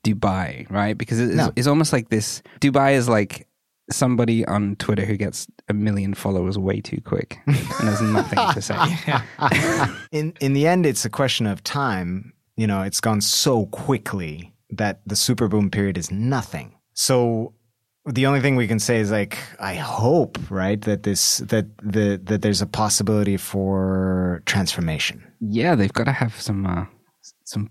Dubai, 0.06 0.70
right? 0.70 0.98
Because 0.98 1.20
it's, 1.20 1.34
No. 1.36 1.52
it's 1.56 1.68
almost 1.68 1.92
like 1.92 2.10
this. 2.10 2.42
Dubai 2.62 2.94
is 2.94 3.10
like 3.10 3.48
somebody 3.92 4.46
on 4.46 4.76
Twitter 4.76 5.04
who 5.04 5.18
gets 5.18 5.48
a 5.68 5.74
million 5.74 6.14
followers 6.14 6.58
way 6.58 6.80
too 6.80 7.02
quick 7.02 7.40
and 7.48 7.56
has 7.58 8.02
nothing 8.02 8.40
to 8.54 8.62
say. 8.62 8.78
in 10.12 10.34
in 10.40 10.54
the 10.54 10.68
end, 10.68 10.86
it's 10.86 11.06
a 11.06 11.10
question 11.10 11.48
of 11.48 11.64
time. 11.64 12.34
You 12.56 12.68
know, 12.68 12.82
it's 12.84 13.02
gone 13.02 13.22
so 13.22 13.66
quickly 13.68 14.54
that 14.70 15.02
the 15.08 15.16
super 15.16 15.48
boom 15.48 15.70
period 15.72 15.98
is 15.98 16.12
nothing. 16.12 16.76
So 16.94 17.54
the 18.12 18.26
only 18.26 18.42
thing 18.42 18.56
we 18.56 18.68
can 18.68 18.80
say 18.80 18.98
is 19.00 19.12
like, 19.12 19.38
I 19.60 19.76
hope, 19.76 20.38
right, 20.50 20.82
that 20.82 21.04
this 21.04 21.38
that 21.40 21.66
the 21.78 22.20
that 22.26 22.42
there's 22.42 22.62
a 22.62 22.68
possibility 22.68 23.38
for 23.38 24.42
transformation. 24.46 25.24
Yeah, 25.40 25.76
they've 25.76 25.94
got 25.94 26.06
to 26.06 26.12
have 26.12 26.40
some 26.40 26.66
uh, 26.66 26.86
some 27.46 27.70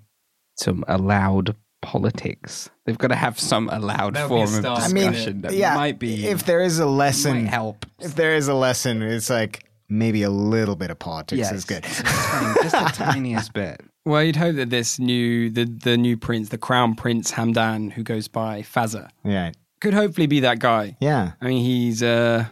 some 0.54 0.84
allowed 0.88 1.56
politics. 1.82 2.70
They've 2.86 2.98
got 2.98 3.08
to 3.08 3.16
have 3.16 3.38
some 3.38 3.68
allowed 3.68 4.14
That'll 4.14 4.28
form 4.28 4.42
of 4.54 4.60
start. 4.60 4.80
I 4.82 4.88
mean, 4.88 5.12
discussion 5.12 5.40
that 5.42 5.52
yeah, 5.54 5.74
might 5.74 5.98
be 5.98 6.26
if 6.26 6.44
there 6.44 6.60
is 6.60 6.78
a 6.78 6.86
lesson, 6.86 7.44
might 7.44 7.50
help. 7.50 7.86
If 8.00 8.14
there 8.14 8.34
is 8.34 8.48
a 8.48 8.54
lesson, 8.54 9.02
it's 9.02 9.30
like 9.30 9.64
maybe 9.88 10.22
a 10.22 10.30
little 10.30 10.76
bit 10.76 10.90
of 10.90 10.98
politics 10.98 11.38
Yes. 11.38 11.52
is 11.52 11.64
good. 11.64 11.82
just 11.84 12.72
the 12.72 12.92
tiniest 12.94 13.52
bit. 13.52 13.80
Well, 14.04 14.24
you'd 14.24 14.36
hope 14.36 14.56
that 14.56 14.70
this 14.70 14.98
new, 14.98 15.50
the, 15.50 15.66
the 15.66 15.98
new 15.98 16.16
prince, 16.16 16.48
the 16.48 16.56
crown 16.56 16.94
prince 16.94 17.30
Hamdan, 17.32 17.92
who 17.92 18.02
goes 18.02 18.26
by 18.26 18.62
Fazza, 18.62 19.10
Yeah, 19.22 19.52
could 19.80 19.94
hopefully 19.94 20.26
be 20.26 20.40
that 20.40 20.58
guy. 20.58 20.96
yeah. 21.00 21.32
I 21.40 21.46
mean, 21.46 21.64
he's 21.64 22.02
uh, 22.02 22.46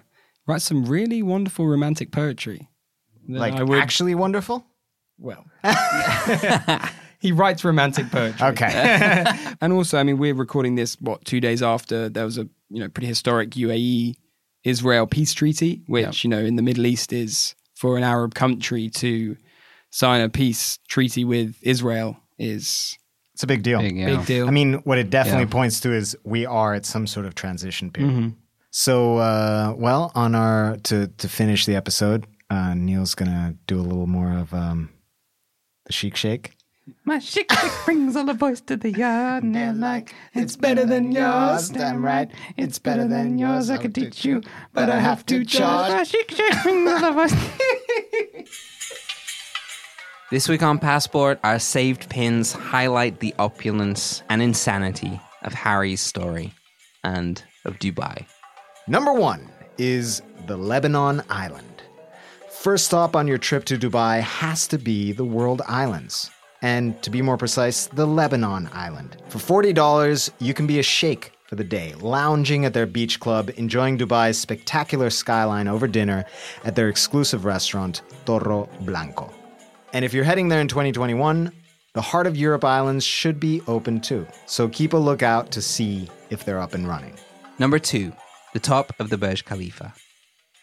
writes 0.46 0.64
some 0.64 0.84
really 0.84 1.22
wonderful 1.22 1.66
romantic 1.66 2.10
poetry. 2.12 2.68
Like 3.28 3.58
would- 3.66 3.78
actually 3.78 4.14
wonderful. 4.14 4.64
well, 5.18 5.44
he 7.18 7.32
writes 7.32 7.64
romantic 7.64 8.10
poetry. 8.10 8.46
Okay. 8.48 9.24
and 9.60 9.72
also, 9.72 9.98
I 9.98 10.02
mean, 10.04 10.18
we're 10.18 10.34
recording 10.34 10.76
this 10.76 10.96
what 11.00 11.24
two 11.24 11.40
days 11.40 11.62
after 11.62 12.08
there 12.08 12.24
was 12.24 12.38
a 12.38 12.48
you 12.70 12.80
know 12.80 12.88
pretty 12.88 13.08
historic 13.08 13.50
UAE 13.50 14.14
Israel 14.64 15.06
peace 15.06 15.32
treaty, 15.32 15.82
which 15.86 16.24
you 16.24 16.30
know 16.30 16.38
in 16.40 16.56
the 16.56 16.62
Middle 16.62 16.86
East 16.86 17.12
is 17.12 17.54
for 17.74 17.96
an 17.96 18.02
Arab 18.04 18.34
country 18.34 18.88
to 18.90 19.36
sign 19.90 20.20
a 20.20 20.28
peace 20.28 20.78
treaty 20.88 21.24
with 21.24 21.56
Israel 21.62 22.16
is 22.38 22.98
It's 23.36 23.42
a 23.42 23.46
big 23.46 23.62
deal. 23.62 23.80
Big, 23.80 23.98
yeah. 23.98 24.16
big 24.16 24.24
deal. 24.24 24.48
I 24.48 24.50
mean, 24.50 24.76
what 24.84 24.96
it 24.96 25.10
definitely 25.10 25.42
Yeah. 25.44 25.50
points 25.50 25.78
to 25.80 25.92
is 25.92 26.16
we 26.24 26.46
are 26.46 26.72
at 26.72 26.86
some 26.86 27.06
sort 27.06 27.26
of 27.26 27.34
transition 27.34 27.90
period. 27.90 28.14
Mhm. 28.14 28.34
So, 28.70 29.18
uh, 29.18 29.74
well, 29.76 30.10
on 30.14 30.34
our 30.34 30.78
to 30.84 31.08
to 31.18 31.28
finish 31.28 31.66
the 31.66 31.76
episode, 31.76 32.26
uh, 32.48 32.72
Neil's 32.72 33.14
gonna 33.14 33.54
do 33.66 33.78
a 33.78 33.82
little 33.90 34.06
more 34.06 34.32
of 34.32 34.54
um, 34.54 34.88
the 35.84 35.92
chic 35.92 36.16
shake. 36.16 36.56
My 37.04 37.18
chick 37.18 37.50
chick 37.50 37.72
brings 37.84 38.16
all 38.16 38.24
the 38.24 38.32
boys 38.32 38.62
to 38.62 38.76
the 38.78 38.90
yard, 38.90 39.42
and 39.44 39.54
they're 39.54 39.74
like, 39.74 40.14
It's 40.32 40.56
better 40.56 40.86
than 40.86 41.12
yours, 41.12 41.68
damn 41.68 42.02
right. 42.02 42.30
It's 42.56 42.78
better 42.78 43.06
than 43.06 43.36
yours. 43.38 43.68
I 43.68 43.76
could 43.76 43.94
teach 43.94 44.24
you, 44.24 44.40
but 44.72 44.88
I 44.88 44.98
have 45.00 45.26
to 45.26 45.44
charge. 45.44 45.90
My 45.90 45.96
charge. 45.96 46.10
chick 46.10 46.28
chick 46.28 46.54
brings 46.62 46.88
all 46.90 47.00
the 47.00 47.12
boys. 47.12 47.34
This 50.28 50.48
week 50.48 50.64
on 50.64 50.80
Passport, 50.80 51.38
our 51.44 51.60
saved 51.60 52.10
pins 52.10 52.52
highlight 52.52 53.20
the 53.20 53.32
opulence 53.38 54.24
and 54.28 54.42
insanity 54.42 55.20
of 55.42 55.54
Harry's 55.54 56.00
story 56.00 56.52
and 57.04 57.40
of 57.64 57.78
Dubai. 57.78 58.26
Number 58.88 59.12
one 59.12 59.48
is 59.78 60.22
the 60.48 60.56
Lebanon 60.56 61.22
Island. 61.30 61.84
First 62.50 62.86
stop 62.86 63.14
on 63.14 63.28
your 63.28 63.38
trip 63.38 63.66
to 63.66 63.78
Dubai 63.78 64.20
has 64.20 64.66
to 64.66 64.78
be 64.78 65.12
the 65.12 65.24
World 65.24 65.62
Islands. 65.68 66.28
And 66.60 67.00
to 67.04 67.10
be 67.10 67.22
more 67.22 67.36
precise, 67.36 67.86
the 67.86 68.06
Lebanon 68.06 68.68
Island. 68.72 69.18
For 69.28 69.62
$40, 69.62 70.30
you 70.40 70.54
can 70.54 70.66
be 70.66 70.80
a 70.80 70.82
sheikh 70.82 71.30
for 71.44 71.54
the 71.54 71.62
day, 71.62 71.94
lounging 72.00 72.64
at 72.64 72.74
their 72.74 72.86
beach 72.86 73.20
club, 73.20 73.52
enjoying 73.56 73.96
Dubai's 73.96 74.38
spectacular 74.40 75.10
skyline 75.10 75.68
over 75.68 75.86
dinner 75.86 76.24
at 76.64 76.74
their 76.74 76.88
exclusive 76.88 77.44
restaurant, 77.44 78.02
Torro 78.24 78.68
Blanco. 78.84 79.32
And 79.96 80.04
if 80.04 80.12
you're 80.12 80.24
heading 80.24 80.48
there 80.50 80.60
in 80.60 80.68
2021, 80.68 81.50
the 81.94 82.02
Heart 82.02 82.26
of 82.26 82.36
Europe 82.36 82.66
Islands 82.66 83.02
should 83.02 83.40
be 83.40 83.62
open 83.66 83.98
too. 83.98 84.26
So 84.44 84.68
keep 84.68 84.92
a 84.92 84.98
lookout 84.98 85.50
to 85.52 85.62
see 85.62 86.10
if 86.28 86.44
they're 86.44 86.60
up 86.60 86.74
and 86.74 86.86
running. 86.86 87.14
Number 87.58 87.78
two, 87.78 88.12
the 88.52 88.60
top 88.60 88.92
of 89.00 89.08
the 89.08 89.16
Burj 89.16 89.46
Khalifa. 89.46 89.94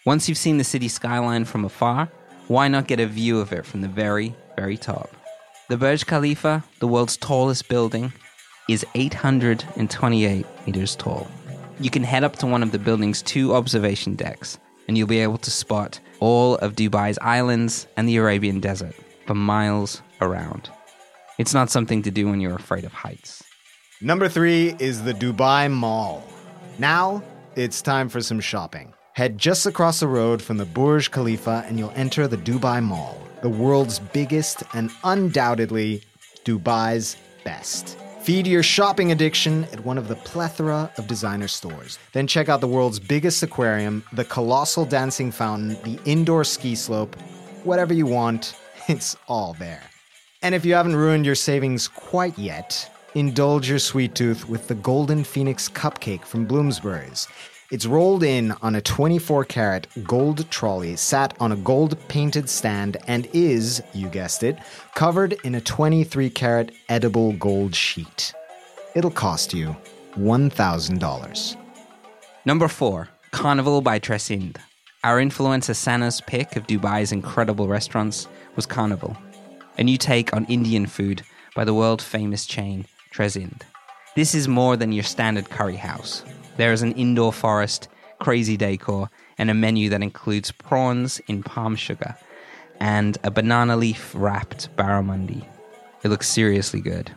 Once 0.06 0.30
you've 0.30 0.38
seen 0.38 0.60
the 0.60 0.64
city 0.64 0.88
skyline 0.88 1.46
from 1.46 1.66
afar, 1.66 2.12
why 2.48 2.68
not 2.68 2.86
get 2.86 3.00
a 3.00 3.08
view 3.08 3.40
of 3.40 3.52
it 3.52 3.66
from 3.66 3.82
the 3.82 3.88
very, 3.88 4.36
very 4.56 4.78
top? 4.78 5.10
The 5.68 5.78
Burj 5.78 6.06
Khalifa, 6.06 6.64
the 6.78 6.88
world's 6.88 7.18
tallest 7.18 7.68
building, 7.70 8.14
is 8.70 8.86
828 8.94 10.46
meters 10.68 10.96
tall. 10.96 11.28
You 11.80 11.90
can 11.90 12.04
head 12.04 12.24
up 12.24 12.36
to 12.36 12.46
one 12.46 12.62
of 12.62 12.72
the 12.72 12.78
building's 12.78 13.24
two 13.24 13.56
observation 13.56 14.14
decks, 14.14 14.60
and 14.88 14.96
you'll 14.96 15.08
be 15.08 15.22
able 15.22 15.40
to 15.40 15.50
spot 15.50 16.00
all 16.20 16.58
of 16.58 16.76
Dubai's 16.76 17.18
islands 17.20 17.88
and 17.98 18.08
the 18.08 18.18
Arabian 18.18 18.60
desert 18.60 18.94
for 19.26 19.36
miles 19.36 20.02
around. 20.22 20.70
It's 21.38 21.54
not 21.54 21.70
something 21.70 22.02
to 22.04 22.12
do 22.12 22.28
when 22.28 22.40
you're 22.40 22.56
afraid 22.56 22.84
of 22.84 22.94
heights. 22.94 23.44
Number 24.02 24.28
three 24.28 24.76
is 24.80 25.04
the 25.04 25.14
Dubai 25.14 25.72
Mall. 25.72 26.24
Now 26.78 27.24
it's 27.56 27.82
time 27.82 28.10
for 28.10 28.22
some 28.22 28.40
shopping. 28.40 28.94
Head 29.14 29.38
just 29.38 29.66
across 29.66 30.00
the 30.00 30.08
road 30.08 30.42
from 30.42 30.58
the 30.58 30.66
Burj 30.66 31.12
Khalifa 31.12 31.64
and 31.68 31.78
you'll 31.78 31.94
enter 31.96 32.28
the 32.28 32.38
Dubai 32.38 32.84
Mall, 32.84 33.18
the 33.42 33.50
world's 33.50 34.00
biggest 34.00 34.64
and 34.74 34.92
undoubtedly 35.04 36.02
Dubai's 36.46 37.18
best. 37.44 37.98
Feed 38.22 38.48
your 38.48 38.64
shopping 38.64 39.12
addiction 39.12 39.66
at 39.66 39.84
one 39.86 39.98
of 39.98 40.08
the 40.08 40.16
plethora 40.16 40.90
of 40.98 41.08
designer 41.08 41.48
stores. 41.48 42.00
Then 42.14 42.26
check 42.26 42.50
out 42.50 42.62
the 42.62 42.68
world's 42.68 43.00
biggest 43.00 43.44
aquarium, 43.44 44.04
the 44.14 44.24
colossal 44.24 44.86
dancing 44.86 45.30
fountain, 45.30 45.78
the 45.84 46.00
indoor 46.06 46.44
ski 46.44 46.74
slope, 46.74 47.16
whatever 47.64 47.94
you 47.94 48.06
want, 48.06 48.56
it's 48.88 49.16
all 49.28 49.54
there. 49.60 49.84
And 50.42 50.54
if 50.54 50.66
you 50.66 50.74
haven't 50.74 50.96
ruined 50.96 51.26
your 51.26 51.36
savings 51.36 51.88
quite 51.88 52.38
yet, 52.38 52.90
indulge 53.16 53.70
your 53.70 53.80
sweet 53.80 54.16
tooth 54.16 54.50
with 54.50 54.68
the 54.68 54.76
Golden 54.76 55.24
Phoenix 55.24 55.70
Cupcake 55.70 56.26
from 56.26 56.46
Bloomsbury's. 56.46 57.28
It's 57.72 57.86
rolled 57.86 58.24
in 58.24 58.52
on 58.62 58.76
a 58.76 58.82
24 58.82 59.46
karat 59.46 59.88
gold 60.04 60.50
trolley, 60.52 60.96
sat 60.96 61.36
on 61.40 61.52
a 61.52 61.56
gold 61.56 61.98
painted 62.08 62.50
stand, 62.50 62.98
and 63.08 63.28
is, 63.34 63.82
you 63.94 64.10
guessed 64.10 64.44
it, 64.44 64.60
covered 64.96 65.34
in 65.44 65.56
a 65.56 65.62
23 65.62 66.30
karat 66.30 66.72
edible 66.90 67.34
gold 67.34 67.74
sheet. 67.74 68.34
It'll 68.96 69.10
cost 69.10 69.54
you 69.54 69.76
$1,000. 70.18 71.56
Number 72.46 72.68
four, 72.68 73.10
Carnival 73.32 73.82
by 73.82 74.00
Tresind. 74.00 74.58
Our 75.04 75.18
influencer 75.18 75.76
Sana's 75.76 76.22
pick 76.22 76.56
of 76.56 76.68
Dubai's 76.68 77.12
incredible 77.12 77.68
restaurants 77.68 78.28
was 78.56 78.66
Carnival, 78.66 79.18
a 79.78 79.84
new 79.84 79.98
take 79.98 80.34
on 80.34 80.46
Indian 80.46 80.86
food 80.86 81.24
by 81.56 81.64
the 81.64 81.74
world 81.74 82.02
famous 82.02 82.46
chain 82.46 82.86
Tresind. 83.14 83.62
This 84.16 84.36
is 84.36 84.48
more 84.48 84.78
than 84.78 84.92
your 84.92 85.04
standard 85.04 85.50
curry 85.50 85.76
house. 85.76 86.24
There 86.58 86.74
is 86.74 86.82
an 86.82 86.92
indoor 86.94 87.34
forest, 87.34 87.88
crazy 88.20 88.58
decor, 88.58 89.10
and 89.38 89.50
a 89.50 89.54
menu 89.54 89.90
that 89.90 90.04
includes 90.04 90.52
prawns 90.52 91.20
in 91.28 91.44
palm 91.44 91.76
sugar 91.76 92.16
and 92.80 93.18
a 93.24 93.32
banana 93.32 93.78
leaf 93.78 94.12
wrapped 94.14 94.76
barramundi. 94.76 95.46
It 96.04 96.10
looks 96.10 96.28
seriously 96.28 96.82
good. 96.82 97.12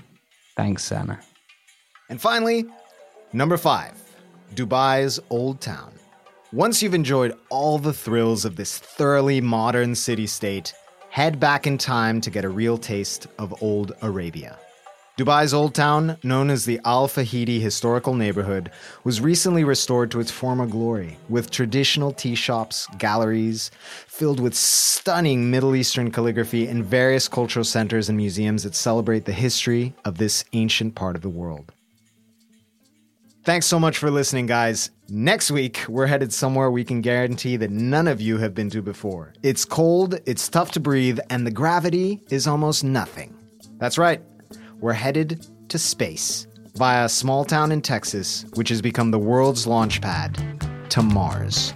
Thanks, 0.57 0.84
Sana. 0.84 1.20
And 2.09 2.20
finally, 2.20 2.66
number 3.32 3.57
five, 3.57 3.95
Dubai's 4.55 5.18
Old 5.28 5.61
Town. 5.61 5.93
Once 6.53 6.82
you've 6.82 6.95
enjoyed 6.95 7.37
all 7.51 7.78
the 7.78 7.93
thrills 7.93 8.45
of 8.45 8.57
this 8.57 8.78
thoroughly 8.78 9.41
modern 9.41 9.95
city 9.95 10.26
state, 10.26 10.72
head 11.17 11.41
back 11.41 11.67
in 11.67 11.79
time 11.79 12.21
to 12.21 12.29
get 12.29 12.45
a 12.45 12.49
real 12.51 12.77
taste 12.77 13.27
of 13.39 13.62
old 13.62 13.91
Arabia. 14.03 14.59
Dubai's 15.17 15.55
Old 15.55 15.75
Town, 15.75 16.19
known 16.23 16.51
as 16.51 16.67
the 16.67 16.79
Al 16.85 17.09
Fahidi 17.09 17.59
Historical 17.59 18.12
Neighborhood, 18.12 18.71
was 19.03 19.23
recently 19.23 19.64
restored 19.64 20.11
to 20.11 20.21
its 20.21 20.31
former 20.31 20.67
glory, 20.67 21.17
with 21.31 21.51
traditional 21.51 22.12
tea 22.12 22.35
shops, 22.35 22.87
galleries, 22.99 23.71
filled 24.07 24.41
with 24.41 24.55
stunning 24.55 25.51
Middle 25.51 25.75
Eastern 25.75 26.11
calligraphy, 26.11 26.67
and 26.67 26.85
various 26.85 27.29
cultural 27.29 27.64
centers 27.64 28.11
and 28.11 28.19
museums 28.19 28.64
that 28.64 28.75
celebrate 28.75 29.25
the 29.25 29.33
history 29.33 29.95
of 30.05 30.19
this 30.19 30.45
ancient 30.53 30.95
part 30.95 31.17
of 31.17 31.23
the 31.23 31.31
world. 31.31 31.73
Thanks 33.47 33.66
so 33.66 33.78
much 33.78 33.99
for 33.99 34.11
listening, 34.11 34.47
guys. 34.47 34.90
Next 35.09 35.53
week, 35.53 35.84
we're 35.88 36.09
headed 36.09 36.32
somewhere 36.32 36.68
we 36.68 36.82
can 36.82 37.01
guarantee 37.01 37.57
that 37.59 37.70
none 37.70 38.09
of 38.09 38.20
you 38.20 38.38
have 38.38 38.55
been 38.55 38.68
to 38.70 38.82
before. 38.82 39.34
It's 39.44 39.64
cold, 39.64 40.18
it's 40.26 40.49
tough 40.49 40.72
to 40.72 40.80
breathe, 40.80 41.20
and 41.30 41.47
the 41.47 41.53
gravity 41.53 42.24
is 42.28 42.49
almost 42.49 42.82
nothing. 42.82 43.38
That's 43.78 43.99
right, 43.99 44.20
we're 44.80 44.94
headed 44.94 45.47
to 45.68 45.78
space 45.78 46.49
via 46.74 47.05
a 47.05 47.09
small 47.09 47.44
town 47.44 47.70
in 47.70 47.82
Texas, 47.82 48.44
which 48.55 48.68
has 48.68 48.82
become 48.82 49.12
the 49.12 49.18
world's 49.20 49.64
launch 49.64 50.01
pad 50.01 50.90
to 50.90 51.03
Mars. 51.03 51.72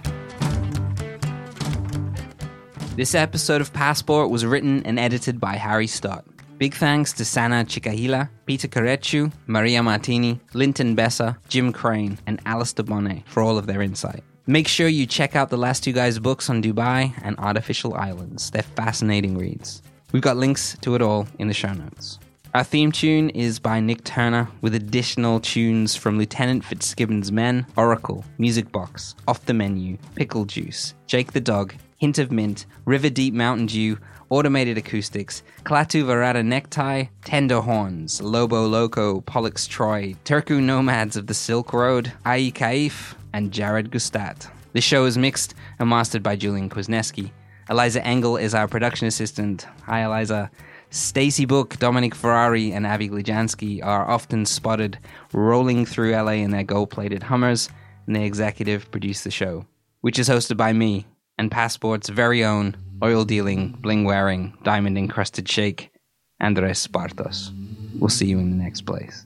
This 2.97 3.15
episode 3.15 3.61
of 3.61 3.71
Passport 3.71 4.29
was 4.29 4.45
written 4.45 4.85
and 4.85 4.99
edited 4.99 5.39
by 5.39 5.55
Harry 5.55 5.87
Stott. 5.87 6.25
Big 6.61 6.75
thanks 6.75 7.11
to 7.13 7.25
Sana 7.25 7.65
Chikahila, 7.65 8.29
Peter 8.45 8.67
Carechu, 8.67 9.33
Maria 9.47 9.81
Martini, 9.81 10.39
Linton 10.53 10.95
Bessa, 10.95 11.35
Jim 11.49 11.73
Krane, 11.73 12.19
and 12.27 12.39
Alastair 12.45 12.85
Bonnett 12.85 13.25
for 13.25 13.41
all 13.41 13.57
of 13.57 13.65
their 13.65 13.81
insight. 13.81 14.23
Make 14.45 14.67
sure 14.67 14.87
you 14.87 15.07
check 15.07 15.35
out 15.35 15.49
the 15.49 15.57
last 15.57 15.83
two 15.83 15.91
guys' 15.91 16.19
books 16.19 16.51
on 16.51 16.61
Dubai 16.61 17.19
and 17.23 17.35
artificial 17.39 17.95
islands. 17.95 18.51
They're 18.51 18.61
fascinating 18.61 19.39
reads. 19.39 19.81
We've 20.11 20.21
got 20.21 20.37
links 20.37 20.77
to 20.81 20.93
it 20.93 21.01
all 21.01 21.27
in 21.39 21.47
the 21.47 21.53
show 21.55 21.73
notes. 21.73 22.19
Our 22.53 22.63
theme 22.63 22.91
tune 22.91 23.31
is 23.31 23.57
by 23.57 23.79
Nick 23.79 24.03
Turner, 24.03 24.47
with 24.61 24.75
additional 24.75 25.39
tunes 25.39 25.95
from 25.95 26.19
Lieutenant 26.19 26.63
Fitzgibbon's 26.63 27.31
Men, 27.31 27.65
Oracle, 27.75 28.23
Music 28.37 28.71
Box, 28.71 29.15
Off 29.27 29.47
the 29.47 29.55
Menu, 29.55 29.97
Pickle 30.13 30.45
Juice, 30.45 30.93
Jake 31.07 31.31
the 31.31 31.41
Dog, 31.41 31.73
Hint 31.97 32.19
of 32.19 32.31
Mint, 32.31 32.67
River 32.85 33.09
Deep 33.09 33.33
Mountain 33.33 33.65
Dew, 33.65 33.97
Automated 34.31 34.77
Acoustics, 34.77 35.43
Klaatu 35.65 36.05
Varada 36.05 36.43
Necktie, 36.43 37.03
Tender 37.25 37.59
Horns, 37.59 38.21
Lobo 38.21 38.65
Loco, 38.65 39.19
Pollux 39.19 39.67
Troy, 39.67 40.15
Turku 40.23 40.63
Nomads 40.63 41.17
of 41.17 41.27
the 41.27 41.33
Silk 41.33 41.73
Road, 41.73 42.13
Ai 42.25 42.49
Kaif, 42.55 43.13
and 43.33 43.51
Jared 43.51 43.91
Gustat. 43.91 44.49
The 44.71 44.79
show 44.79 45.03
is 45.03 45.17
mixed 45.17 45.53
and 45.79 45.89
mastered 45.89 46.23
by 46.23 46.37
Julian 46.37 46.69
Kwasniewski. 46.69 47.29
Eliza 47.69 48.01
Engel 48.07 48.37
is 48.37 48.55
our 48.55 48.69
production 48.69 49.05
assistant. 49.05 49.67
Hi, 49.85 50.05
Eliza. 50.05 50.49
Stacy 50.91 51.43
Book, 51.43 51.77
Dominic 51.79 52.15
Ferrari, 52.15 52.71
and 52.71 52.87
Avi 52.87 53.09
Glijansky 53.09 53.85
are 53.85 54.09
often 54.09 54.45
spotted 54.45 54.97
rolling 55.33 55.85
through 55.85 56.15
LA 56.15 56.39
in 56.39 56.51
their 56.51 56.63
gold 56.63 56.89
plated 56.89 57.23
Hummers, 57.23 57.67
and 58.07 58.15
they 58.15 58.23
executive 58.23 58.89
produce 58.91 59.25
the 59.25 59.31
show, 59.31 59.65
which 59.99 60.17
is 60.17 60.29
hosted 60.29 60.55
by 60.55 60.71
me 60.71 61.05
and 61.37 61.49
Passport's 61.49 62.07
very 62.07 62.45
own 62.45 62.75
oil 63.03 63.25
dealing, 63.25 63.69
bling 63.81 64.03
wearing, 64.03 64.53
diamond 64.63 64.97
encrusted 64.97 65.49
sheikh, 65.49 65.91
Andres 66.39 66.87
Bartos. 66.87 67.51
We'll 67.99 68.09
see 68.09 68.27
you 68.27 68.39
in 68.39 68.51
the 68.51 68.63
next 68.63 68.81
place. 68.81 69.25